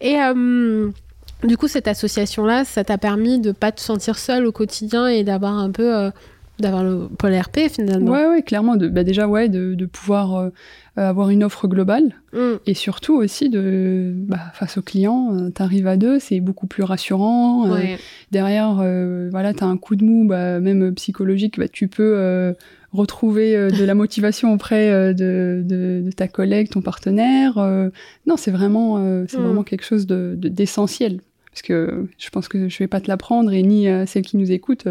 et 0.00 0.20
euh, 0.20 0.90
du 1.44 1.56
coup, 1.56 1.68
cette 1.68 1.88
association-là, 1.88 2.64
ça 2.64 2.84
t'a 2.84 2.98
permis 2.98 3.40
de 3.40 3.52
pas 3.52 3.72
te 3.72 3.80
sentir 3.80 4.18
seule 4.18 4.46
au 4.46 4.52
quotidien 4.52 5.08
et 5.08 5.24
d'avoir 5.24 5.58
un 5.58 5.70
peu 5.70 5.96
euh, 5.96 6.10
d'avoir 6.62 6.82
le 6.82 7.08
pôle 7.08 7.34
RP 7.34 7.68
finalement. 7.70 8.10
Ouais, 8.10 8.26
ouais, 8.26 8.42
clairement. 8.42 8.76
De, 8.76 8.88
bah 8.88 9.04
déjà, 9.04 9.28
ouais, 9.28 9.50
de, 9.50 9.74
de 9.74 9.86
pouvoir 9.86 10.50
euh, 10.98 11.08
avoir 11.08 11.30
une 11.30 11.42
offre 11.42 11.68
globale 11.68 12.16
mm. 12.34 12.56
et 12.66 12.74
surtout 12.74 13.14
aussi 13.14 13.48
de, 13.48 14.12
bah, 14.14 14.52
face 14.52 14.76
aux 14.76 14.82
clients, 14.82 15.34
euh, 15.34 15.50
tu 15.54 15.62
arrives 15.62 15.86
à 15.86 15.96
deux, 15.96 16.18
c'est 16.18 16.40
beaucoup 16.40 16.66
plus 16.66 16.82
rassurant. 16.82 17.66
Euh, 17.72 17.96
derrière, 18.30 18.74
voilà, 19.30 19.54
tu 19.54 19.64
as 19.64 19.66
un 19.66 19.78
coup 19.78 19.96
de 19.96 20.04
mou, 20.04 20.26
bah, 20.26 20.60
même 20.60 20.94
psychologique, 20.94 21.58
bah, 21.58 21.68
tu 21.68 21.88
peux 21.88 22.54
retrouver 22.92 23.70
de 23.70 23.84
la 23.84 23.94
motivation 23.94 24.52
auprès 24.52 25.14
de, 25.14 25.62
de, 25.64 26.10
ta 26.14 26.28
collègue, 26.28 26.68
ton 26.68 26.82
partenaire. 26.82 27.54
non, 28.26 28.36
c'est 28.36 28.50
vraiment, 28.50 29.24
c'est 29.28 29.38
mm. 29.38 29.42
vraiment 29.42 29.62
quelque 29.62 29.84
chose 29.84 30.06
d'essentiel. 30.06 31.20
Parce 31.52 31.62
que 31.62 32.06
je 32.16 32.30
pense 32.30 32.48
que 32.48 32.70
je 32.70 32.78
vais 32.78 32.86
pas 32.86 33.00
te 33.00 33.08
l'apprendre 33.08 33.52
et 33.52 33.62
ni 33.62 33.86
à 33.86 34.06
celles 34.06 34.24
qui 34.24 34.38
nous 34.38 34.50
écoutent 34.50 34.88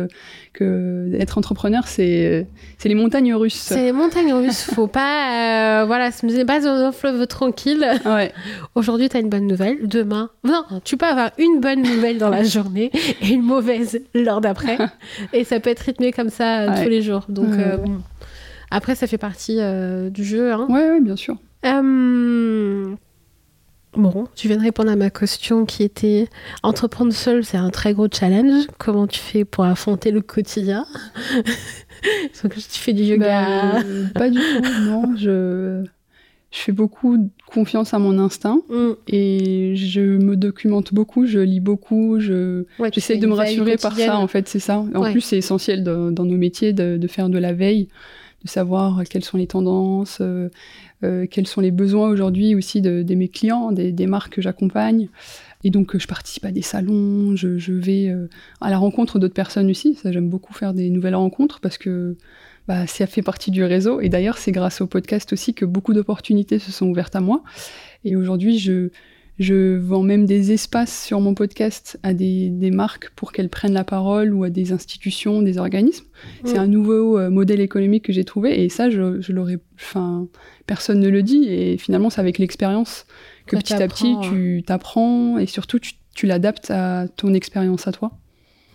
que 0.53 1.09
être 1.19 1.39
entrepreneur 1.39 1.87
c'est 1.87 2.47
c'est 2.77 2.87
les 2.87 2.95
montagnes 2.95 3.33
russes. 3.33 3.55
C'est 3.55 3.85
les 3.85 3.91
montagnes 3.91 4.33
russes. 4.33 4.61
Faut 4.61 4.85
pas 4.87 5.85
voilà, 5.85 6.11
ce 6.11 6.23
n'est 6.25 6.45
pas 6.45 6.67
un 6.67 6.91
fleuve 6.91 7.25
tranquille. 7.25 7.85
Ouais. 8.05 8.31
Aujourd'hui 8.75 9.09
tu 9.09 9.17
as 9.17 9.21
une 9.21 9.29
bonne 9.29 9.47
nouvelle, 9.47 9.87
demain 9.87 10.29
non, 10.43 10.63
tu 10.83 10.97
peux 10.97 11.07
avoir 11.07 11.31
une 11.39 11.59
bonne 11.61 11.81
nouvelle 11.81 12.19
dans 12.19 12.29
la 12.29 12.43
journée 12.43 12.91
et 13.21 13.29
une 13.29 13.41
mauvaise 13.41 13.99
l'heure 14.13 14.41
d'après 14.41 14.77
et 15.33 15.43
ça 15.43 15.59
peut 15.59 15.71
être 15.71 15.79
rythmé 15.79 16.11
comme 16.11 16.29
ça 16.29 16.81
tous 16.83 16.89
les 16.89 17.01
jours. 17.01 17.25
Donc 17.27 17.49
après 18.69 18.93
ça 18.93 19.07
fait 19.07 19.17
partie 19.17 19.59
du 20.11 20.23
jeu. 20.23 20.51
Hein. 20.51 20.67
Ouais, 20.69 20.91
ouais, 20.91 21.01
bien 21.01 21.15
sûr. 21.15 21.37
Euh, 21.65 22.90
bon, 23.93 24.27
tu 24.35 24.47
viens 24.47 24.57
de 24.57 24.61
répondre 24.61 24.91
à 24.91 24.95
ma 24.95 25.09
question 25.09 25.65
qui 25.65 25.83
était 25.83 26.27
entreprendre 26.63 27.13
seul, 27.13 27.43
c'est 27.43 27.57
un 27.57 27.69
très 27.69 27.93
gros 27.93 28.07
challenge. 28.11 28.65
Comment 28.77 29.07
tu 29.07 29.19
fais 29.19 29.45
pour 29.45 29.65
affronter 29.65 30.11
le 30.11 30.21
quotidien? 30.21 30.85
Donc, 32.43 32.55
Tu 32.55 32.79
fais 32.79 32.93
du 32.93 33.03
yoga? 33.03 33.73
Bah, 33.73 33.83
Pas 34.15 34.29
du 34.29 34.39
tout, 34.39 34.83
non. 34.85 35.15
Je, 35.15 35.83
je 36.51 36.59
fais 36.59 36.71
beaucoup 36.71 37.31
confiance 37.47 37.93
à 37.93 37.99
mon 37.99 38.17
instinct 38.19 38.61
mm. 38.69 38.91
et 39.07 39.75
je 39.75 40.01
me 40.01 40.35
documente 40.35 40.93
beaucoup, 40.93 41.25
je 41.25 41.39
lis 41.39 41.59
beaucoup, 41.59 42.19
je 42.19 42.65
j'essaie 42.91 43.17
de 43.17 43.27
me 43.27 43.33
rassurer 43.33 43.77
par 43.77 43.95
ça. 43.95 44.17
En 44.17 44.27
fait, 44.27 44.47
c'est 44.47 44.59
ça. 44.59 44.83
En 44.93 45.11
plus, 45.11 45.21
c'est 45.21 45.37
essentiel 45.37 45.83
dans 45.83 46.11
nos 46.11 46.37
métiers 46.37 46.73
de, 46.73 46.97
de, 46.97 47.07
faire 47.07 47.29
de 47.29 47.37
la 47.37 47.53
veille, 47.53 47.87
de 48.43 48.49
savoir 48.49 49.03
quelles 49.09 49.23
sont 49.23 49.37
les 49.37 49.47
tendances. 49.47 50.17
Euh, 50.21 50.49
euh, 51.03 51.25
quels 51.29 51.47
sont 51.47 51.61
les 51.61 51.71
besoins 51.71 52.09
aujourd'hui 52.09 52.55
aussi 52.55 52.81
de, 52.81 53.15
mes 53.15 53.27
clients, 53.27 53.71
des, 53.71 54.07
marques 54.07 54.35
que 54.35 54.41
j'accompagne. 54.41 55.09
Et 55.63 55.69
donc, 55.69 55.97
je 55.97 56.07
participe 56.07 56.45
à 56.45 56.51
des 56.51 56.61
salons, 56.61 57.35
je, 57.35 57.71
vais 57.71 58.09
euh, 58.09 58.27
à 58.61 58.69
la 58.69 58.77
rencontre 58.77 59.19
d'autres 59.19 59.33
personnes 59.33 59.69
aussi. 59.69 59.95
Ça, 59.95 60.11
j'aime 60.11 60.29
beaucoup 60.29 60.53
faire 60.53 60.73
des 60.73 60.89
nouvelles 60.89 61.15
rencontres 61.15 61.59
parce 61.59 61.77
que 61.77 62.15
bah, 62.67 62.87
ça 62.87 63.07
fait 63.07 63.21
partie 63.21 63.51
du 63.51 63.63
réseau. 63.63 64.01
Et 64.01 64.09
d'ailleurs, 64.09 64.37
c'est 64.37 64.51
grâce 64.51 64.81
au 64.81 64.87
podcast 64.87 65.33
aussi 65.33 65.53
que 65.53 65.65
beaucoup 65.65 65.93
d'opportunités 65.93 66.59
se 66.59 66.71
sont 66.71 66.87
ouvertes 66.87 67.15
à 67.15 67.21
moi. 67.21 67.43
Et 68.03 68.15
aujourd'hui, 68.15 68.57
je, 68.57 68.89
je 69.41 69.75
vends 69.75 70.03
même 70.03 70.25
des 70.25 70.51
espaces 70.51 71.03
sur 71.03 71.19
mon 71.19 71.33
podcast 71.33 71.99
à 72.03 72.13
des, 72.13 72.51
marques 72.71 73.09
pour 73.15 73.31
qu'elles 73.31 73.49
prennent 73.49 73.73
la 73.73 73.83
parole 73.83 74.33
ou 74.33 74.43
à 74.43 74.49
des 74.49 74.71
institutions, 74.71 75.41
des 75.41 75.57
organismes. 75.57 76.05
C'est 76.45 76.59
un 76.59 76.67
nouveau 76.67 77.17
euh, 77.17 77.29
modèle 77.29 77.59
économique 77.59 78.05
que 78.05 78.13
j'ai 78.13 78.23
trouvé 78.23 78.63
et 78.63 78.69
ça, 78.69 78.89
je, 78.89 79.19
je 79.19 79.31
l'aurais. 79.31 79.57
Enfin, 79.75 80.27
personne 80.67 80.99
ne 80.99 81.09
le 81.09 81.23
dit 81.23 81.45
et 81.49 81.77
finalement, 81.77 82.11
c'est 82.11 82.21
avec 82.21 82.37
l'expérience 82.37 83.07
que 83.47 83.55
petit 83.55 83.73
à 83.73 83.87
petit, 83.87 84.15
tu 84.21 84.63
t'apprends 84.65 85.39
et 85.39 85.47
surtout, 85.47 85.79
tu, 85.79 85.93
tu 86.13 86.27
l'adaptes 86.27 86.69
à 86.69 87.07
ton 87.07 87.33
expérience 87.33 87.87
à 87.87 87.91
toi 87.91 88.20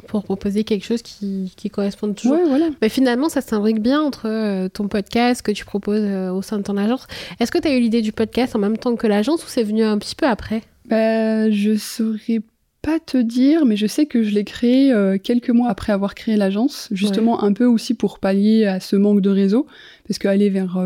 pour 0.07 0.25
proposer 0.25 0.65
quelque 0.65 0.85
chose 0.85 1.03
qui, 1.03 1.53
qui 1.57 1.71
corresponde 1.71 2.15
toujours. 2.15 2.39
voilà. 2.49 2.69
Mais 2.81 2.89
finalement, 2.89 3.29
ça 3.29 3.41
s'imbrique 3.41 3.81
bien 3.81 4.01
entre 4.01 4.27
euh, 4.29 4.69
ton 4.69 4.89
podcast 4.89 5.43
que 5.43 5.53
tu 5.53 5.65
proposes 5.65 6.05
euh, 6.05 6.31
au 6.31 6.43
sein 6.43 6.59
de 6.59 6.63
ton 6.63 6.77
agence. 6.77 7.07
Est-ce 7.41 7.53
que 7.53 7.59
tu 7.59 7.69
as 7.69 7.75
eu 7.77 7.81
l'idée 7.81 8.03
du 8.03 8.13
podcast 8.13 8.57
en 8.57 8.59
même 8.59 8.79
temps 8.79 8.97
que 8.97 9.07
l'agence 9.07 9.45
ou 9.45 9.49
c'est 9.49 9.63
venu 9.63 9.83
un 9.83 9.99
petit 9.99 10.15
peu 10.15 10.27
après? 10.27 10.63
Bah, 10.89 11.51
Je 11.51 11.77
saurais 11.77 12.41
pas 12.83 13.01
te 13.01 13.19
dire, 13.19 13.67
mais 13.67 13.77
je 13.77 13.87
sais 13.87 14.07
que 14.07 14.23
je 14.23 14.31
l'ai 14.31 14.45
créé 14.45 14.93
euh, 14.93 15.19
quelques 15.19 15.51
mois 15.51 15.69
après 15.69 15.93
avoir 15.93 16.15
créé 16.15 16.37
l'agence, 16.37 16.89
justement 16.93 17.43
un 17.43 17.53
peu 17.53 17.65
aussi 17.65 17.95
pour 17.95 18.21
pallier 18.21 18.67
à 18.67 18.79
ce 18.79 18.95
manque 18.95 19.21
de 19.21 19.31
réseau, 19.31 19.67
parce 20.07 20.19
qu'aller 20.19 20.51
vers 20.51 20.79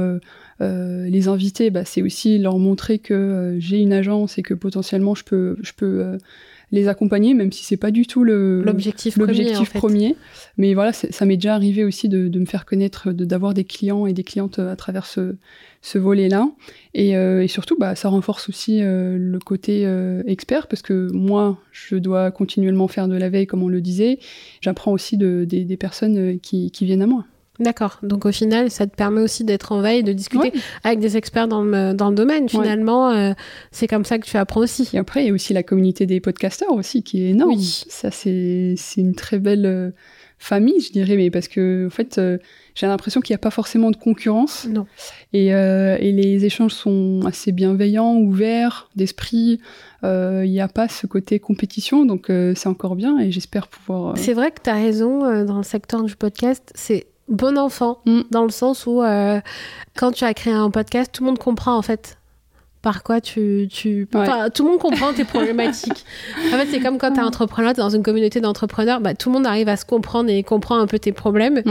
les 0.61 1.29
invités, 1.29 1.71
bah, 1.71 1.85
c'est 1.85 2.03
aussi 2.03 2.39
leur 2.39 2.59
montrer 2.59 2.99
que 2.99 3.57
j'ai 3.59 3.79
une 3.79 3.93
agence 3.93 4.39
et 4.39 4.43
que 4.43 4.55
potentiellement 4.55 5.15
je 5.15 5.25
peux, 5.25 5.57
je 5.63 5.73
peux 5.77 6.19
les 6.73 6.89
accompagner, 6.89 7.35
même 7.35 7.53
si 7.53 7.65
c'est 7.65 7.77
pas 7.77 7.91
du 7.91 8.07
tout 8.07 8.25
l'objectif 8.25 9.19
premier, 9.19 9.53
premier, 9.75 10.17
Mais 10.57 10.75
voilà, 10.75 10.93
ça 10.93 11.27
m'est 11.27 11.37
déjà 11.37 11.55
arrivé 11.55 11.85
aussi 11.85 12.09
de, 12.09 12.39
me 12.39 12.47
faire 12.47 12.65
connaître, 12.65 13.13
d'avoir 13.13 13.55
des 13.55 13.65
clients 13.65 14.07
et 14.07 14.13
des 14.13 14.25
clientes 14.25 14.59
à 14.59 14.77
travers 14.77 15.07
ce, 15.07 15.37
ce 15.83 15.99
volet-là. 15.99 16.49
Et, 16.95 17.17
euh, 17.17 17.43
et, 17.43 17.49
surtout, 17.49 17.77
bah, 17.79 17.95
ça 17.95 18.09
renforce 18.09 18.49
aussi 18.49 18.83
euh, 18.83 19.17
le 19.19 19.39
côté 19.39 19.87
euh, 19.87 20.23
expert, 20.27 20.67
parce 20.67 20.83
que 20.83 21.11
moi, 21.13 21.59
je 21.73 21.97
dois 21.97 22.31
continuellement 22.31 22.89
faire 22.89 23.09
de 23.09 23.17
la 23.17 23.29
veille, 23.29 23.47
comme 23.47 23.63
on 23.63 23.69
le 23.69 23.81
disait. 23.81 24.19
J'apprends 24.61 24.93
aussi 24.93 25.17
de, 25.17 25.45
des, 25.45 25.77
personnes 25.77 26.39
qui, 26.41 26.71
qui 26.71 26.85
viennent 26.85 27.03
à 27.03 27.07
moi. 27.07 27.25
D'accord. 27.61 27.99
Donc 28.03 28.25
au 28.25 28.33
final, 28.33 28.71
ça 28.71 28.87
te 28.87 28.97
permet 28.97 29.21
aussi 29.21 29.45
d'être 29.45 29.73
en 29.73 29.83
veille, 29.83 30.03
de 30.03 30.15
discuter 30.15 30.51
avec 30.83 30.99
des 30.99 31.19
experts 31.19 31.47
dans 31.47 31.63
le, 31.63 31.93
dans 31.93 32.09
le 32.09 32.15
domaine. 32.15 32.49
Finalement, 32.49 33.11
euh, 33.11 33.33
c'est 33.71 33.87
comme 33.87 34.07
ça 34.07 34.19
que 34.19 34.25
tu 34.25 34.39
apprends 34.39 34.63
aussi. 34.63 34.89
Et 34.95 34.99
après, 34.99 35.23
il 35.23 35.27
y 35.27 35.31
a 35.31 35.35
aussi 35.35 35.53
la 35.53 35.63
communauté 35.63 36.07
des 36.07 36.21
podcasteurs 36.21 36.73
aussi 36.73 37.03
qui 37.03 37.23
est 37.23 37.31
énorme. 37.31 37.51
Oui. 37.51 37.85
Ça, 37.89 38.11
c'est 38.11 38.77
une 38.97 39.15
très 39.15 39.39
belle 39.39 39.67
euh, 39.67 39.91
famille, 40.39 40.81
je 40.81 40.91
dirais, 40.91 41.17
mais 41.17 41.31
parce 41.31 41.49
que 41.49 41.87
en 41.87 41.91
fait, 41.91 42.17
euh, 42.17 42.39
j'ai 42.75 42.87
l'impression 42.87 43.21
qu'il 43.21 43.35
n'y 43.35 43.37
a 43.37 43.41
pas 43.41 43.51
forcément 43.51 43.91
de 43.91 43.97
concurrence. 43.97 44.67
Non. 44.67 44.87
Et, 45.35 45.49
et 45.49 46.13
les 46.13 46.47
échanges 46.47 46.73
sont 46.73 47.21
assez 47.27 47.53
bienveillants, 47.53 48.15
ouverts, 48.15 48.89
d'esprit. 48.97 49.61
Il 50.03 50.51
n'y 50.51 50.63
a 50.63 50.69
pas 50.69 50.89
ce 50.89 51.07
côté 51.07 51.41
compétition, 51.41 52.07
donc 52.07 52.29
c'est 52.29 52.69
encore 52.69 52.97
bien 52.97 53.19
et 53.19 53.31
j'espère 53.31 53.69
pouvoir. 53.69 54.17
C'est 54.17 54.33
vrai 54.33 54.51
que 54.51 54.63
tu 54.65 54.71
as 54.71 54.75
raison 54.75 55.45
dans 55.45 55.59
le 55.59 55.63
secteur 55.63 56.05
du 56.05 56.17
podcast. 56.17 56.73
C'est 56.75 57.07
bon 57.31 57.57
enfant, 57.57 58.01
mm. 58.07 58.23
dans 58.31 58.45
le 58.45 58.51
sens 58.51 58.87
où 58.87 59.03
euh, 59.03 59.41
quand 59.97 60.13
tu 60.13 60.25
as 60.25 60.35
créé 60.35 60.53
un 60.53 60.71
podcast, 60.71 61.11
tout 61.13 61.23
le 61.23 61.31
monde 61.31 61.39
comprend 61.39 61.77
en 61.77 61.83
fait 61.83 62.19
par 62.83 63.03
quoi 63.03 63.21
tu... 63.21 63.69
tu... 63.71 64.09
Enfin, 64.15 64.49
tout 64.49 64.65
le 64.65 64.71
monde 64.71 64.81
comprend 64.81 65.13
tes 65.13 65.25
problématiques. 65.27 66.05
en 66.47 66.57
fait, 66.57 66.67
c'est 66.71 66.81
comme 66.81 66.97
quand 66.97 67.13
tu 67.13 67.21
es 67.21 67.23
entrepreneur, 67.23 67.73
es 67.73 67.75
dans 67.75 67.91
une 67.91 68.03
communauté 68.03 68.41
d'entrepreneurs, 68.41 69.01
bah, 69.01 69.15
tout 69.15 69.29
le 69.29 69.35
monde 69.35 69.47
arrive 69.47 69.69
à 69.69 69.77
se 69.77 69.85
comprendre 69.85 70.31
et 70.31 70.43
comprend 70.43 70.79
un 70.79 70.87
peu 70.87 70.99
tes 70.99 71.13
problèmes. 71.13 71.63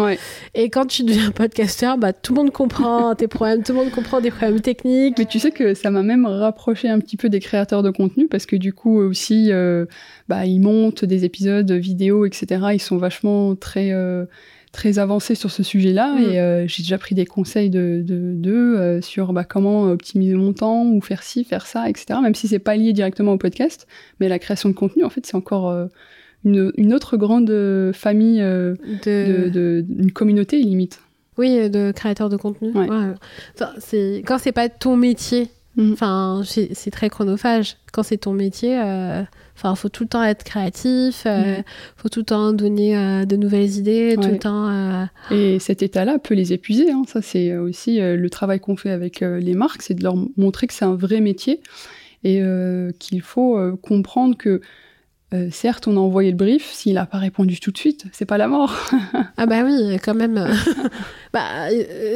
Et 0.54 0.70
quand 0.70 0.86
tu 0.86 1.04
deviens 1.04 1.32
podcasteur, 1.36 1.98
bah, 1.98 2.14
tout 2.14 2.34
le 2.34 2.42
monde 2.42 2.52
comprend 2.52 3.16
tes 3.16 3.28
problèmes, 3.28 3.64
tout 3.64 3.74
le 3.74 3.80
monde 3.80 3.92
comprend 3.92 4.22
des 4.22 4.30
problèmes 4.30 4.62
techniques. 4.62 5.18
Mais 5.18 5.26
tu 5.26 5.40
sais 5.40 5.52
que 5.52 5.74
ça 5.74 5.90
m'a 5.90 6.04
même 6.04 6.28
rapproché 6.28 6.90
un 6.90 7.00
petit 7.00 7.18
peu 7.18 7.30
des 7.30 7.40
créateurs 7.40 7.82
de 7.82 7.90
contenu 7.90 8.28
parce 8.28 8.46
que 8.46 8.56
du 8.56 8.74
coup 8.74 9.00
aussi, 9.00 9.52
euh, 9.52 9.86
bah, 10.28 10.46
ils 10.46 10.60
montent 10.60 11.06
des 11.06 11.26
épisodes 11.26 11.72
vidéo, 11.72 12.26
etc. 12.26 12.68
Ils 12.74 12.82
sont 12.82 12.98
vachement 12.98 13.56
très... 13.56 13.92
Euh, 13.94 14.26
très 14.72 15.00
avancé 15.00 15.36
sur 15.36 15.52
ce 15.52 15.64
sujet-là 15.64 16.14
mm. 16.14 16.24
et 16.24 16.40
euh, 16.40 16.68
j'ai 16.68 16.84
déjà 16.84 16.98
pris 16.98 17.16
des 17.16 17.26
conseils 17.26 17.70
de 17.70 18.04
d'eux 18.06 18.78
euh, 18.78 19.02
sur 19.02 19.34
bah, 19.34 19.44
comment 19.44 19.84
optimiser 19.84 20.36
mon 20.36 20.54
temps 20.54 20.86
ou 20.86 21.02
faire 21.02 21.24
ci, 21.24 21.44
faire 21.44 21.66
ça, 21.66 21.90
etc. 21.90 22.20
Même 22.22 22.36
si 22.36 22.48
c'est 22.48 22.60
pas 22.60 22.76
lié 22.76 22.94
directement 22.94 23.34
au 23.34 23.38
podcast, 23.38 23.88
mais 24.20 24.30
la 24.30 24.40
création 24.40 24.70
de 24.70 24.76
contenu, 24.76 25.04
en 25.04 25.10
fait, 25.10 25.26
c'est 25.26 25.36
encore 25.36 25.70
euh, 25.70 25.88
une, 26.46 26.72
une, 26.78 26.94
autre 26.94 27.18
grande 27.18 27.52
famille 27.94 28.40
de... 28.40 29.50
de, 29.50 29.86
une 29.90 30.12
communauté 30.12 30.60
limite. 30.60 31.02
Oui, 31.38 31.70
de 31.70 31.92
créateurs 31.92 32.30
de 32.30 32.38
contenu. 32.38 32.72
Ouais. 32.74 32.88
c'est 33.80 34.24
quand 34.26 34.38
c'est 34.38 34.52
pas 34.52 34.70
ton 34.70 34.96
métier. 34.98 35.50
Mm. 35.80 35.94
Enfin, 35.94 36.44
c'est 36.46 36.92
très 36.92 37.10
chronophage. 37.10 37.78
Quand 37.92 38.04
c'est 38.04 38.18
ton 38.18 38.34
métier, 38.34 38.78
Enfin, 39.60 39.76
faut 39.76 39.90
tout 39.90 40.04
le 40.04 40.10
temps 40.10 40.24
être 40.24 40.46
créatif, 40.46 41.24
il 41.26 41.28
euh, 41.28 41.60
mm. 41.60 41.64
faut 41.98 42.08
tout 42.08 42.22
le 42.22 42.26
temps 42.26 42.54
donner 42.54 42.98
euh, 42.98 43.26
de 43.26 43.36
nouvelles 43.36 43.76
idées, 43.76 44.16
tout 44.16 44.30
le 44.30 44.40
temps. 44.40 44.70
Euh, 44.70 45.06
Et 45.32 45.60
cet 45.60 45.84
état-là 45.84 46.18
peut 46.18 46.34
les 46.34 46.54
épuiser. 46.54 46.92
Hein. 46.92 47.04
Ça, 47.08 47.22
c'est 47.22 47.58
aussi 47.58 48.00
le 48.00 48.30
travail 48.30 48.62
qu'on 48.62 48.78
fait 48.78 48.92
avec 48.92 49.20
les 49.20 49.54
marques, 49.54 49.82
c'est 49.82 49.96
de 49.96 50.04
leur 50.04 50.16
montrer 50.38 50.68
que 50.68 50.74
c'est 50.74 50.86
un 50.86 50.96
vrai 50.96 51.20
métier 51.20 51.60
et 52.24 52.42
qu'il 53.00 53.22
faut 53.22 53.60
comprendre 53.82 54.38
que 54.38 54.62
certes, 55.52 55.88
on 55.88 55.96
a 55.96 56.00
envoyé 56.00 56.32
le 56.32 56.38
brief, 56.38 56.72
s'il 56.72 56.96
n'a 56.96 57.06
pas 57.06 57.20
répondu 57.20 57.60
tout 57.60 57.72
de 57.72 57.78
suite, 57.78 58.06
c'est 58.12 58.26
pas 58.26 58.38
la 58.38 58.48
mort. 58.48 58.76
ah 59.38 59.46
bah 59.46 59.64
oui, 59.64 59.98
quand 60.04 60.16
même. 60.16 60.50
bah, 61.34 61.70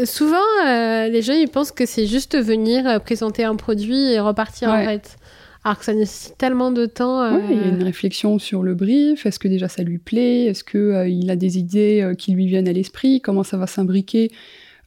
souvent, 0.06 0.38
les 0.66 1.22
gens 1.22 1.34
ils 1.34 1.50
pensent 1.50 1.72
que 1.72 1.86
c'est 1.86 2.08
juste 2.08 2.38
venir 2.38 3.02
présenter 3.02 3.44
un 3.44 3.56
produit 3.56 4.12
et 4.12 4.20
repartir 4.20 4.70
en 4.70 4.84
fait 4.84 5.18
alors 5.64 5.80
que 5.80 5.86
ça 5.86 5.94
nécessite 5.94 6.38
tellement 6.38 6.72
de 6.72 6.86
temps. 6.86 7.22
Euh... 7.22 7.40
il 7.50 7.58
y 7.58 7.64
a 7.64 7.68
une 7.68 7.84
réflexion 7.84 8.38
sur 8.40 8.64
le 8.64 8.74
brief. 8.76 9.26
Est-ce 9.26 9.40
que 9.40 9.48
déjà 9.48 9.68
ça 9.68 9.84
lui 9.84 9.98
plaît? 9.98 10.46
Est-ce 10.46 10.64
qu'il 10.64 10.80
euh, 10.80 11.32
a 11.32 11.36
des 11.36 11.58
idées 11.58 12.02
euh, 12.02 12.16
qui 12.16 12.34
lui 12.34 12.48
viennent 12.48 12.68
à 12.68 12.74
l'esprit? 12.74 13.22
Comment 13.22 13.44
ça 13.44 13.58
va 13.58 13.68
s'imbriquer 13.68 14.32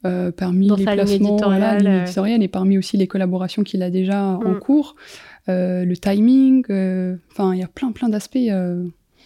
euh, 0.05 0.31
parmi 0.31 0.69
les 0.69 0.83
placements 0.83 1.29
éditoriale, 1.31 2.43
et 2.43 2.47
parmi 2.47 2.77
aussi 2.77 2.97
les 2.97 3.07
collaborations 3.07 3.63
qu'il 3.63 3.81
a 3.81 3.89
déjà 3.89 4.23
en 4.23 4.51
mm. 4.51 4.59
cours? 4.59 4.95
Le 5.47 5.95
timing, 5.95 6.63
enfin, 7.31 7.53
il 7.53 7.59
y 7.59 7.63
a 7.63 7.67
plein, 7.67 7.91
plein 7.91 8.09
d'aspects. 8.09 8.37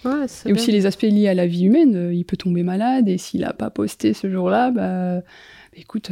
Ouais, 0.03 0.25
et 0.47 0.53
aussi 0.53 0.71
les 0.71 0.88
aspects 0.88 1.03
liés 1.03 1.27
à 1.27 1.34
la 1.34 1.45
vie 1.45 1.65
humaine. 1.65 2.12
Il 2.13 2.25
peut 2.25 2.38
tomber 2.38 2.63
malade 2.63 3.07
et 3.07 3.17
s'il 3.17 3.41
n'a 3.41 3.53
pas 3.53 3.69
posté 3.69 4.13
ce 4.13 4.29
jour-là, 4.31 4.71
bah, 4.71 5.19
bah 5.19 5.77
écoute, 5.77 6.12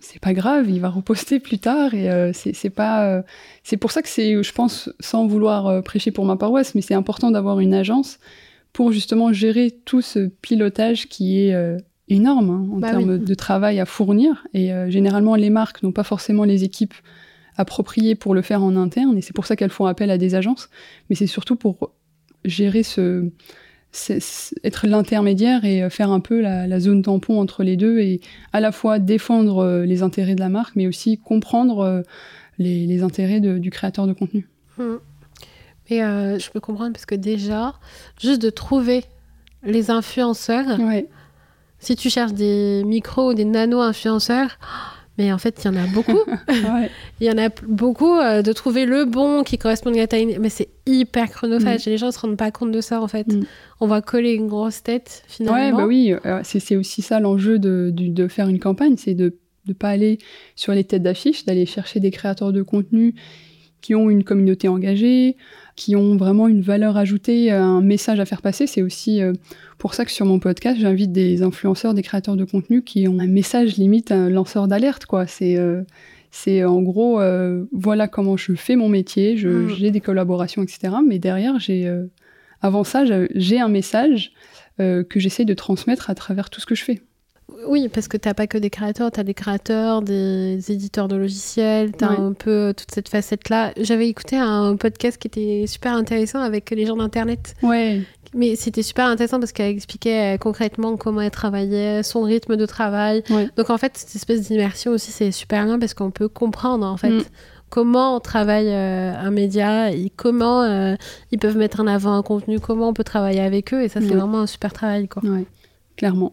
c'est 0.00 0.20
pas 0.20 0.32
grave, 0.32 0.70
il 0.70 0.80
va 0.80 0.88
reposter 0.88 1.40
plus 1.40 1.58
tard 1.58 1.94
et 1.94 2.10
euh, 2.10 2.32
c'est 2.32 2.70
pas. 2.70 3.06
Euh, 3.06 3.22
c'est 3.62 3.76
pour 3.76 3.90
ça 3.90 4.02
que 4.02 4.08
c'est, 4.08 4.42
je 4.42 4.52
pense, 4.52 4.90
sans 5.00 5.26
vouloir 5.26 5.66
euh, 5.66 5.82
prêcher 5.82 6.10
pour 6.10 6.24
ma 6.24 6.36
paroisse, 6.36 6.74
mais 6.74 6.80
c'est 6.80 6.94
important 6.94 7.30
d'avoir 7.30 7.60
une 7.60 7.74
agence 7.74 8.18
pour 8.72 8.92
justement 8.92 9.32
gérer 9.32 9.70
tout 9.84 10.02
ce 10.02 10.28
pilotage 10.40 11.08
qui 11.08 11.40
est 11.40 11.78
énorme 12.08 12.50
hein, 12.50 12.68
en 12.72 12.78
bah 12.78 12.90
termes 12.90 13.18
de 13.18 13.34
travail 13.34 13.80
à 13.80 13.86
fournir. 13.86 14.46
Et 14.54 14.70
généralement, 14.88 15.34
les 15.34 15.50
marques 15.50 15.82
n'ont 15.82 15.92
pas 15.92 16.04
forcément 16.04 16.44
les 16.44 16.64
équipes 16.64 16.94
appropriées 17.58 18.14
pour 18.14 18.34
le 18.34 18.40
faire 18.40 18.62
en 18.62 18.76
interne 18.76 19.18
et 19.18 19.20
c'est 19.20 19.34
pour 19.34 19.44
ça 19.44 19.56
qu'elles 19.56 19.70
font 19.70 19.86
appel 19.86 20.10
à 20.10 20.16
des 20.16 20.34
agences. 20.34 20.70
Mais 21.10 21.16
c'est 21.16 21.26
surtout 21.26 21.56
pour 21.56 21.92
gérer 22.44 22.82
ce, 22.82 23.30
être 24.64 24.86
l'intermédiaire 24.86 25.64
et 25.64 25.90
faire 25.90 26.10
un 26.10 26.20
peu 26.20 26.40
la, 26.40 26.80
zone 26.80 27.02
tampon 27.02 27.40
entre 27.40 27.62
les 27.62 27.76
deux 27.76 27.98
et 27.98 28.20
à 28.52 28.60
la 28.60 28.72
fois 28.72 28.98
défendre 28.98 29.82
les 29.84 30.02
intérêts 30.02 30.34
de 30.34 30.40
la 30.40 30.48
marque, 30.48 30.76
mais 30.76 30.86
aussi 30.86 31.18
comprendre 31.18 32.04
les, 32.58 33.02
intérêts 33.02 33.40
du 33.40 33.70
créateur 33.70 34.06
de 34.06 34.12
contenu. 34.12 34.48
Mmh. 34.78 34.94
Et 35.90 35.98
je 35.98 36.50
peux 36.50 36.60
comprendre 36.60 36.92
parce 36.92 37.06
que 37.06 37.14
déjà, 37.14 37.74
juste 38.20 38.40
de 38.42 38.50
trouver 38.50 39.04
les 39.62 39.90
influenceurs, 39.90 40.78
si 41.78 41.96
tu 41.96 42.10
cherches 42.10 42.32
des 42.34 42.82
micros 42.84 43.30
ou 43.30 43.34
des 43.34 43.44
nano-influenceurs, 43.44 44.58
mais 45.18 45.32
en 45.32 45.38
fait, 45.38 45.60
il 45.62 45.66
y 45.66 45.70
en 45.70 45.76
a 45.76 45.86
beaucoup. 45.88 46.20
Il 47.20 47.26
y 47.26 47.30
en 47.30 47.38
a 47.38 47.48
beaucoup. 47.66 48.14
Euh, 48.14 48.42
de 48.42 48.52
trouver 48.52 48.86
le 48.86 49.04
bon 49.04 49.42
qui 49.42 49.58
correspond 49.58 49.92
à 49.98 50.06
ta 50.06 50.16
Mais 50.38 50.48
c'est 50.48 50.68
hyper 50.86 51.28
chronophage. 51.28 51.86
Mm. 51.86 51.88
Et 51.88 51.90
les 51.90 51.98
gens 51.98 52.06
ne 52.06 52.12
se 52.12 52.20
rendent 52.20 52.36
pas 52.36 52.52
compte 52.52 52.70
de 52.70 52.80
ça, 52.80 53.02
en 53.02 53.08
fait. 53.08 53.26
Mm. 53.26 53.44
On 53.80 53.88
va 53.88 54.00
coller 54.00 54.32
une 54.34 54.46
grosse 54.46 54.82
tête, 54.82 55.24
finalement. 55.26 55.58
Ouais, 55.58 55.72
bah 55.72 55.86
oui. 55.86 56.14
Euh, 56.24 56.40
c'est 56.44 56.76
aussi 56.76 57.02
ça 57.02 57.18
l'enjeu 57.18 57.58
de, 57.58 57.90
de, 57.92 58.28
faire 58.28 58.48
une 58.48 58.60
campagne. 58.60 58.96
C'est 58.96 59.14
de 59.14 59.36
ne 59.66 59.72
pas 59.72 59.88
aller 59.88 60.18
sur 60.54 60.72
les 60.72 60.84
têtes 60.84 61.02
d'affiche, 61.02 61.44
d'aller 61.44 61.66
chercher 61.66 61.98
des 61.98 62.12
créateurs 62.12 62.52
de 62.52 62.62
contenu 62.62 63.14
qui 63.80 63.94
ont 63.94 64.10
une 64.10 64.24
communauté 64.24 64.68
engagée, 64.68 65.36
qui 65.78 65.94
ont 65.94 66.16
vraiment 66.16 66.48
une 66.48 66.60
valeur 66.60 66.96
ajoutée, 66.96 67.52
un 67.52 67.80
message 67.80 68.18
à 68.18 68.24
faire 68.24 68.42
passer. 68.42 68.66
C'est 68.66 68.82
aussi 68.82 69.22
euh, 69.22 69.32
pour 69.78 69.94
ça 69.94 70.04
que 70.04 70.10
sur 70.10 70.26
mon 70.26 70.40
podcast, 70.40 70.76
j'invite 70.80 71.12
des 71.12 71.42
influenceurs, 71.42 71.94
des 71.94 72.02
créateurs 72.02 72.34
de 72.34 72.44
contenu 72.44 72.82
qui 72.82 73.06
ont 73.06 73.20
un 73.20 73.28
message 73.28 73.76
limite, 73.76 74.10
un 74.10 74.28
lanceur 74.28 74.66
d'alerte. 74.66 75.06
quoi. 75.06 75.28
C'est 75.28 75.56
euh, 75.56 75.82
c'est 76.32 76.64
en 76.64 76.82
gros, 76.82 77.20
euh, 77.20 77.64
voilà 77.72 78.08
comment 78.08 78.36
je 78.36 78.54
fais 78.54 78.74
mon 78.74 78.88
métier, 78.88 79.36
mm. 79.36 79.68
j'ai 79.68 79.92
des 79.92 80.00
collaborations, 80.00 80.64
etc. 80.64 80.96
Mais 81.06 81.20
derrière, 81.20 81.60
j'ai 81.60 81.88
avant 82.60 82.82
ça, 82.82 83.04
j'ai 83.36 83.60
un 83.60 83.68
message 83.68 84.32
que 84.78 85.06
j'essaie 85.14 85.44
de 85.44 85.54
transmettre 85.54 86.10
à 86.10 86.16
travers 86.16 86.50
tout 86.50 86.60
ce 86.60 86.66
que 86.66 86.74
je 86.74 86.82
fais. 86.82 87.00
Oui, 87.68 87.88
parce 87.88 88.08
que 88.08 88.16
tu 88.16 88.28
n'as 88.28 88.34
pas 88.34 88.46
que 88.46 88.56
des 88.56 88.70
créateurs, 88.70 89.10
tu 89.12 89.20
as 89.20 89.24
des 89.24 89.34
créateurs, 89.34 90.00
des 90.00 90.72
éditeurs 90.72 91.06
de 91.06 91.16
logiciels, 91.16 91.92
tu 91.96 92.02
as 92.02 92.10
un 92.10 92.32
peu 92.32 92.72
toute 92.74 92.90
cette 92.90 93.10
facette-là. 93.10 93.72
J'avais 93.78 94.08
écouté 94.08 94.36
un 94.36 94.74
podcast 94.76 95.18
qui 95.18 95.28
était 95.28 95.64
super 95.66 95.92
intéressant 95.92 96.40
avec 96.40 96.70
les 96.70 96.86
gens 96.86 96.96
d'Internet. 96.96 97.54
Ouais. 97.62 98.02
Mais 98.34 98.56
c'était 98.56 98.82
super 98.82 99.06
intéressant 99.06 99.38
parce 99.38 99.52
qu'elle 99.52 99.70
expliquait 99.70 100.34
euh, 100.34 100.38
concrètement 100.38 100.96
comment 100.96 101.20
elle 101.20 101.30
travaillait, 101.30 102.02
son 102.02 102.22
rythme 102.22 102.56
de 102.56 102.66
travail. 102.66 103.22
Donc 103.56 103.70
en 103.70 103.78
fait, 103.78 103.96
cette 103.96 104.16
espèce 104.16 104.48
d'immersion 104.48 104.92
aussi, 104.92 105.12
c'est 105.12 105.30
super 105.30 105.64
bien 105.64 105.78
parce 105.78 105.94
qu'on 105.94 106.10
peut 106.10 106.28
comprendre 106.28 106.86
en 106.86 106.96
fait. 106.96 107.10
Mm. 107.10 107.22
Comment 107.70 108.16
on 108.16 108.20
travaille 108.20 108.70
euh, 108.70 109.12
un 109.14 109.30
média, 109.30 109.92
et 109.92 110.10
comment 110.16 110.62
euh, 110.62 110.94
ils 111.32 111.38
peuvent 111.38 111.58
mettre 111.58 111.80
en 111.80 111.86
avant 111.86 112.14
un 112.14 112.22
contenu, 112.22 112.60
comment 112.60 112.88
on 112.88 112.94
peut 112.94 113.04
travailler 113.04 113.42
avec 113.42 113.74
eux, 113.74 113.82
et 113.82 113.88
ça, 113.90 114.00
c'est 114.00 114.14
vraiment 114.14 114.40
un 114.40 114.46
super 114.46 114.72
travail. 114.72 115.06
Quoi. 115.06 115.22
Ouais, 115.22 115.44
clairement. 115.94 116.32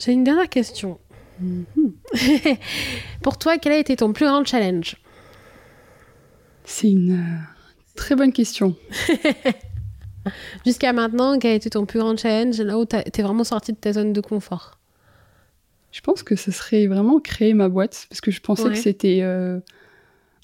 J'ai 0.00 0.12
une 0.12 0.24
dernière 0.24 0.48
question. 0.48 0.98
Mm-hmm. 1.42 2.56
Pour 3.22 3.38
toi, 3.38 3.58
quel 3.58 3.72
a 3.72 3.78
été 3.78 3.96
ton 3.96 4.12
plus 4.12 4.26
grand 4.26 4.44
challenge? 4.44 4.96
C'est 6.64 6.90
une 6.90 7.12
euh, 7.12 7.38
très 7.96 8.16
bonne 8.16 8.32
question. 8.32 8.74
Jusqu'à 10.66 10.92
maintenant, 10.92 11.38
quel 11.38 11.52
a 11.52 11.54
été 11.54 11.70
ton 11.70 11.84
plus 11.84 11.98
grand 11.98 12.16
challenge? 12.16 12.60
Là 12.60 12.78
où 12.78 12.86
tu 12.86 12.96
es 12.96 13.22
vraiment 13.22 13.44
sorti 13.44 13.72
de 13.72 13.76
ta 13.76 13.92
zone 13.92 14.12
de 14.12 14.20
confort? 14.20 14.78
Je 15.92 16.00
pense 16.00 16.22
que 16.22 16.36
ce 16.36 16.50
serait 16.50 16.86
vraiment 16.86 17.20
créer 17.20 17.52
ma 17.52 17.68
boîte 17.68 18.06
parce 18.08 18.20
que 18.20 18.30
je 18.30 18.40
pensais 18.40 18.68
que 18.68 18.76
c'était 18.76 19.20
euh, 19.22 19.58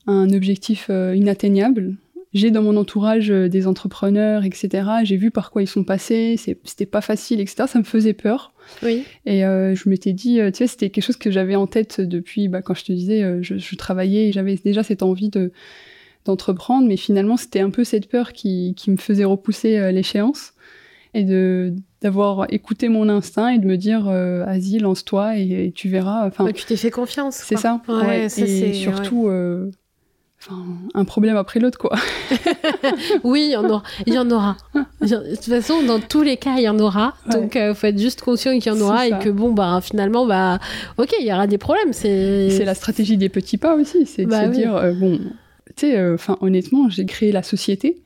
un 0.07 0.29
objectif 0.31 0.89
euh, 0.91 1.15
inatteignable 1.15 1.95
j'ai 2.37 2.51
dans 2.51 2.63
mon 2.63 2.77
entourage 2.77 3.31
euh, 3.31 3.49
des 3.49 3.67
entrepreneurs, 3.67 4.45
etc. 4.45 4.89
J'ai 5.05 5.17
vu 5.17 5.31
par 5.31 5.51
quoi 5.51 5.63
ils 5.63 5.69
sont 5.69 5.85
passés, 5.85 6.37
c'était 6.37 6.87
pas 6.87 7.01
facile, 7.01 7.41
etc. 7.41 7.65
Ça 7.67 7.79
me 7.79 7.85
faisait 7.85 8.13
peur. 8.13 8.53
Oui. 8.83 9.05
Et 9.25 9.45
euh, 9.45 9.75
je 9.75 9.89
m'étais 9.89 10.13
dit, 10.13 10.41
euh, 10.41 10.51
tu 10.51 10.59
sais, 10.59 10.67
c'était 10.67 10.91
quelque 10.91 11.05
chose 11.05 11.17
que 11.17 11.31
j'avais 11.31 11.57
en 11.57 11.67
tête 11.67 12.01
depuis, 12.01 12.49
bah, 12.49 12.61
quand 12.61 12.75
je 12.75 12.85
te 12.85 12.93
disais, 12.93 13.43
je, 13.43 13.57
je, 13.57 13.77
travaillais, 13.77 14.33
j'avais 14.33 14.57
déjà 14.57 14.83
cette 14.83 15.03
envie 15.03 15.31
de 15.31 15.53
d'entreprendre, 16.27 16.89
mais 16.89 16.97
finalement, 16.97 17.37
c'était 17.37 17.61
un 17.61 17.71
peu 17.71 17.85
cette 17.85 18.09
peur 18.09 18.33
qui, 18.33 18.75
qui 18.77 18.91
me 18.91 18.97
faisait 18.97 19.25
repousser 19.25 19.93
l'échéance 19.93 20.55
et 21.15 21.23
de 21.23 21.73
d'avoir 22.03 22.53
écouté 22.53 22.89
mon 22.89 23.09
instinct 23.09 23.49
et 23.49 23.59
de 23.59 23.65
me 23.65 23.77
dire, 23.77 24.07
vas-y, 24.07 24.81
lance-toi 24.81 25.39
et, 25.39 25.73
tu 25.73 25.89
verras. 25.89 26.27
Enfin, 26.27 26.51
tu 26.51 26.65
t'es 26.65 26.77
fait 26.77 26.91
confiance. 26.91 27.37
C'est 27.37 27.57
ça. 27.57 27.81
Ouais, 27.89 28.29
Ça, 28.29 28.43
et 28.43 28.73
surtout 28.75 29.31
un 30.95 31.05
problème 31.05 31.37
après 31.37 31.61
l'autre, 31.61 31.79
quoi. 31.79 31.97
oui, 33.25 33.47
il 33.49 33.53
y 33.53 33.57
en 33.57 33.69
aura. 33.69 33.83
Il 34.07 34.15
y 34.15 34.19
en 34.19 34.31
aura. 34.31 34.57
De 35.01 35.35
toute 35.35 35.45
façon, 35.45 35.83
dans 35.83 35.99
tous 35.99 36.23
les 36.23 36.37
cas, 36.37 36.57
il 36.59 36.63
y 36.63 36.69
en 36.69 36.79
aura. 36.79 37.15
Donc, 37.31 37.55
il 37.55 37.61
euh, 37.61 37.75
faut 37.75 37.87
être 37.89 37.99
juste 37.99 38.23
conscient 38.23 38.53
qu'il 38.59 38.73
y 38.73 38.77
en 38.77 38.81
aura 38.81 39.07
et 39.09 39.19
que, 39.19 39.29
bon, 39.29 39.53
bah, 39.53 39.81
finalement, 39.83 40.27
bah, 40.27 40.59
ok, 40.99 41.15
il 41.21 41.27
y 41.27 41.33
aura 41.33 41.47
des 41.47 41.59
problèmes. 41.59 41.93
C'est 41.93 42.65
la 42.65 42.75
stratégie 42.75 43.17
des 43.17 43.29
petits 43.29 43.59
pas 43.59 43.75
aussi. 43.75 44.07
C'est 44.07 44.25
de 44.25 44.31
bah 44.31 44.49
dire, 44.49 44.77
euh, 44.77 44.93
bon, 44.93 45.19
tu 45.77 45.89
sais, 45.89 45.99
euh, 45.99 46.17
honnêtement, 46.41 46.89
j'ai 46.91 47.07
créé 47.07 47.33
la 47.33 47.43
société. 47.43 48.03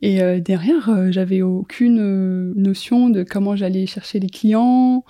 Et 0.00 0.20
derrière, 0.40 1.10
j'avais 1.10 1.42
aucune 1.42 2.52
notion 2.54 3.10
de 3.10 3.24
comment 3.24 3.56
j'allais 3.56 3.86
chercher 3.86 4.20
les 4.20 4.28
clients, 4.28 5.04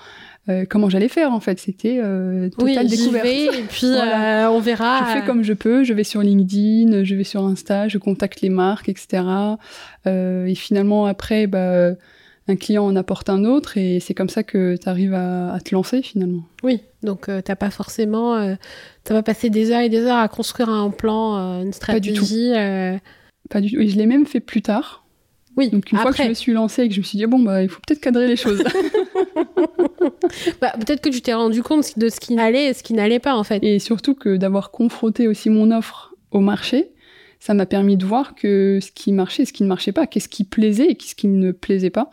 euh, 0.48 0.64
comment 0.68 0.88
j'allais 0.88 1.08
faire 1.08 1.32
en 1.32 1.40
fait? 1.40 1.58
C'était 1.58 2.00
euh, 2.02 2.48
totale 2.50 2.84
oui, 2.84 2.88
découverte. 2.88 3.24
Vais, 3.24 3.44
et 3.44 3.62
puis 3.68 3.86
euh, 3.86 4.50
on 4.50 4.60
verra. 4.60 5.06
Je 5.08 5.20
fais 5.20 5.26
comme 5.26 5.42
je 5.42 5.52
peux. 5.52 5.84
Je 5.84 5.92
vais 5.92 6.04
sur 6.04 6.22
LinkedIn, 6.22 7.04
je 7.04 7.14
vais 7.14 7.24
sur 7.24 7.44
Insta, 7.44 7.88
je 7.88 7.98
contacte 7.98 8.40
les 8.40 8.48
marques, 8.48 8.88
etc. 8.88 9.22
et 10.06 10.54
finalement 10.54 11.06
après, 11.06 11.46
bah, 11.46 11.90
un 12.50 12.56
client 12.56 12.84
en 12.86 12.96
apporte 12.96 13.28
un 13.28 13.44
autre 13.44 13.76
et 13.76 14.00
c'est 14.00 14.14
comme 14.14 14.30
ça 14.30 14.42
que 14.42 14.76
tu 14.76 14.88
arrives 14.88 15.14
à, 15.14 15.58
te 15.62 15.74
lancer 15.74 16.00
finalement. 16.00 16.44
Oui, 16.62 16.80
donc 17.02 17.30
t'as 17.44 17.56
pas 17.56 17.70
forcément, 17.70 18.56
t'as 19.04 19.14
pas 19.14 19.22
passé 19.22 19.50
des 19.50 19.70
heures 19.70 19.80
et 19.80 19.90
des 19.90 20.00
heures 20.00 20.16
à 20.16 20.28
construire 20.28 20.70
un 20.70 20.90
plan, 20.90 21.62
une 21.62 21.74
stratégie. 21.74 22.52
Pas 22.52 22.92
du 22.92 22.98
tout. 22.98 23.04
Pas 23.50 23.60
du 23.60 23.70
tout. 23.72 23.80
Et 23.80 23.88
je 23.88 23.96
l'ai 23.96 24.06
même 24.06 24.26
fait 24.26 24.40
plus 24.40 24.62
tard. 24.62 25.04
Oui. 25.58 25.70
Donc 25.70 25.90
une 25.90 25.98
fois 25.98 26.12
que 26.12 26.22
je 26.22 26.28
me 26.28 26.34
suis 26.34 26.52
lancée 26.52 26.82
et 26.84 26.88
que 26.88 26.94
je 26.94 27.00
me 27.00 27.04
suis 27.04 27.18
dit 27.18 27.26
bon 27.26 27.40
bah 27.40 27.62
il 27.62 27.68
faut 27.68 27.80
peut-être 27.86 28.00
cadrer 28.00 28.28
les 28.28 28.36
choses. 28.36 28.62
bah, 30.60 30.72
peut-être 30.78 31.00
que 31.00 31.08
tu 31.08 31.20
t'es 31.20 31.34
rendu 31.34 31.62
compte 31.62 31.98
de 31.98 32.08
ce 32.08 32.20
qui 32.20 32.38
allait 32.38 32.66
et 32.66 32.74
ce 32.74 32.82
qui 32.82 32.94
n'allait 32.94 33.18
pas 33.18 33.34
en 33.34 33.44
fait. 33.44 33.62
Et 33.62 33.80
surtout 33.80 34.14
que 34.14 34.36
d'avoir 34.36 34.70
confronté 34.70 35.26
aussi 35.26 35.50
mon 35.50 35.70
offre 35.76 36.14
au 36.30 36.40
marché, 36.40 36.90
ça 37.40 37.54
m'a 37.54 37.66
permis 37.66 37.96
de 37.96 38.04
voir 38.04 38.34
que 38.34 38.78
ce 38.80 38.92
qui 38.92 39.12
marchait, 39.12 39.44
ce 39.44 39.52
qui 39.52 39.62
ne 39.64 39.68
marchait 39.68 39.92
pas, 39.92 40.06
qu'est-ce 40.06 40.28
qui 40.28 40.44
plaisait 40.44 40.90
et 40.90 40.94
qu'est-ce 40.94 41.14
qui 41.14 41.28
ne 41.28 41.52
plaisait 41.52 41.90
pas. 41.90 42.08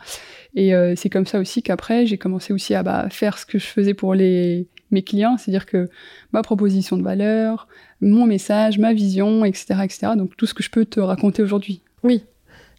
Et 0.54 0.74
euh, 0.74 0.94
c'est 0.96 1.10
comme 1.10 1.26
ça 1.26 1.38
aussi 1.38 1.62
qu'après 1.62 2.04
j'ai 2.06 2.18
commencé 2.18 2.52
aussi 2.52 2.74
à 2.74 2.82
bah, 2.82 3.06
faire 3.10 3.38
ce 3.38 3.46
que 3.46 3.58
je 3.58 3.66
faisais 3.66 3.94
pour 3.94 4.14
les 4.14 4.68
mes 4.92 5.02
clients, 5.02 5.36
c'est-à-dire 5.36 5.66
que 5.66 5.88
ma 6.32 6.42
proposition 6.42 6.96
de 6.96 7.02
valeur, 7.02 7.66
mon 8.00 8.24
message, 8.24 8.78
ma 8.78 8.92
vision, 8.92 9.44
etc., 9.44 9.80
etc. 9.82 10.12
Donc 10.16 10.36
tout 10.36 10.46
ce 10.46 10.54
que 10.54 10.62
je 10.62 10.70
peux 10.70 10.84
te 10.84 11.00
raconter 11.00 11.42
aujourd'hui. 11.42 11.82
Oui, 12.04 12.22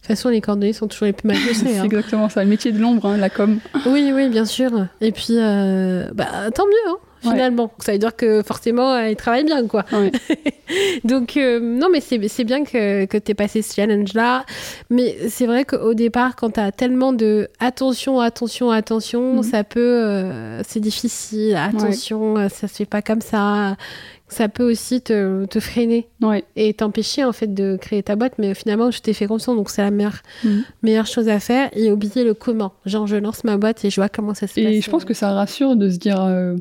toute 0.02 0.16
façon, 0.16 0.28
les 0.28 0.40
coordonnées 0.40 0.72
sont 0.72 0.86
toujours 0.86 1.06
les 1.06 1.12
plus 1.12 1.26
mal 1.26 1.36
C'est 1.54 1.78
hein. 1.78 1.84
exactement 1.84 2.28
ça, 2.28 2.42
le 2.42 2.48
métier 2.48 2.72
de 2.72 2.78
l'ombre, 2.78 3.06
hein, 3.06 3.16
la 3.16 3.30
com. 3.30 3.58
Oui, 3.86 4.12
oui, 4.14 4.28
bien 4.28 4.44
sûr. 4.44 4.70
Et 5.00 5.12
puis, 5.12 5.34
euh, 5.36 6.08
bah, 6.14 6.50
tant 6.54 6.66
mieux, 6.66 6.92
hein, 6.92 6.96
finalement. 7.20 7.72
Ça 7.80 7.92
veut 7.92 7.98
dire 7.98 8.14
que 8.14 8.42
forcément, 8.42 8.92
euh, 8.92 9.08
il 9.08 9.16
travaille 9.16 9.44
bien, 9.44 9.66
quoi. 9.66 9.84
Donc, 11.04 11.36
euh, 11.36 11.58
non, 11.60 11.88
mais 11.92 12.00
c'est 12.00 12.44
bien 12.44 12.64
que, 12.64 13.06
que 13.06 13.18
tu 13.18 13.32
aies 13.32 13.34
passé 13.34 13.60
ce 13.60 13.74
challenge-là. 13.74 14.44
Mais 14.88 15.16
c'est 15.28 15.46
vrai 15.46 15.64
qu'au 15.64 15.94
départ, 15.94 16.36
quand 16.36 16.52
tu 16.52 16.60
as 16.60 16.72
tellement 16.72 17.12
de 17.12 17.48
attention, 17.58 18.20
attention, 18.20 18.70
attention, 18.70 19.34
mhm. 19.34 19.42
ça 19.42 19.64
peut. 19.64 20.30
c'est 20.66 20.80
difficile. 20.80 21.56
Attention, 21.56 22.48
ça 22.48 22.68
se 22.68 22.74
fait 22.74 22.86
pas 22.86 23.02
comme 23.02 23.20
ça 23.20 23.76
ça 24.28 24.48
peut 24.48 24.70
aussi 24.70 25.00
te, 25.00 25.46
te 25.46 25.60
freiner. 25.60 26.08
Et 26.56 26.74
t'empêcher 26.74 27.24
en 27.24 27.32
fait 27.32 27.52
de 27.52 27.76
créer 27.80 28.02
ta 28.02 28.16
boîte. 28.16 28.34
Mais 28.38 28.54
finalement 28.54 28.90
je 28.90 29.00
t'ai 29.00 29.12
fait 29.12 29.26
confiance 29.26 29.56
donc 29.56 29.70
c'est 29.70 29.82
la 29.82 29.90
meilleure, 29.90 30.22
mhm. 30.44 30.64
meilleure 30.82 31.06
chose 31.06 31.28
à 31.28 31.40
faire. 31.40 31.70
Et 31.72 31.90
oublier 31.90 32.24
le 32.24 32.34
comment. 32.34 32.72
Genre 32.86 33.06
je 33.06 33.16
lance 33.16 33.44
ma 33.44 33.56
boîte 33.56 33.84
et 33.84 33.90
je 33.90 33.96
vois 33.96 34.08
comment 34.08 34.34
ça 34.34 34.46
se 34.46 34.54
passe 34.54 34.64
et 34.64 34.80
je 34.80 34.90
pense 34.90 35.04
que 35.04 35.14
ça 35.14 35.32
rassure 35.32 35.76
de 35.76 35.88
se 35.90 35.98
dire 35.98 36.22
euh, 36.22 36.56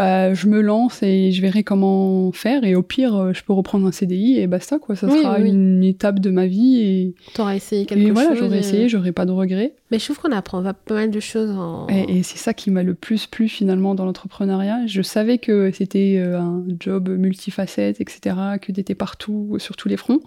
bah, 0.00 0.32
je 0.32 0.46
me 0.46 0.62
lance 0.62 1.02
et 1.02 1.30
je 1.30 1.42
verrai 1.42 1.62
comment 1.62 2.32
faire. 2.32 2.64
Et 2.64 2.74
au 2.74 2.82
pire, 2.82 3.14
euh, 3.16 3.32
je 3.34 3.44
peux 3.44 3.52
reprendre 3.52 3.86
un 3.86 3.92
CDI 3.92 4.38
et 4.38 4.46
basta, 4.46 4.78
quoi. 4.78 4.96
Ça 4.96 5.10
sera 5.10 5.38
une 5.40 5.84
étape 5.84 6.20
de 6.20 6.30
ma 6.30 6.46
vie. 6.46 6.80
Et 6.80 7.14
t'auras 7.34 7.54
essayé 7.54 7.84
quelque 7.84 8.00
et 8.00 8.10
voilà, 8.10 8.34
j'aurais 8.34 8.60
essayé, 8.60 8.88
j'aurais 8.88 9.12
pas 9.12 9.26
de 9.26 9.32
regrets. 9.32 9.74
Mais 9.90 9.98
je 9.98 10.04
trouve 10.06 10.18
qu'on 10.18 10.32
apprend 10.32 10.62
pas 10.62 10.94
mal 10.94 11.10
de 11.10 11.20
choses. 11.20 11.50
En... 11.50 11.86
Et, 11.88 12.22
c'est 12.22 12.38
ça 12.38 12.54
qui 12.54 12.70
m'a 12.70 12.82
le 12.82 12.94
plus 12.94 13.26
plu 13.26 13.46
finalement 13.46 13.94
dans 13.94 14.06
l'entrepreneuriat. 14.06 14.86
Je 14.86 15.02
savais 15.02 15.36
que 15.36 15.70
c'était 15.70 16.16
euh, 16.16 16.40
un 16.40 16.64
job 16.80 17.10
multifacette, 17.10 18.00
etc., 18.00 18.36
que 18.62 18.72
d'être 18.72 18.94
partout, 18.94 19.56
sur 19.58 19.76
tous 19.76 19.88
les 19.90 19.98
fronts. 19.98 20.20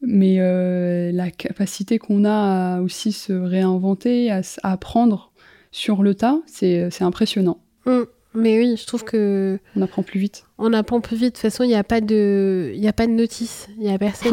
Mais 0.00 0.36
euh, 0.38 1.12
la 1.12 1.30
capacité 1.30 1.98
qu'on 1.98 2.24
a 2.24 2.76
à 2.76 2.80
aussi 2.80 3.12
se 3.12 3.34
réinventer, 3.34 4.30
à, 4.30 4.40
apprendre 4.62 5.32
sur 5.70 6.02
le 6.02 6.14
tas, 6.14 6.40
c'est 6.46 7.02
impressionnant. 7.02 7.60
Mm. 7.84 8.04
Mais 8.34 8.58
oui, 8.58 8.76
je 8.80 8.86
trouve 8.86 9.04
que. 9.04 9.58
On 9.76 9.82
apprend 9.82 10.02
plus 10.02 10.20
vite. 10.20 10.44
On 10.58 10.72
apprend 10.72 11.00
plus 11.00 11.16
vite. 11.16 11.34
De 11.34 11.40
toute 11.40 11.50
façon, 11.50 11.64
il 11.64 11.68
n'y 11.68 11.74
a 11.74 11.82
pas 11.82 12.00
de, 12.00 12.72
il 12.76 12.86
a 12.86 12.92
pas 12.92 13.06
de 13.06 13.12
notice. 13.12 13.68
Il 13.78 13.84
y 13.84 13.92
a 13.92 13.98
personne. 13.98 14.32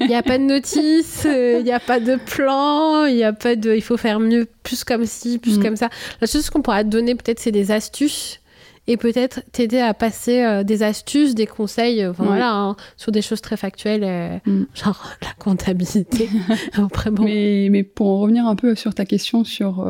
Il 0.00 0.08
n'y 0.08 0.14
a, 0.14 0.22
pas 0.22 0.36
de 0.36 0.44
notice. 0.44 1.26
Il 1.26 1.62
n'y 1.64 1.72
a 1.72 1.80
pas 1.80 2.00
de 2.00 2.16
plan. 2.16 3.06
Il 3.06 3.16
y 3.16 3.24
a 3.24 3.32
pas 3.32 3.56
de. 3.56 3.74
Il 3.74 3.82
faut 3.82 3.96
faire 3.96 4.20
mieux, 4.20 4.46
plus 4.62 4.84
comme 4.84 5.06
ci, 5.06 5.38
plus 5.38 5.58
mm. 5.58 5.62
comme 5.62 5.76
ça. 5.76 5.88
La 6.20 6.26
chose 6.26 6.50
qu'on 6.50 6.60
pourra 6.60 6.84
te 6.84 6.90
donner, 6.90 7.14
peut-être, 7.14 7.40
c'est 7.40 7.52
des 7.52 7.70
astuces 7.70 8.40
et 8.86 8.96
peut-être 8.96 9.42
t'aider 9.52 9.78
à 9.78 9.94
passer 9.94 10.42
euh, 10.42 10.64
des 10.64 10.82
astuces, 10.82 11.34
des 11.34 11.46
conseils, 11.46 12.02
euh, 12.02 12.12
voilà, 12.12 12.52
hein, 12.52 12.76
sur 12.96 13.12
des 13.12 13.22
choses 13.22 13.40
très 13.40 13.56
factuelles, 13.56 14.04
euh, 14.04 14.38
mm. 14.46 14.66
genre 14.74 15.10
la 15.22 15.32
comptabilité. 15.38 16.28
mais, 17.20 17.68
mais 17.70 17.84
pour 17.84 18.08
en 18.08 18.20
revenir 18.20 18.46
un 18.46 18.56
peu 18.56 18.74
sur 18.74 18.94
ta 18.94 19.04
question 19.04 19.44
sur 19.44 19.86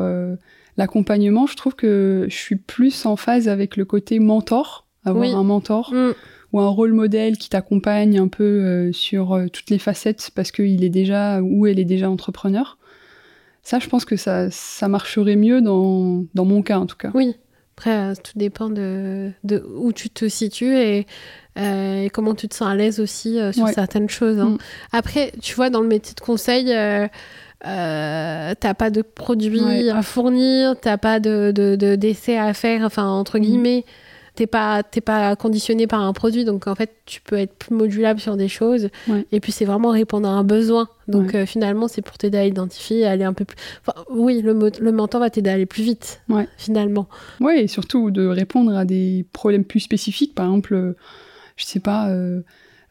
l'accompagnement, 0.77 1.47
je 1.47 1.55
trouve 1.55 1.75
que 1.75 2.25
je 2.29 2.35
suis 2.35 2.55
plus 2.55 3.05
en 3.05 3.15
phase 3.15 3.47
avec 3.47 3.77
le 3.77 3.85
côté 3.85 4.19
mentor, 4.19 4.87
avoir 5.03 5.35
un 5.35 5.43
mentor. 5.43 5.93
Mm. 5.93 6.13
ou 6.53 6.59
un 6.59 6.67
rôle 6.67 6.91
modèle 6.91 7.37
qui 7.37 7.47
t'accompagne 7.47 8.19
un 8.19 8.27
peu 8.27 8.91
sur 8.91 9.39
toutes 9.53 9.69
les 9.69 9.79
facettes 9.79 10.31
parce 10.35 10.51
qu'il 10.51 10.83
est 10.83 10.89
déjà 10.89 11.41
ou 11.41 11.65
elle 11.65 11.79
est 11.79 11.85
déjà 11.85 12.09
entrepreneur. 12.09 12.77
Ça, 13.63 13.79
je 13.79 13.87
pense 13.87 14.05
que 14.05 14.17
ça, 14.17 14.51
ça 14.51 14.87
marcherait 14.87 15.37
mieux 15.37 15.61
dans, 15.61 16.25
dans 16.33 16.45
mon 16.45 16.61
cas 16.61 16.79
en 16.79 16.87
tout 16.87 16.97
cas. 16.97 17.11
Oui, 17.13 17.35
après, 17.81 17.97
euh, 17.97 18.13
tout 18.13 18.33
dépend 18.35 18.69
de, 18.69 19.31
de, 19.43 19.65
où 19.75 19.91
tu 19.91 20.11
te 20.11 20.27
situes 20.29 20.77
et, 20.77 21.07
euh, 21.57 22.03
et, 22.03 22.09
comment 22.11 22.35
tu 22.35 22.47
te 22.47 22.53
sens 22.53 22.67
à 22.67 22.75
l'aise 22.75 22.99
aussi 22.99 23.39
euh, 23.39 23.51
sur 23.51 23.67
certaines 23.69 24.07
choses. 24.07 24.39
Hein. 24.39 24.49
Mm. 24.49 24.57
Après, 24.91 25.31
tu 25.41 25.55
vois, 25.55 25.71
dans 25.71 25.81
le 25.81 25.87
métier 25.87 26.13
de 26.13 26.19
conseil, 26.19 26.65
euh, 27.67 28.53
t'as 28.59 28.73
pas 28.73 28.89
de 28.89 29.01
produits 29.01 29.89
à 29.89 30.01
fournir, 30.01 30.75
t'as 30.79 30.97
pas 30.97 31.19
de, 31.19 31.51
de, 31.51 31.95
d'essais 31.95 32.37
à 32.37 32.53
faire, 32.53 32.83
enfin, 32.83 33.07
entre 33.07 33.37
mm. 33.37 33.41
guillemets. 33.41 33.85
T'es 34.33 34.47
pas 34.47 34.81
t'es 34.81 35.01
pas 35.01 35.35
conditionné 35.35 35.87
par 35.87 35.99
un 35.99 36.13
produit 36.13 36.45
donc 36.45 36.65
en 36.65 36.73
fait 36.73 36.89
tu 37.05 37.19
peux 37.19 37.35
être 37.35 37.53
plus 37.53 37.75
modulable 37.75 38.21
sur 38.21 38.37
des 38.37 38.47
choses. 38.47 38.87
Et 39.33 39.41
puis 39.41 39.51
c'est 39.51 39.65
vraiment 39.65 39.89
répondre 39.89 40.25
à 40.25 40.31
un 40.31 40.45
besoin. 40.45 40.87
Donc 41.09 41.35
euh, 41.35 41.45
finalement 41.45 41.89
c'est 41.89 42.01
pour 42.01 42.17
t'aider 42.17 42.37
à 42.37 42.45
identifier 42.45 43.05
à 43.05 43.11
aller 43.11 43.25
un 43.25 43.33
peu 43.33 43.43
plus 43.43 43.57
enfin, 43.85 44.05
oui 44.09 44.41
le, 44.41 44.57
le 44.79 44.91
mentor 44.93 45.19
va 45.19 45.29
t'aider 45.29 45.49
à 45.49 45.53
aller 45.55 45.65
plus 45.65 45.83
vite 45.83 46.21
finalement. 46.55 47.09
Oui 47.41 47.55
et 47.57 47.67
surtout 47.67 48.09
de 48.09 48.25
répondre 48.25 48.73
à 48.73 48.85
des 48.85 49.25
problèmes 49.33 49.65
plus 49.65 49.81
spécifiques. 49.81 50.33
Par 50.33 50.45
exemple 50.45 50.75
euh, 50.75 50.95
je 51.57 51.65
sais 51.65 51.81
pas 51.81 52.07
euh, 52.07 52.41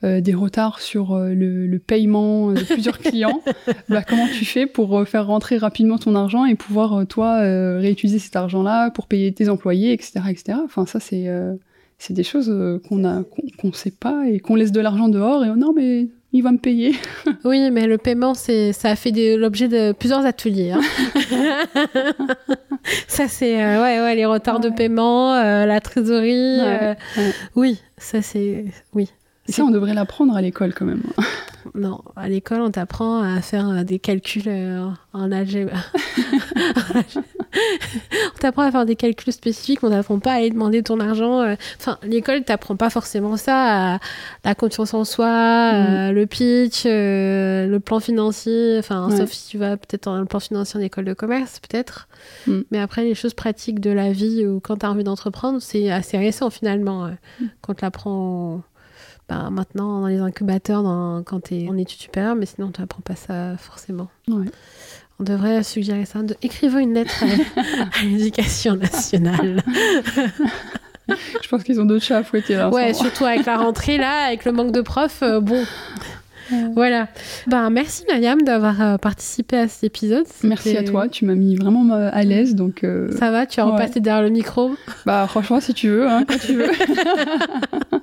euh, 0.02 0.22
des 0.22 0.32
retards 0.32 0.80
sur 0.80 1.12
euh, 1.12 1.34
le, 1.34 1.78
paiement 1.78 2.52
de 2.52 2.62
plusieurs 2.62 2.98
clients, 3.00 3.42
bah, 3.90 4.02
comment 4.02 4.26
tu 4.28 4.46
fais 4.46 4.64
pour 4.64 4.98
euh, 4.98 5.04
faire 5.04 5.26
rentrer 5.26 5.58
rapidement 5.58 5.98
ton 5.98 6.14
argent 6.14 6.46
et 6.46 6.54
pouvoir, 6.54 7.06
toi, 7.06 7.40
réutiliser 7.78 8.18
cet 8.18 8.34
argent-là 8.34 8.90
pour 8.90 9.06
payer 9.06 9.30
tes 9.32 9.50
employés, 9.50 9.92
etc. 9.92 10.20
etc. 10.30 10.58
Enfin, 10.64 10.86
ça, 10.86 11.00
c'est 11.00 11.28
c'est 11.98 12.14
des 12.14 12.22
choses 12.22 12.50
qu'on 12.88 13.04
a 13.04 13.24
qu'on 13.58 13.68
ne 13.68 13.72
sait 13.72 13.90
pas 13.90 14.24
et 14.26 14.40
qu'on 14.40 14.54
laisse 14.54 14.72
de 14.72 14.80
l'argent 14.80 15.10
dehors 15.10 15.44
et 15.44 15.50
oh 15.50 15.56
non, 15.56 15.74
mais 15.74 16.08
il 16.32 16.42
va 16.42 16.52
me 16.52 16.58
payer. 16.58 16.94
oui, 17.44 17.70
mais 17.70 17.86
le 17.86 17.98
paiement, 17.98 18.32
c'est, 18.32 18.72
ça 18.72 18.90
a 18.90 18.96
fait 18.96 19.36
l'objet 19.36 19.68
de 19.68 19.92
plusieurs 19.92 20.24
ateliers. 20.24 20.70
Hein. 20.70 20.80
ça, 23.06 23.28
c'est 23.28 23.56
ouais, 23.56 24.00
ouais, 24.00 24.14
les 24.14 24.24
retards 24.24 24.60
de 24.60 24.70
paiement, 24.70 25.34
la 25.34 25.80
trésorerie. 25.80 26.60
Oui, 27.54 27.82
ça, 27.98 28.22
c'est. 28.22 28.64
Oui, 28.94 29.10
ça, 29.50 29.64
on 29.64 29.70
devrait 29.70 29.94
l'apprendre 29.94 30.34
à 30.36 30.42
l'école 30.42 30.74
quand 30.74 30.86
même. 30.86 31.02
Non, 31.74 32.00
à 32.16 32.28
l'école, 32.28 32.60
on 32.62 32.70
t'apprend 32.70 33.22
à 33.22 33.40
faire 33.40 33.68
euh, 33.68 33.82
des 33.84 33.98
calculs 33.98 34.42
euh, 34.46 34.88
en 35.12 35.30
algèbre. 35.30 35.72
on 36.96 38.38
t'apprend 38.38 38.62
à 38.62 38.70
faire 38.70 38.86
des 38.86 38.96
calculs 38.96 39.32
spécifiques, 39.32 39.80
on 39.82 39.90
t'apprend 39.90 40.18
pas 40.18 40.32
à 40.32 40.36
aller 40.36 40.50
demander 40.50 40.82
ton 40.82 41.00
argent. 41.00 41.40
Euh. 41.40 41.54
Enfin, 41.78 41.98
l'école 42.02 42.44
t'apprend 42.44 42.76
pas 42.76 42.90
forcément 42.90 43.36
ça, 43.36 43.98
la 44.44 44.54
confiance 44.54 44.94
en 44.94 45.04
soi, 45.04 45.72
mm. 45.72 46.10
le 46.12 46.26
pitch, 46.26 46.84
le 46.86 47.78
plan 47.78 48.00
financier. 48.00 48.76
Enfin, 48.78 49.10
sauf 49.16 49.30
si 49.30 49.50
tu 49.50 49.58
vas 49.58 49.76
peut-être 49.76 50.04
dans 50.04 50.18
le 50.18 50.24
plan 50.24 50.40
financier 50.40 50.80
en 50.80 50.82
école 50.82 51.04
de 51.04 51.14
commerce, 51.14 51.60
peut-être. 51.60 52.08
Mm. 52.46 52.60
Mais 52.70 52.78
après, 52.80 53.04
les 53.04 53.14
choses 53.14 53.34
pratiques 53.34 53.80
de 53.80 53.90
la 53.90 54.12
vie 54.12 54.46
ou 54.46 54.60
quand 54.60 54.78
tu 54.78 54.86
as 54.86 54.90
envie 54.90 55.04
d'entreprendre, 55.04 55.60
c'est 55.60 55.90
assez 55.90 56.16
récent 56.18 56.50
finalement. 56.50 57.10
Mm. 57.40 57.46
Quand 57.60 57.74
tu 57.74 57.84
l'apprends 57.84 58.62
bah, 59.30 59.48
maintenant 59.48 60.00
dans 60.00 60.08
les 60.08 60.18
incubateurs 60.18 60.82
quand 61.24 61.44
tu 61.44 61.54
es 61.54 61.68
en 61.68 61.76
études 61.76 62.00
supérieures, 62.00 62.34
mais 62.34 62.46
sinon 62.46 62.72
tu 62.72 62.80
n'apprends 62.80 63.02
pas 63.02 63.14
ça 63.14 63.56
forcément. 63.58 64.08
On 64.28 65.22
devrait 65.22 65.62
suggérer 65.62 66.04
ça. 66.04 66.22
De... 66.22 66.34
Écrivez 66.42 66.80
une 66.82 66.94
lettre 66.94 67.22
à, 67.56 68.04
l'éducation 68.04 68.74
nationale. 68.74 69.62
Je 71.08 71.48
pense 71.48 71.62
qu'ils 71.62 71.80
ont 71.80 71.84
d'autres 71.84 72.04
chats 72.04 72.18
à 72.18 72.22
fouetter 72.24 72.56
là. 72.56 72.70
Ouais, 72.70 72.92
surtout 72.92 73.24
avec 73.24 73.46
la 73.46 73.58
rentrée 73.58 73.98
là, 73.98 74.26
avec 74.26 74.44
le 74.44 74.52
manque 74.52 74.72
de 74.72 74.80
profs, 74.80 75.22
euh, 75.22 75.40
bon. 75.40 75.64
Voilà. 76.74 77.06
Ben, 77.46 77.70
merci 77.70 78.04
Myriam 78.10 78.42
d'avoir 78.42 78.82
euh, 78.82 78.96
participé 78.96 79.56
à 79.56 79.68
cet 79.68 79.84
épisode. 79.84 80.26
Merci 80.42 80.76
à 80.76 80.82
toi, 80.82 81.08
tu 81.08 81.24
m'as 81.24 81.36
mis 81.36 81.54
vraiment 81.54 81.94
euh, 81.94 82.10
à 82.12 82.24
l'aise. 82.24 82.56
donc. 82.56 82.84
Ça 83.16 83.30
va, 83.30 83.46
tu 83.46 83.60
as 83.60 83.64
repassé 83.64 84.00
derrière 84.00 84.24
le 84.24 84.30
micro 84.30 84.74
Bah 85.06 85.26
franchement, 85.28 85.60
si 85.60 85.72
tu 85.72 85.88
veux, 85.88 86.08
hein, 86.08 86.24
quand 86.26 86.38
tu 86.38 86.54
veux. 86.54 86.70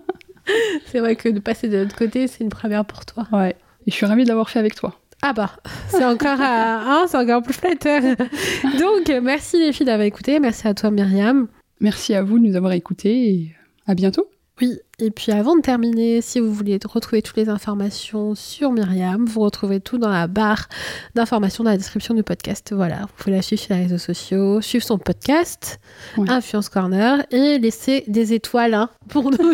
c'est 0.87 0.99
vrai 0.99 1.15
que 1.15 1.29
de 1.29 1.39
passer 1.39 1.67
de 1.67 1.77
l'autre 1.77 1.95
côté, 1.95 2.27
c'est 2.27 2.43
une 2.43 2.49
première 2.49 2.85
pour 2.85 3.05
toi. 3.05 3.27
Ouais. 3.31 3.55
Et 3.85 3.91
je 3.91 3.95
suis 3.95 4.05
ravie 4.05 4.23
de 4.23 4.29
l'avoir 4.29 4.49
fait 4.49 4.59
avec 4.59 4.75
toi. 4.75 4.99
Ah 5.21 5.33
bah, 5.33 5.51
c'est 5.89 6.05
encore, 6.05 6.39
hein, 6.39 7.05
c'est 7.07 7.17
encore 7.17 7.41
plus 7.41 7.53
flatteur. 7.53 8.01
Donc, 8.79 9.11
merci 9.23 9.57
les 9.59 9.73
filles 9.73 9.87
d'avoir 9.87 10.05
écouté. 10.05 10.39
Merci 10.39 10.67
à 10.67 10.73
toi 10.73 10.91
Myriam. 10.91 11.47
Merci 11.79 12.13
à 12.13 12.21
vous 12.21 12.39
de 12.39 12.47
nous 12.47 12.55
avoir 12.55 12.73
écoutés 12.73 13.29
et 13.29 13.55
à 13.87 13.95
bientôt. 13.95 14.29
Oui, 14.59 14.79
et 14.97 15.11
puis 15.11 15.31
avant 15.31 15.55
de 15.55 15.61
terminer, 15.61 16.21
si 16.21 16.39
vous 16.39 16.51
voulez 16.51 16.79
retrouver 16.83 17.21
toutes 17.21 17.37
les 17.37 17.49
informations 17.49 18.33
sur 18.33 18.71
Myriam, 18.71 19.25
vous 19.25 19.41
retrouvez 19.41 19.79
tout 19.79 19.99
dans 19.99 20.09
la 20.09 20.25
barre 20.25 20.67
d'informations 21.13 21.63
dans 21.63 21.69
la 21.69 21.77
description 21.77 22.15
du 22.15 22.23
podcast. 22.23 22.73
Voilà, 22.73 23.01
vous 23.01 23.13
pouvez 23.17 23.35
la 23.35 23.43
suivre 23.43 23.61
sur 23.61 23.75
les 23.75 23.83
réseaux 23.83 23.99
sociaux, 23.99 24.59
suivre 24.61 24.83
son 24.83 24.97
podcast, 24.97 25.79
Influence 26.17 26.69
Corner, 26.69 27.23
et 27.29 27.59
laisser 27.59 28.03
des 28.07 28.33
étoiles 28.33 28.73
hein, 28.73 28.89
pour 29.09 29.29
nous 29.29 29.53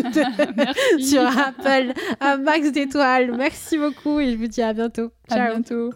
sur 0.98 1.22
Apple, 1.22 1.92
un 2.20 2.38
max 2.38 2.72
d'étoiles. 2.72 3.36
Merci 3.36 3.76
beaucoup 3.76 4.20
et 4.20 4.32
je 4.32 4.36
vous 4.38 4.46
dis 4.46 4.62
à 4.62 4.72
bientôt. 4.72 5.10
Ciao. 5.28 5.40
À 5.40 5.50
bientôt 5.50 5.90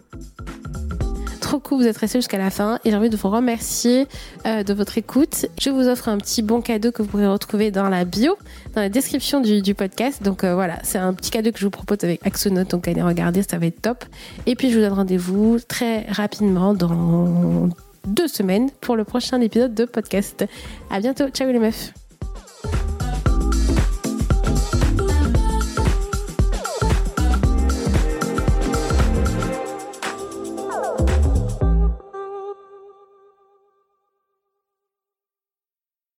trop 1.49 1.59
cool, 1.59 1.81
vous 1.81 1.87
êtes 1.87 1.97
restés 1.97 2.19
jusqu'à 2.19 2.37
la 2.37 2.51
fin 2.51 2.79
et 2.85 2.91
j'ai 2.91 2.95
envie 2.95 3.09
de 3.09 3.17
vous 3.17 3.27
remercier 3.27 4.07
euh, 4.45 4.61
de 4.61 4.71
votre 4.71 4.99
écoute. 4.99 5.47
Je 5.59 5.71
vous 5.71 5.87
offre 5.87 6.07
un 6.07 6.19
petit 6.19 6.43
bon 6.43 6.61
cadeau 6.61 6.91
que 6.91 7.01
vous 7.01 7.07
pourrez 7.07 7.25
retrouver 7.25 7.71
dans 7.71 7.89
la 7.89 8.05
bio, 8.05 8.37
dans 8.75 8.81
la 8.81 8.89
description 8.89 9.41
du, 9.41 9.73
podcast. 9.73 10.21
Donc 10.21 10.43
euh, 10.43 10.53
voilà, 10.53 10.77
c'est 10.83 10.99
un 10.99 11.11
petit 11.11 11.31
cadeau 11.31 11.51
que 11.51 11.57
je 11.57 11.65
vous 11.65 11.71
propose 11.71 11.97
avec 12.03 12.23
Axonote, 12.23 12.69
donc 12.69 12.87
allez 12.87 13.01
regarder, 13.01 13.41
ça 13.41 13.57
va 13.57 13.65
être 13.65 13.81
top. 13.81 14.05
Et 14.45 14.55
puis 14.55 14.69
je 14.69 14.75
vous 14.75 14.81
donne 14.81 14.93
rendez-vous 14.93 15.57
très 15.67 16.05
rapidement 16.11 16.75
dans 16.75 17.69
deux 18.05 18.27
semaines 18.27 18.69
pour 18.79 18.95
le 18.95 19.03
prochain 19.03 19.41
épisode 19.41 19.73
de 19.73 19.85
podcast. 19.85 20.45
À 20.91 20.99
bientôt, 20.99 21.29
ciao 21.29 21.51
les 21.51 21.57
meufs 21.57 21.91